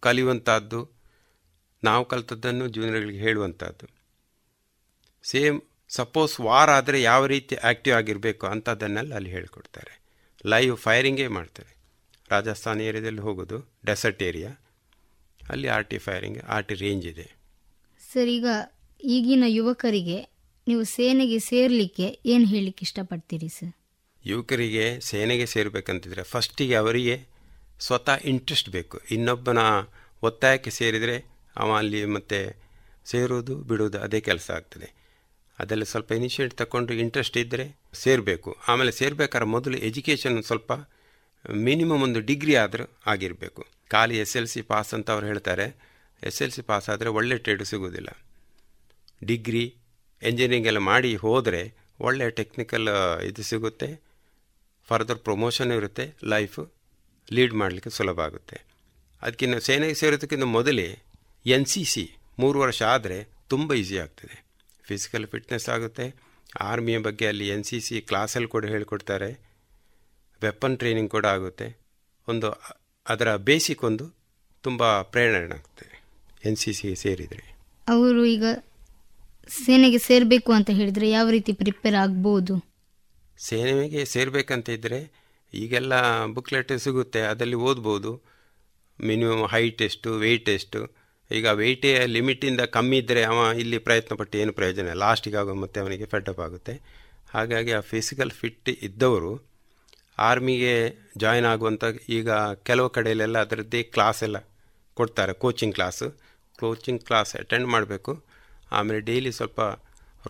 ಕಲಿಯುವಂಥದ್ದು 0.00 0.80
ನಾವು 1.82 2.04
ಕಲಿತದ್ದನ್ನು 2.04 2.68
ಜೂನಿಯರ್ಗಳಿಗೆ 2.68 3.18
ಹೇಳುವಂಥದ್ದು 3.18 3.86
ಸೇಮ್ 5.24 5.58
ಸಪೋಸ್ 5.90 6.40
ವಾರ್ 6.40 6.70
ಆದರೆ 6.70 7.02
ಯಾವ 7.02 7.26
ರೀತಿ 7.26 7.54
ಆ್ಯಕ್ಟಿವ್ 7.54 7.94
ಆಗಿರಬೇಕು 7.96 8.46
ಅಂಥದ್ದನ್ನೆಲ್ಲ 8.46 9.14
ಅಲ್ಲಿ 9.14 9.30
ಹೇಳಿಕೊಡ್ತಾರೆ. 9.30 9.92
ಲೈವ್ 10.46 10.76
ಫೈರಿಂಗೇ 10.76 11.28
ಮಾಡ್ತಾರೆ. 11.28 11.70
ರಾಜಸ್ಥಾನ 12.30 12.80
ಏರಿಯಾದಲ್ಲಿ 12.80 13.20
ಹೋಗೋದು 13.20 13.58
ಡೆಸರ್ಟ್ 13.86 14.22
ಏರಿಯಾ. 14.22 14.50
ಅಲ್ಲಿ 15.40 15.68
R 15.68 15.86
T 15.86 15.98
firing 15.98 16.38
R 16.44 16.66
T 16.68 16.74
range 16.74 17.06
ಇದೆ. 17.06 17.26
ಸರ್ 18.12 18.28
ಈಗ 18.28 18.46
ಈಗಿನ 19.04 19.44
ಯುವಕರಿಗೆ 19.46 20.18
ನೀವು 20.66 20.84
ಸೇನೆಗೆ 20.84 21.38
ಸೇರಲಿಕ್ಕೆ 21.38 22.06
ಏನು 22.26 22.44
ಹೇಳಲಿಕ್ಕೆ 22.44 22.84
ಇಷ್ಟಪಡ್ತೀರಿ 22.84 23.48
ಸರ್? 23.48 23.72
ಯುವಕರಿಗೆ 24.24 25.00
ಸೇನೆಗೆ 25.00 25.46
ಸೇರಬೇಕಂತಿದ್ರೆ 25.46 26.22
ಫಸ್ಟಿಗೆ 26.22 26.74
ಅವರಿಗೆ 26.74 27.16
ಸ್ವತಃ 27.80 28.16
ಇಂಟ್ರೆಸ್ಟ್ 28.24 28.68
ಬೇಕು. 28.68 28.96
ಇನ್ನೊಬ್ಬನ 29.10 29.58
ಒತ್ತಾಯಕ್ಕೆ 30.22 30.70
ಸೇರಿದರೆ 30.70 31.16
ಅವ 31.56 31.76
ಅಲ್ಲಿ 31.76 32.00
ಮತ್ತೆ 32.04 32.40
ಸೇರೋದು 33.04 33.54
ಬಿಡೋದು 33.56 33.98
ಅದೇ 34.00 34.20
ಕೆಲಸ 34.20 34.50
ಆಗ್ತದೆ. 34.50 34.88
ಅದೆಲ್ಲ 35.58 35.84
ಸ್ವಲ್ಪ 35.84 36.12
ಇನಿಷಿಯೇಟ್ 36.12 36.54
ತಗೊಂಡು 36.54 36.92
ಇಂಟ್ರೆಸ್ಟ್ 36.94 37.36
ಇದ್ದರೆ 37.36 37.66
ಸೇರಬೇಕು. 37.94 38.50
ಆಮೇಲೆ 38.68 38.92
ಸೇರ್ಬೇಕಾದ್ರೆ 38.92 39.48
ಮೊದಲು 39.48 39.76
ಎಜುಕೇಷನ್ 39.78 40.42
ಸ್ವಲ್ಪ 40.42 40.72
ಮಿನಿಮಮ್ 41.50 42.02
ಒಂದು 42.02 42.20
ಡಿಗ್ರಿ 42.20 42.56
ಆದರೂ 42.56 42.84
ಆಗಿರಬೇಕು. 43.06 43.62
ಖಾಲಿ 43.90 44.18
ಎಸ್ 44.18 44.36
ಎಲ್ 44.36 44.46
ಸಿ 44.46 44.62
ಪಾಸ್ 44.62 44.94
ಅಂತ 44.94 45.10
ಅವ್ರು 45.10 45.26
ಹೇಳ್ತಾರೆ. 45.26 45.66
ಎಸ್ 46.22 46.42
ಎಲ್ 46.42 46.50
ಸಿ 46.50 46.62
ಪಾಸ್ 46.62 46.88
ಆದರೆ 46.90 47.08
ಒಳ್ಳೆ 47.08 47.38
ಟ್ರೇಡ್ 47.38 47.64
ಸಿಗೋದಿಲ್ಲ 47.64 48.10
ಡಿಗ್ರಿ 49.24 49.64
ಎಂಜಿನಿಯರಿಂಗ್ 50.22 50.66
ಎಲ್ಲ 50.66 50.78
ಮಾಡಿ 50.78 51.16
ಹೋದರೆ 51.16 51.62
ಒಳ್ಳೆ 52.00 52.30
ಟೆಕ್ನಿಕಲ್ 52.30 52.88
ಇದು 53.24 53.42
ಸಿಗುತ್ತೆ. 53.42 53.88
ಫರ್ದರ್ 54.88 55.18
ಪ್ರಮೋಷನ್ 55.18 55.72
ಇರುತ್ತೆ 55.72 56.04
ಲೈಫ್ 56.24 56.58
ಲೀಡ್ 57.32 57.54
ಮಾಡಲಿಕ್ಕೆ 57.54 57.90
ಸುಲಭ 57.90 58.20
ಆಗುತ್ತೆ. 58.20 58.58
ಅದಕ್ಕಿಂತ 59.22 59.56
ಸೇನೆಗೆ 59.56 59.94
ಸೇರೋದಕ್ಕಿಂತ 59.94 60.46
ಮೊದಲೇ 60.56 60.88
ಎನ್ 61.46 61.66
ಸಿ 61.66 61.84
ಸಿ 61.84 62.04
ಮೂರು 62.38 62.60
ವರ್ಷ 62.60 62.82
ಆದರೆ 62.82 63.18
ತುಂಬ 63.48 63.74
ಈಸಿ 63.74 63.98
ಆಗ್ತದೆ. 63.98 64.36
ಫಿಸಿಕಲ್ 64.82 65.26
ಫಿಟ್ನೆಸ್ 65.26 65.68
ಆಗುತ್ತೆ. 65.68 66.06
ಆರ್ಮಿಯ 66.60 66.98
ಬಗ್ಗೆ 66.98 67.26
ಅಲ್ಲಿ 67.26 67.48
ಎನ್ 67.48 67.64
ಸಿ 67.64 67.80
ಸಿ 67.80 68.00
ಕ್ಲಾಸಲ್ಲಿ 68.00 68.48
ಕೂಡ 68.48 68.64
ಹೇಳಿಕೊಡ್ತಾರೆ. 68.64 69.30
ವೆಪನ್ 70.42 70.78
ಟ್ರೈನಿಂಗ್ 70.78 71.10
ಕೂಡ 71.10 71.26
ಆಗುತ್ತೆ. 71.26 71.68
ಒಂದು 72.28 72.48
ಅದರ 73.06 73.36
ಬೇಸಿಕ್ 73.36 73.84
ಒಂದು 73.84 74.06
ತುಂಬ 74.64 74.82
ಪ್ರೇರಣೆ 75.02 75.54
ಆಗ್ತದೆ 75.54 75.96
ಎನ್ 76.48 76.56
ಸಿ 76.56 76.72
ಸಿ 76.72 76.88
ಸೇರಿದರೆ. 76.94 77.44
ಅವರು 77.88 78.24
ಈಗ 78.24 78.44
ಸೇನೆಗೆ 79.48 79.98
ಸೇರಬೇಕು 79.98 80.52
ಅಂತ 80.52 80.70
ಹೇಳಿದರೆ 80.70 81.10
ಯಾವ 81.10 81.30
ರೀತಿ 81.30 81.52
ಪ್ರಿಪೇರ್ 81.52 81.94
ಆಗ್ಬೋದು? 81.94 82.54
ಸೇನೆಗೆ 83.38 84.04
ಸೇರಬೇಕಂತ 84.04 84.68
ಇದ್ದರೆ 84.68 85.00
ಈಗೆಲ್ಲ 85.54 85.94
ಬುಕ್ಲೆಟ್ 86.36 86.72
ಸಿಗುತ್ತೆ, 86.86 87.20
ಅದರಲ್ಲಿ 87.32 87.58
ಓದ್ಬೋದು. 87.68 88.12
ಮಿನಿಮಮ್ 88.98 89.44
ಹೈಟ್ 89.54 89.82
ಎಷ್ಟು 89.88 90.10
ವೆಯ್ಟ್ 90.24 90.48
ಎಷ್ಟು 90.58 90.80
ಈಗ 91.30 91.46
ವೆಯ್ಟೇ 91.60 91.90
ಲಿಮಿಟಿಂದ 92.16 92.62
ಕಮ್ಮಿ 92.76 92.96
ಇದ್ದರೆ 93.02 93.22
ಅವ 93.30 93.38
ಇಲ್ಲಿ 93.62 93.78
ಪ್ರಯತ್ನ 93.86 94.12
ಪಟ್ಟು 94.20 94.38
ಏನು 94.42 94.52
ಪ್ರಯೋಜನ 94.58 94.92
ಲಾಸ್ಟಿಗೆ 95.02 95.38
ಆಗೋ 95.40 95.54
ಮತ್ತೆ 95.64 95.78
ಅವನಿಗೆ 95.82 96.06
ಫೆಡ್ಅಪ್ 96.12 96.40
ಆಗುತ್ತೆ. 96.46 96.74
ಹಾಗಾಗಿ 97.34 97.72
ಆ 97.78 97.80
ಫಿಸಿಕಲ್ 97.92 98.32
ಫಿಟ್ 98.40 98.70
ಇದ್ದವರು 98.88 99.32
ಆರ್ಮಿಗೆ 100.28 100.74
ಜಾಯ್ನ್ 101.22 101.48
ಆಗುವಂಥ 101.52 101.84
ಈಗ 102.18 102.30
ಕೆಲವು 102.68 102.88
ಕಡೆಯಲ್ಲೆಲ್ಲ 102.96 103.38
ಅದರದ್ದೇ 103.46 103.82
ಕ್ಲಾಸ್ 103.94 104.22
ಎಲ್ಲ 104.28 104.38
ಕೊಡ್ತಾರೆ 104.96 105.32
coaching 105.42 105.74
class 105.78 106.08
coaching 106.58 107.02
class 107.08 107.32
attend 107.42 107.68
ಮಾಡಬೇಕು. 107.74 108.12
ಆಮೇಲೆ 108.78 109.00
ಡೈಲಿ 109.10 109.32
ಸ್ವಲ್ಪ 109.38 109.60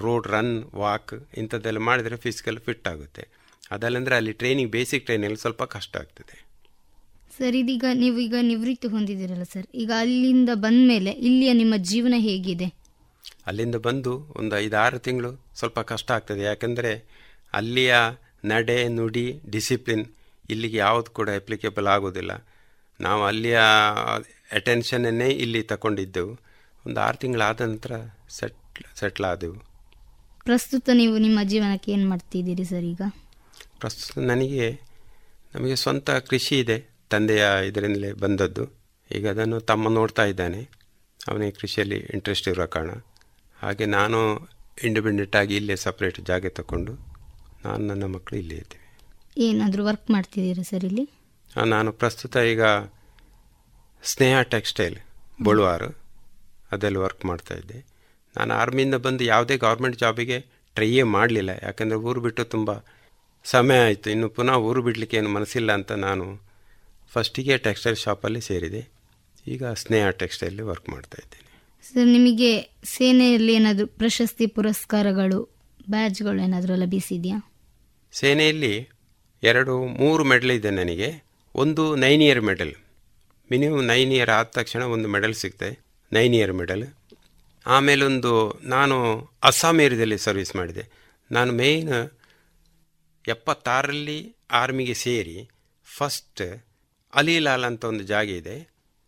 ರೋಡ್ 0.02 0.26
ರನ್ 0.34 0.52
ವಾಕ್ 0.82 1.14
ಇಂಥದ್ದೆಲ್ಲ 1.42 1.80
ಮಾಡಿದರೆ 1.88 2.16
ಫಿಸಿಕಲ್ 2.24 2.58
ಫಿಟ್ 2.66 2.88
ಆಗುತ್ತೆ. 2.92 3.24
ಅದಲ್ಲಂದರೆ 3.70 4.14
ಅಲ್ಲಿ 4.16 4.32
ಟ್ರೈನಿಂಗ್ 4.32 4.72
ಬೇಸಿಕ್ 4.72 5.04
ಟ್ರೈನಿಂಗ್ 5.04 5.38
ಸ್ವಲ್ಪ 5.44 5.62
ಕಷ್ಟ 5.76 5.96
ಆಗ್ತದೆ. 5.96 6.36
ಸರ್ 7.38 7.56
ಇದೀಗ 7.56 7.84
ನೀವು 7.94 8.18
ಈಗ 8.18 8.36
ನಿವೃತ್ತಿ 8.40 8.88
ಹೊಂದಿದ್ದೀರಲ್ಲ 8.88 9.42
ಸರ್. 9.42 9.66
ಈಗ 9.74 9.90
ಅಲ್ಲಿಂದ 9.98 10.50
ಬಂದ 10.64 10.80
ಮೇಲೆ 10.88 11.10
ಇಲ್ಲಿಯ 11.28 11.52
ನಿಮ್ಮ 11.52 11.74
ಜೀವನ 11.90 12.14
ಹೇಗಿದೆ? 12.18 12.68
ಅಲ್ಲಿಂದ 13.46 13.76
ಬಂದು 13.88 14.12
ಒಂದು 14.40 14.56
ಐದು 14.56 14.76
ಆರು 14.76 14.98
ತಿಂಗಳು 14.98 15.30
ಸ್ವಲ್ಪ 15.58 15.78
ಕಷ್ಟ 15.92 16.10
ಆಗ್ತದೆ. 16.10 16.42
ಯಾಕೆಂದರೆ 16.42 16.92
ಅಲ್ಲಿಯ 17.54 17.94
ನಡೆ 18.44 18.88
ನುಡಿ 18.88 19.26
ಡಿಸಿಪ್ಲಿನ್ 19.50 20.04
ಇಲ್ಲಿಗೆ 20.50 20.76
ಯಾವುದು 20.76 21.10
ಕೂಡ 21.10 21.28
ಅಪ್ಲಿಕೇಬಲ್ 21.40 21.86
ಆಗೋದಿಲ್ಲ. 21.86 22.32
ನಾವು 23.00 23.22
ಅಲ್ಲಿಯ 23.24 23.58
ಅಟೆನ್ಷನನ್ನೇ 24.58 25.28
ಇಲ್ಲಿ 25.44 25.62
ತಗೊಂಡಿದ್ದೆವು 25.62 26.32
ಒಂದು 26.86 27.00
ಆರು 27.00 27.16
ತಿಂಗಳಾದ 27.16 27.60
ನಂತರ 27.60 27.92
ಸೆಟ್ಲ್ 28.38 28.86
ಸೆಟ್ಲ್ 29.00 29.26
ಆದೆವು. 29.30 29.56
ಪ್ರಸ್ತುತ 30.44 30.90
ನೀವು 30.94 31.16
ನಿಮ್ಮ 31.18 31.38
ಜೀವನಕ್ಕೆ 31.42 31.92
ಏನು 31.92 32.06
ಮಾಡ್ತಿದ್ದೀರಿ 32.08 32.64
ಸರ್ 32.64 32.86
ಈಗ? 32.92 33.02
ಪ್ರಸ್ತುತ 33.80 34.18
ನನಗೆ 34.18 34.80
ನಮಗೆ 35.54 35.76
ಸ್ವಂತ 35.76 36.10
ಕೃಷಿ 36.10 36.58
ಇದೆ 36.58 36.90
ತಂದೆಯ 37.10 37.46
ಇದರಿಂದಲೇ 37.66 38.12
ಬಂದದ್ದು. 38.12 38.68
ಈಗ 39.14 39.28
ಅದನ್ನು 39.28 39.60
ತಮ್ಮ 39.60 39.88
ನೋಡ್ತಾ 39.88 40.24
ಇದ್ದಾನೆ. 40.24 40.68
ಅವನಿಗೆ 41.28 41.52
ಕೃಷಿಯಲ್ಲಿ 41.52 41.96
ಇಂಟ್ರೆಸ್ಟ್ 41.96 42.48
ಇರೋ 42.48 42.66
ಕಾರಣ. 42.66 42.90
ಹಾಗೆ 43.62 43.86
ನಾನು 43.86 44.48
ಇಂಡಿಪೆಂಡೆಂಟ್ 44.84 45.36
ಆಗಿ 45.36 45.56
ಇಲ್ಲೇ 45.56 45.76
ಸಪ್ರೇಟ್ 45.76 46.20
ಜಾಗ 46.20 46.46
ತಗೊಂಡು 46.46 46.92
ನಾನು 47.64 47.86
ನನ್ನ 47.86 48.04
ಮಕ್ಕಳು 48.04 48.38
ಇಲ್ಲೇ 48.38 48.54
ಇದ್ದೇವೆ. 48.54 48.88
ಏನಾದರೂ 49.36 49.84
ವರ್ಕ್ 49.84 50.10
ಮಾಡ್ತಿದ್ದೀರಾ 50.10 50.62
ಸರ್ 50.62 50.84
ಇಲ್ಲಿ? 50.84 51.10
ನಾನು 51.66 51.92
ಪ್ರಸ್ತುತ 51.92 52.36
ಈಗ 52.36 52.62
ಸ್ನೇಹ 54.02 54.42
ಟೆಕ್ಸ್ಟೈಲ್ 54.42 54.96
ಬಳುವಾರು 55.42 55.98
ಅದರಲ್ಲಿ 56.72 56.98
ವರ್ಕ್ 56.98 57.24
ಮಾಡ್ತಾ 57.24 57.54
ಇದ್ದೆ. 57.54 57.86
ನಾನು 58.36 58.54
ಆರ್ಮಿಯಿಂದ 58.54 58.94
ಬಂದು 58.94 59.24
ಯಾವುದೇ 59.24 59.56
ಗೌರ್ಮೆಂಟ್ 59.56 59.98
ಜಾಬಿಗೆ 59.98 60.40
ಟ್ರೈಯೇ 60.74 61.02
ಮಾಡಲಿಲ್ಲ. 61.02 61.50
ಯಾಕಂದರೆ 61.62 61.98
ಊರು 61.98 62.20
ಬಿಟ್ಟು 62.20 62.44
ತುಂಬ 62.44 62.70
ಸಮಯ 63.52 63.78
ಆಯಿತು. 63.88 64.06
ಇನ್ನು 64.10 64.28
ಪುನಃ 64.36 64.56
ಊರು 64.68 64.80
ಬಿಡಲಿಕ್ಕೆ 64.86 65.16
ಏನು 65.16 65.30
ಮನಸ್ಸಿಲ್ಲ 65.36 65.70
ಅಂತ 65.78 65.92
ನಾನು 66.06 66.24
ಫಸ್ಟಿಗೆ 67.12 67.54
ಟೆಕ್ಸ್ಟೈಲ್ 67.66 67.96
ಶಾಪಲ್ಲಿ 67.96 68.40
ಸೇರಿದೆ. 68.48 68.82
ಈಗ 69.46 69.64
ಸ್ನೇಹ 69.82 70.06
ಟೆಕ್ಸ್ಟೈಲ್ 70.22 70.58
ವರ್ಕ್ 70.70 70.88
ಮಾಡ್ತಾ 70.88 71.18
ಇದ್ದೇನೆ. 71.22 71.46
ಸರ್ 71.88 72.08
ನಿಮಗೆ 72.16 72.50
ಸೇನೆಯಲ್ಲಿ 72.96 73.52
ಏನಾದರೂ 73.58 73.86
ಪ್ರಶಸ್ತಿ 74.00 74.46
ಪುರಸ್ಕಾರಗಳು 74.56 75.38
ಬ್ಯಾಜ್ಗಳು 75.90 76.40
ಏನಾದರೂ 76.46 76.74
ಲಭಿಸಿದೆಯಾ 76.74 77.38
ಸೇನೆಯಲ್ಲಿ 78.12 78.74
ಎರಡು 79.42 79.74
ಮೂರು 80.02 80.22
ಮೆಡಲ್ 80.24 80.52
ಇದೆ 80.58 80.70
ನನಗೆ. 80.70 81.08
ಒಂದು 81.54 81.84
nine 81.96 82.22
year 82.22 82.42
medal 82.50 82.74
minimum 83.50 83.84
nine 83.86 84.12
year 84.12 84.30
ಆದ 84.30 84.48
ತಕ್ಷಣ 84.58 84.82
ಒಂದು 84.94 85.08
ಮೆಡಲ್ 85.08 85.34
ಸಿಗ್ತದೆ. 85.34 85.74
ನೈನ್ 86.12 86.34
ಇಯರ್ 86.34 86.52
ಮೆಡಲ್ 86.52 86.84
ಆಮೇಲೊಂದು 87.66 88.32
ನಾನು 88.64 88.96
ಅಸ್ಸಾಂ 89.42 89.76
ಏರಿಯಾದಲ್ಲಿ 89.80 90.18
ಸರ್ವಿಸ್ 90.18 90.52
ಮಾಡಿದೆ. 90.56 90.84
ನಾನು 91.30 91.50
ಮೇಯ್ನ್ 91.52 91.94
ಎಪ್ಪತ್ತಾರರಲ್ಲಿ 93.34 94.18
ಆರ್ಮಿಗೆ 94.60 94.94
ಸೇರಿ 95.04 95.38
ಫಸ್ಟ್ 95.86 96.42
ಅಲಿಲಾಲ್ 97.12 97.66
ಅಂತ 97.68 97.84
ಒಂದು 97.90 98.04
ಜಾಗ 98.12 98.28
ಇದೆ 98.40 98.56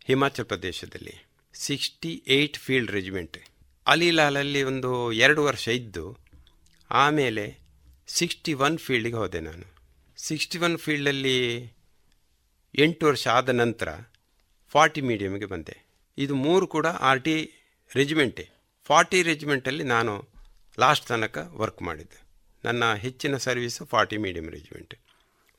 ಹಿಮಾಚಲ್ 0.09 0.47
ಪ್ರದೇಶದಲ್ಲಿ. 0.51 1.15
Sixty 1.55 2.11
eight 2.37 2.57
field 2.57 2.93
regiment. 2.97 3.37
ಅಲಿಲಾಲಲ್ಲಿ 3.87 4.61
ಒಂದು 4.71 4.91
ಎರಡು 5.25 5.41
ವರ್ಷ 5.49 5.65
ಇದ್ದು, 5.79 6.05
ಆಮೇಲೆ 6.89 7.45
ಸಿಕ್ಸ್ಟಿ 8.17 8.53
ಒನ್ 8.65 8.77
ಫೀಲ್ಡಿಗೆ 8.85 9.17
ಹೋದೆ 9.21 9.41
ನಾನು. 9.49 9.67
ಸಿಕ್ಸ್ಟಿ 10.17 10.57
ಒನ್ 10.67 10.77
ಫೀಲ್ಡಲ್ಲಿ 10.85 11.37
ಎಂಟು 12.75 13.03
ವರ್ಷ 13.09 13.25
ಆದ 13.37 13.49
ನಂತರ 13.61 13.89
ಫಾರ್ಟಿ 14.73 15.01
ಮೀಡಿಯಮ್ಗೆ 15.09 15.47
ಬಂದೆ. 15.53 15.75
ಇದು 16.17 16.33
ಮೂರು 16.45 16.65
ಕೂಡ 16.75 16.87
ಆರ್ 17.09 17.21
ಟಿ 17.25 17.35
ರೆಜಿಮೆಂಟೇ. 17.91 18.45
ಫಾರ್ಟಿ 18.89 19.19
ರೆಜಿಮೆಂಟಲ್ಲಿ 19.29 19.85
ನಾನು 19.95 20.13
ಲಾಸ್ಟ್ 20.77 21.07
ತನಕ 21.07 21.37
ವರ್ಕ್ 21.61 21.81
ಮಾಡಿದ್ದೆ. 21.87 22.19
ನನ್ನ 22.65 22.83
ಹೆಚ್ಚಿನ 23.03 23.35
service 23.45 23.83
forty 23.93 24.17
medium 24.25 24.47
regiment 24.55 24.93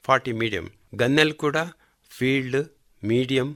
forty 0.05 0.33
medium 0.41 0.67
ಗನ್ನಲ್ಲಿ 1.01 1.37
ಕೂಡ 1.45 1.57
ಫೀಲ್ಡ್ 2.11 2.61
ಮೀಡಿಯಂ 3.03 3.49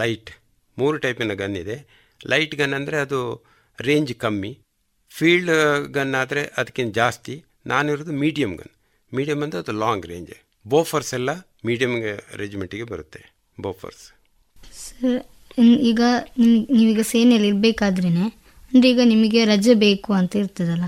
ಲೈಟ್ 0.00 0.30
ಮೂರು 0.78 0.96
ಟೈಪಿನ 1.04 1.34
ಗನ್ 1.42 1.56
ಇದೆ. 1.62 1.76
ಲೈಟ್ 2.20 2.54
ಗನ್ 2.60 2.74
ಅಂದರೆ 2.78 2.96
ಅದು 3.04 3.20
ರೇಂಜ್ 3.78 4.12
ಕಮ್ಮಿ. 4.24 4.52
ಫೀಲ್ಡ್ 5.12 5.52
ಗನ್ 5.96 6.12
ಆದರೆ 6.20 6.42
ಅದಕ್ಕಿಂತ 6.60 6.92
ಜಾಸ್ತಿ. 7.00 7.34
ನಾನಿರೋದು 7.72 8.14
ಮೀಡಿಯಂ 8.22 8.52
ಗನ್ 8.60 8.72
ಮೀಡಿಯಂ 9.12 9.40
ಅಂದರೆ 9.46 9.60
ಅದು 9.64 9.74
ಲಾಂಗ್ 9.82 10.06
ರೇಂಜ್ 10.12 10.34
ಬೋಫರ್ಸ್ 10.64 11.12
ಎಲ್ಲ 11.18 11.30
ಮೀಡಿಯಂ 11.68 11.92
ರೆಜಿಮೆಂಟಿಗೆ 12.42 12.86
ಬರುತ್ತೆ. 12.92 13.20
ಬೋಫರ್ಸ್ 13.64 14.04
ಸರ್ 14.84 15.20
ಈಗ 15.90 16.00
ನೀವೀಗ 16.76 17.02
ಸೇನೆಯಲ್ಲಿ 17.12 17.48
ಇರಬೇಕಾದ್ರೇ 17.52 18.10
ಅಂದರೆ 18.70 18.86
ಈಗ 18.92 19.00
ನಿಮಗೆ 19.12 19.40
ರಜೆ 19.52 19.74
ಬೇಕು 19.84 20.10
ಅಂತ 20.20 20.32
ಇರ್ತದಲ್ಲ? 20.42 20.86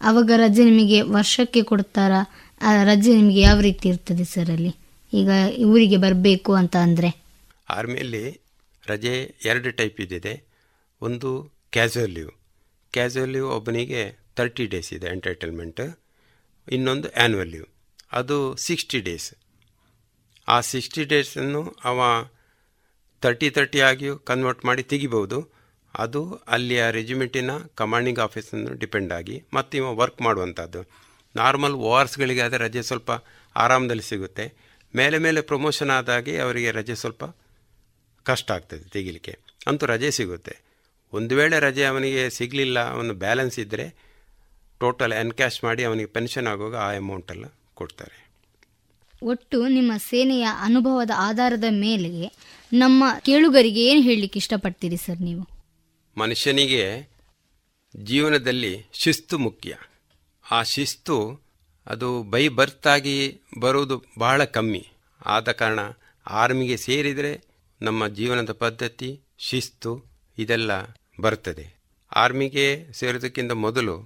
ಆವಾಗ 0.00 0.30
ರಜೆ 0.36 0.64
ನಿಮಗೆ 0.64 0.98
ವರ್ಷಕ್ಕೆ 1.16 1.62
ಕೊಡ್ತಾರಾ. 1.62 2.20
ಆ 2.60 2.70
ರಜೆ 2.82 3.10
ನಿಮಗೆ 3.14 3.40
ಯಾವ 3.40 3.58
ರೀತಿ 3.60 3.86
ಇರ್ತದೆ 3.88 4.24
ಸರ್ 4.24 4.50
ಅಲ್ಲಿ? 4.50 4.72
ಈಗ 5.12 5.30
ಊರಿಗೆ 5.70 5.98
ಬರಬೇಕು 6.04 6.52
ಅಂತ 6.60 6.76
ಅಂದರೆ? 6.86 7.10
ಆರ್ಮಿಯಲ್ಲಿ 7.68 8.22
ರಜೆ 8.86 9.14
ಎರಡು 9.50 9.70
ಟೈಪ್ 9.80 9.98
ಇದೆ 10.18 10.34
ಒಂದು 11.02 11.30
ಕ್ಯಾಸುವಲ್ 11.72 12.14
ಲೀವ್ 12.16 12.32
ಕ್ಯಾಸುವಲ್ 12.94 13.32
ಲೀವ್ 13.32 13.48
ಒಬ್ಬನಿಗೆ 13.56 14.02
ತರ್ಟಿ 14.38 14.64
ಡೇಸ್ 14.66 14.90
ಇದೆ 14.96 15.08
ಎಂಟರ್ಟೈನ್ಮೆಂಟ್ 15.16 15.82
ಇನ್ನೊಂದು 16.68 17.08
ಆ್ಯನ್ಯುವಲ್ 17.16 17.52
ಲೀವ್ 17.54 17.68
ಅದು 18.18 18.36
ಸಿಕ್ಸ್ಟಿ 18.66 18.98
ಡೇಸ್ 19.00 19.28
ಆ 20.48 20.56
ಸಿಕ್ಸ್ಟಿ 20.70 21.02
ಡೇಸನ್ನು 21.04 21.60
ಅವ 21.84 21.98
ತರ್ಟಿ 23.22 23.48
ತರ್ಟಿ 23.50 23.80
ಆಗಿಯೂ 23.88 24.14
ಕನ್ವರ್ಟ್ 24.30 24.62
ಮಾಡಿ 24.64 24.82
ತೆಗಿಬೋದು 24.92 25.38
ಅದು 26.04 26.20
ಅಲ್ಲಿಯ 26.54 26.82
ರೆಜಿಮೆಂಟಿನ 26.96 27.52
ಕಮಾಂಡಿಂಗ್ 27.80 28.20
ಆಫೀಸನ್ನು 28.26 28.72
ಡಿಪೆಂಡ್ 28.82 29.12
ಆಗಿ 29.18 29.36
ಮತ್ತು 29.56 29.76
ಇವ 29.80 29.86
ವರ್ಕ್ 30.00 30.20
ಮಾಡುವಂಥದ್ದು. 30.26 30.80
ನಾರ್ಮಲ್ 31.34 31.76
ವಾರ್ಸ್ಗಳಿಗೆ 31.86 32.42
ಆದರೆ 32.46 32.60
ರಜೆ 32.66 32.82
ಸ್ವಲ್ಪ 32.82 33.10
ಆರಾಮದಲ್ಲಿ 33.56 34.06
ಸಿಗುತ್ತೆ. 34.10 34.44
ಮೇಲೆ 34.94 35.18
ಮೇಲೆ 35.18 35.40
ಪ್ರಮೋಷನ್ 35.50 35.90
ಆದಾಗೆ 35.90 36.34
ಅವರಿಗೆ 36.44 36.70
ರಜೆ 36.70 36.94
ಸ್ವಲ್ಪ 36.94 37.24
ಕಷ್ಟ 38.26 38.50
ಆಗ್ತದೆ 38.50 38.84
ತೆಗಿಲಿಕ್ಕೆ. 38.94 39.34
ಅಂತೂ 39.66 39.86
ರಜೆ 39.86 40.10
ಸಿಗುತ್ತೆ. 40.18 40.54
ಒಂದು 41.12 41.32
ವೇಳೆ 41.38 41.56
ರಜೆ 41.66 41.84
ಅವನಿಗೆ 41.84 42.22
ಸಿಗಲಿಲ್ಲ, 42.30 42.78
ಅವನು 42.94 43.14
ಬ್ಯಾಲೆನ್ಸ್ 43.24 43.58
ಇದ್ದರೆ 43.58 43.86
ಟೋಟಲ್ 44.80 45.12
ಎನ್ಕ್ಯಾಶ್ 45.12 45.60
ಮಾಡಿ 45.64 45.82
ಅವನಿಗೆ 45.84 46.10
ಪೆನ್ಷನ್ 46.16 46.46
ಆಗುವಾಗ 46.46 46.76
ಆ 46.86 46.88
ಅಮೌಂಟೆಲ್ಲ 47.02 47.46
ಕೊಡ್ತಾರೆ. 47.74 48.16
ಒಟ್ಟು 49.32 49.58
ನಿಮ್ಮ 49.68 49.92
ಸೇನೆಯ 50.10 50.46
ಅನುಭವದ 50.66 51.12
ಆಧಾರದ 51.28 51.68
ಮೇಲೆ 51.84 52.12
ನಮ್ಮ 52.72 53.04
ಕೇಳುಗರಿಗೆ 53.28 53.84
ಏನು 53.84 54.02
ಹೇಳಲಿಕ್ಕೆ 54.02 54.38
ಇಷ್ಟಪಡ್ತೀರಿ 54.38 54.96
ಸರ್ 54.96 55.22
ನೀವು? 55.28 55.44
ಮನುಷ್ಯನಿಗೆ 56.18 56.84
ಜೀವನದಲ್ಲಿ 57.96 58.86
ಶಿಸ್ತು 58.92 59.38
ಮುಖ್ಯ. 59.38 59.76
ಆ 60.50 60.62
ಶಿಸ್ತು 60.62 61.40
ಅದು 61.86 62.22
ಬೈ 62.22 62.48
ಬರ್ತಾಗಿ 62.48 63.40
ಬರೋದು 63.58 64.02
ಬಹಳ 64.18 64.44
ಕಮ್ಮಿ. 64.44 64.88
ಆದ 65.26 65.52
ಕಾರಣ 65.52 65.78
ಆರ್ಮಿಗೆ 66.26 66.76
ಸೇರಿದರೆ 66.76 67.40
ನಮ್ಮ 67.82 68.08
ಜೀವನದ 68.08 68.52
ಪದ್ಧತಿ, 68.52 69.20
ಶಿಸ್ತು 69.38 70.04
ಇದೆಲ್ಲ 70.38 70.70
ಬರ್ತದೆ. 71.20 71.66
ಆರ್ಮಿಗೆ 72.12 72.92
ಸೇರೋದಕ್ಕಿಂತ 72.92 73.52
ಮೊದಲು 73.52 73.96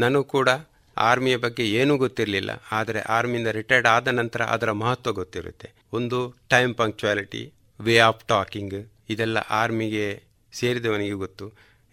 ನಾನು 0.00 0.24
ಕೂಡ 0.24 0.48
ಆರ್ಮಿಯ 0.96 1.36
ಬಗ್ಗೆ 1.36 1.64
ಏನೂ 1.70 1.96
ಗೊತ್ತಿರಲಿಲ್ಲ. 1.96 2.50
ಆದರೆ 2.72 3.00
ಆರ್ಮಿಯಿಂದ 3.00 3.46
ರಿಟೈರ್ಡ್ 3.48 3.88
ಆದ 3.88 4.08
ನಂತರ 4.08 4.42
ಅದರ 4.42 4.72
ಮಹತ್ವ 4.72 5.12
ಗೊತ್ತಿರುತ್ತೆ. 5.12 5.70
ಒಂದು 5.92 6.34
time 6.48 6.74
punctuality, 6.74 7.52
way 7.80 7.98
of 7.98 8.24
talking, 8.24 8.78
ಇದೆಲ್ಲ 9.08 9.38
ಆರ್ಮಿಗೆ 9.38 10.25
ಸೇರಿದವನಿಗೆ 10.58 11.16
ಗೊತ್ತು. 11.24 11.46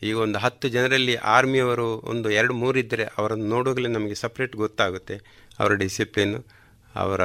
ಈಗ 0.03 0.15
ಒಂದು 0.17 0.39
ಹತ್ತು 0.39 0.67
ಜನರಲ್ಲಿ 0.67 1.15
ಆರ್ಮಿಯವರು 1.15 1.87
ಒಂದು 2.11 2.29
ಎರಡು 2.29 2.53
ಮೂರು 2.53 2.79
ಇದ್ದರೆ 2.79 3.03
ಅವರನ್ನು 3.17 3.45
ನೋಡುವಾಗಲೇ 3.45 3.89
ನಮಗೆ 3.89 4.15
ಸಪ್ರೇಟ್ 4.15 4.55
ಗೊತ್ತಾಗುತ್ತೆ. 4.55 5.15
ಅವರ 5.59 5.73
ಡಿಸಿಪ್ಲಿನ್ 5.73 6.43
ಅವರ 6.95 7.21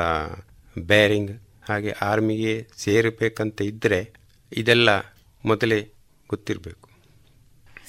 ಬೇರಿಂಗ್ 0.78 1.32
ಹಾಗೆ 1.68 1.90
ಆರ್ಮಿಗೆ 1.90 2.52
ಸೇರಬೇಕಂತ 2.78 3.60
ಇದ್ದರೆ 3.62 4.00
ಇದೆಲ್ಲ 4.52 4.90
ಮೊದಲೇ 5.44 5.80
ಗೊತ್ತಿರಬೇಕು. 6.28 6.88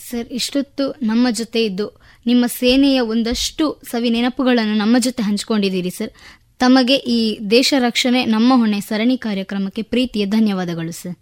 ಸರ್, 0.09 0.27
ಇಷ್ಟೊತ್ತು 0.27 0.91
ನಮ್ಮ 0.91 1.27
ಜೊತೆ 1.31 1.65
ಇದ್ದು 1.65 1.87
ನಿಮ್ಮ 2.25 2.45
ಸೇನೆಯ 2.47 2.99
ಒಂದಷ್ಟು 2.99 3.65
ಸವಿ 3.91 4.09
ನೆನಪುಗಳನ್ನು 4.09 4.75
ನಮ್ಮ 4.75 4.95
ಜೊತೆ 4.99 5.23
ಹಂಚಿಕೊಂಡಿದ್ದೀರಿ 5.23 5.89
ಸರ್. 5.89 6.11
ತಮಗೆ 6.59 6.95
ಈ 6.95 7.19
ದೇಶ 7.51 7.73
ರಕ್ಷಣೆ 7.79 8.25
ನಮ್ಮ 8.25 8.53
ಹೊಣೆ. 8.55 8.79
ಸರಣಿ 8.81 9.17
ಕಾರ್ಯಕ್ರಮಕ್ಕೆ 9.17 9.81
ಪ್ರೀತಿಯ 9.81 10.25
ಧನ್ಯವಾದಗಳು 10.25 10.91
ಸರ್. 10.91 11.17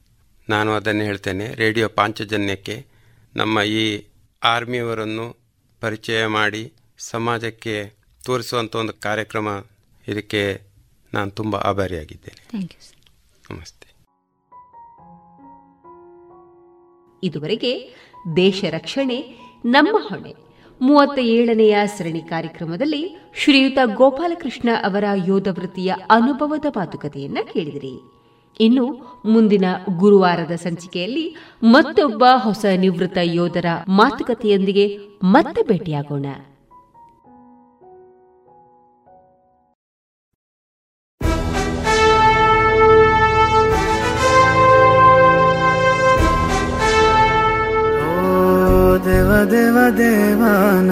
ನಾನು 0.50 0.72
ಅದನ್ನು 0.72 1.04
ಹೇಳ್ತೇನೆ. 1.04 1.56
ರೇಡಿಯೋ 1.56 1.88
ಪಾಂಚಜನ್ಯಕ್ಕೆ 1.88 2.86
ನಮ್ಮ 3.36 3.62
ಈ 3.62 4.04
ಆರ್ಮಿಯವರನ್ನು 4.44 5.38
ಪರಿಚಯ 5.82 6.26
ಮಾಡಿ 6.26 6.74
ಸಮಾಜಕ್ಕೆ 6.98 7.94
ತೋರಿಸುವಂಥ 8.26 8.76
ಒಂದು 8.76 8.94
ಕಾರ್ಯಕ್ರಮ 8.94 9.48
ಇದಕ್ಕೆ 10.08 10.62
ನಾನು 11.14 11.32
ತುಂಬ 11.32 11.56
ಆಭಾರಿಯಾಗಿದ್ದೇನೆ. 11.56 12.48
ಥ್ಯಾಂಕ್ 12.50 12.74
ಯು 12.74 13.56
ನಮಸ್ತೆ. 13.56 13.88
ಇದುವರೆಗೆ 17.24 17.96
ದೇಶ 18.36 18.64
ರಕ್ಷಣೆ 18.70 19.38
ನಮ್ಮ 19.66 19.98
ಹೊಣೆ. 20.02 20.36
ಮೂವತ್ತ 20.82 21.20
ಏಳನೆಯ 21.20 21.78
ಸರಣಿ 21.86 22.22
ಕಾರ್ಯಕ್ರಮದಲ್ಲಿ 22.22 23.32
ಶ್ರೀಯುತ 23.36 23.78
ಗೋಪಾಲಕೃಷ್ಣ 23.96 24.70
ಅವರ 24.84 25.04
ಯೋಧ 25.26 25.48
ವೃತ್ತಿಯ 25.52 25.96
ಅನುಭವದ 26.10 26.66
ಮಾತುಕತೆಯನ್ನ 26.76 27.38
ಕೇಳಿದಿರಿ. 27.54 28.17
ಇನ್ನು 28.60 28.86
ಮುಂದಿನ 29.26 29.66
ಗುರುವಾರದ 29.98 30.52
ಸಂಚಿಕೆಯಲ್ಲಿ 30.56 31.36
ಮತ್ತೊಬ್ಬ 31.64 32.24
ಹೊಸ 32.36 32.66
ನಿವೃತ್ತ 32.76 33.18
ಯೋಧರ 33.24 33.66
ಮಾತುಕತೆಯೊಂದಿಗೆ 33.88 34.98
ಮತ್ತೆ 35.24 35.64
ಭೇಟಿಯಾಗೋಣ. 35.64 36.26
ದೇವ 49.06 49.46
ದೇವ 49.52 49.78
ದೇವಾನ 49.98 50.92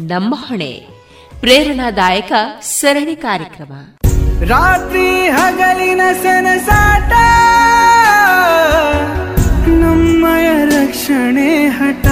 ನಮ್ಮ 0.00 0.34
ಹೊಣೆ. 0.48 0.86
ಪ್ರೇರಣಾದಾಯಕ 1.40 2.32
ಸರಣಿ 2.60 3.16
ಕಾರ್ಯಕ್ರಮ. 3.16 3.72
ರಾತ್ರಿ 4.48 5.28
ಹಗಲಿನ 5.28 6.00
ಸನಸಾಟ 6.22 7.12
ನಮ್ಮಯ 9.68 10.64
ರಕ್ಷಣೆ 10.64 11.66
ಹಠ. 11.66 12.04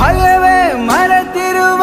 ಭಯವೇ 0.00 0.72
ಮರೆತಿರುವ 0.72 1.82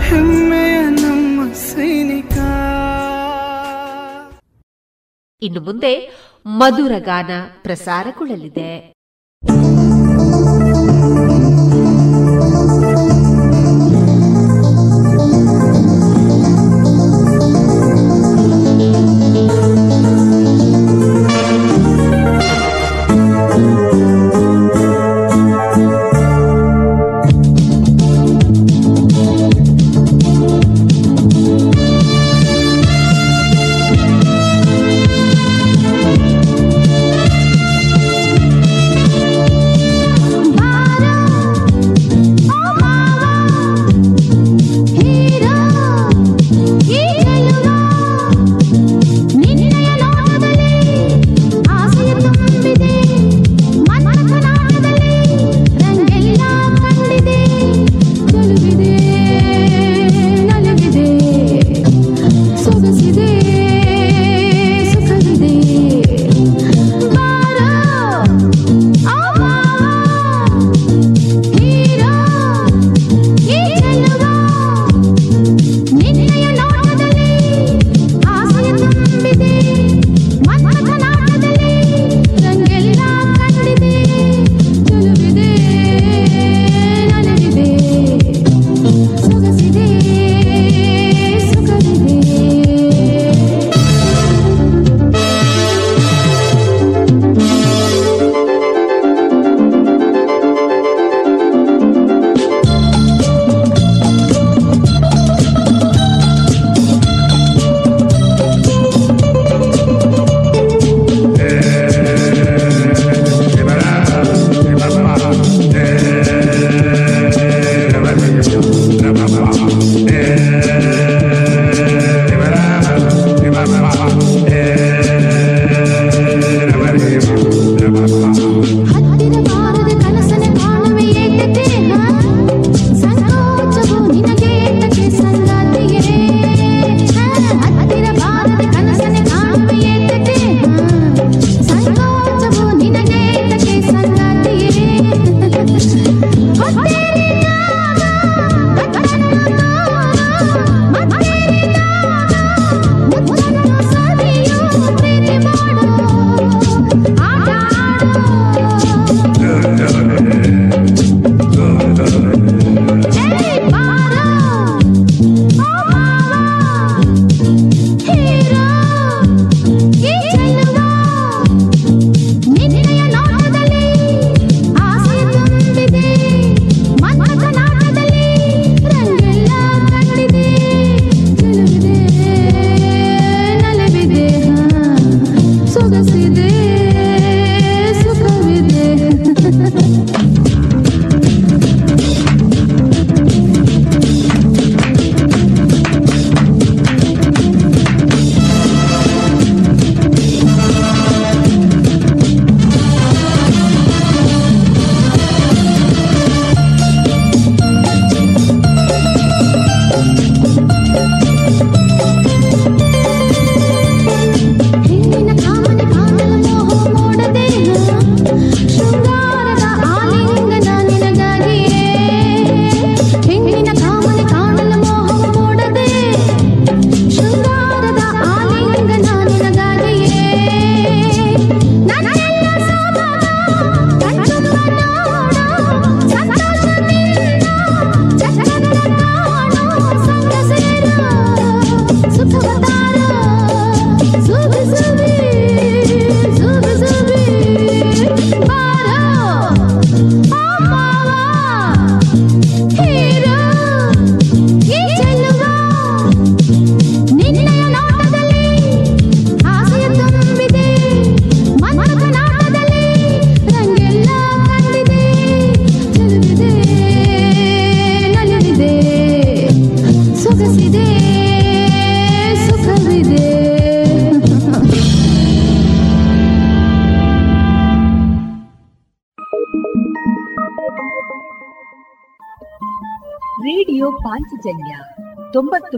ಹೆಮ್ಮೆಯ 0.00 0.80
ನಮ್ಮ 0.80 1.52
ಸೈನಿಕ. 1.52 2.32
ಇನ್ನು 5.42 5.60
ಮುಂದೆ 5.60 6.16
ಮಧುರ 6.46 6.92
ಗಾನ 6.98 7.30
ಪ್ರಸಾರಗೊಳ್ಳಲಿದೆ 7.62 8.92
ಿ. 8.92 9.01
Thank 9.44 11.42
you. 11.46 11.51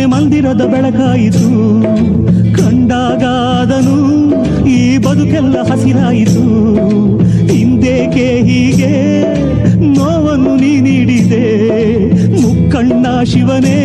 ಮನೆ 0.00 0.06
ಮಂದಿರದ 0.06 0.64
ಬೆಳಕಾಯಿತು. 0.64 1.82
ಕಂಡಾಗಾದನು 2.56 3.98
ಈ 4.66 4.98
ಬದುಕೆಲ್ಲ 4.98 5.62
ಹಸಿರಾಯಿತು. 5.62 6.44
ಹಿಂದೇಕೆ 7.46 8.26
ಹೀಗೆ? 8.42 9.22
ನೋವನ್ನು 9.94 10.56
ನೀ 10.56 10.80
ನೀಡಿದೆ. 10.80 11.44
ಮುಕ್ಕಣ್ಣ 12.42 13.22
ಶಿವನೇ, 13.24 13.78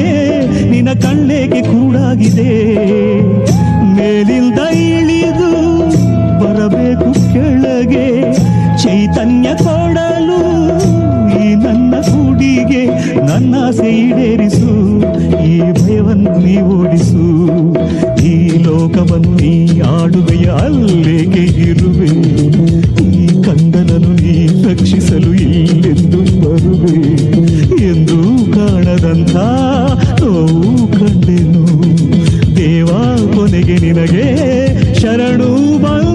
ನಿನ್ನ 0.71 0.91
ಕಣ್ಣೇಕೆ 0.93 1.61
ಕೂಡಾಗಿದೆ. 1.61 2.71
ಮೇಲಿಂದ 3.95 4.59
ಇಳಿದು 4.73 5.51
ಬರಬೇಕು 6.39 7.33
ಕೆಳಗೆ. 7.33 8.33
ಚೈತನ್ಯ 8.83 9.49
ಕೊಡಲು 9.49 10.65
ಈ 11.41 11.55
ನನ್ನ 11.55 11.95
ಕೂಡಿಗೆ 12.01 12.85
ನನ್ನ 13.25 13.71
ಸೈಡೇರಿಸು 13.71 14.95
ಈ 15.55 15.61
ನೀ 16.45 16.61
ಓಡಿಸು. 16.61 17.25
ಈ 18.23 18.57
ಲೋಕವನ್ನು 18.63 19.29
ನೀ 19.29 19.81
ಆಡುವೆಯ 19.81 20.45
ಅಲ್ಲೇಗೆ 20.45 21.69
ಇರುವೆ? 21.69 22.07
ಈ 23.15 23.27
ಕಂದನನು 23.27 24.13
ನೀ 24.13 24.47
ರಕ್ಷಿಸಲು 24.47 25.33
ಇಲ್ಲೆಂದು 25.33 26.17
ಬರುವೆ. 26.17 27.15
ಎಂದು 27.87 28.51
ಕಾಣದಂಥ 28.53 29.35
ನೋವು 30.23 30.87
ಕಂಡೆನು. 30.87 31.65
ದೇವಾ 32.55 33.17
ಕೊನೆಗೆ 33.35 33.77
ನಿನಗೆ 33.77 34.25
ಶರಣು 34.93 35.77
ಬಂದನು 35.77 36.14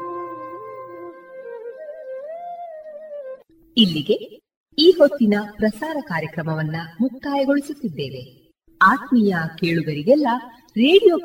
ಇಲ್ಲಿಗೆ 3.77 4.41
ಈ 4.79 4.91
ಹೊತ್ತಿನ 4.91 5.33
ಪ್ರಸಾರ 5.51 5.97
ಕಾರ್ಯಕ್ರಮವನ್ನ 6.01 6.75
ಮುಕ್ತಾಯಗೊಳಿಸುತ್ತಿದ್ದೇವೆ. 7.01 8.51
ಆತ್ಮೀಯ 8.81 9.35
ಕೇಳುಗರಿಗೆಲ್ಲ 9.59 10.27
ರೇಡಿಯೋ 10.61 11.17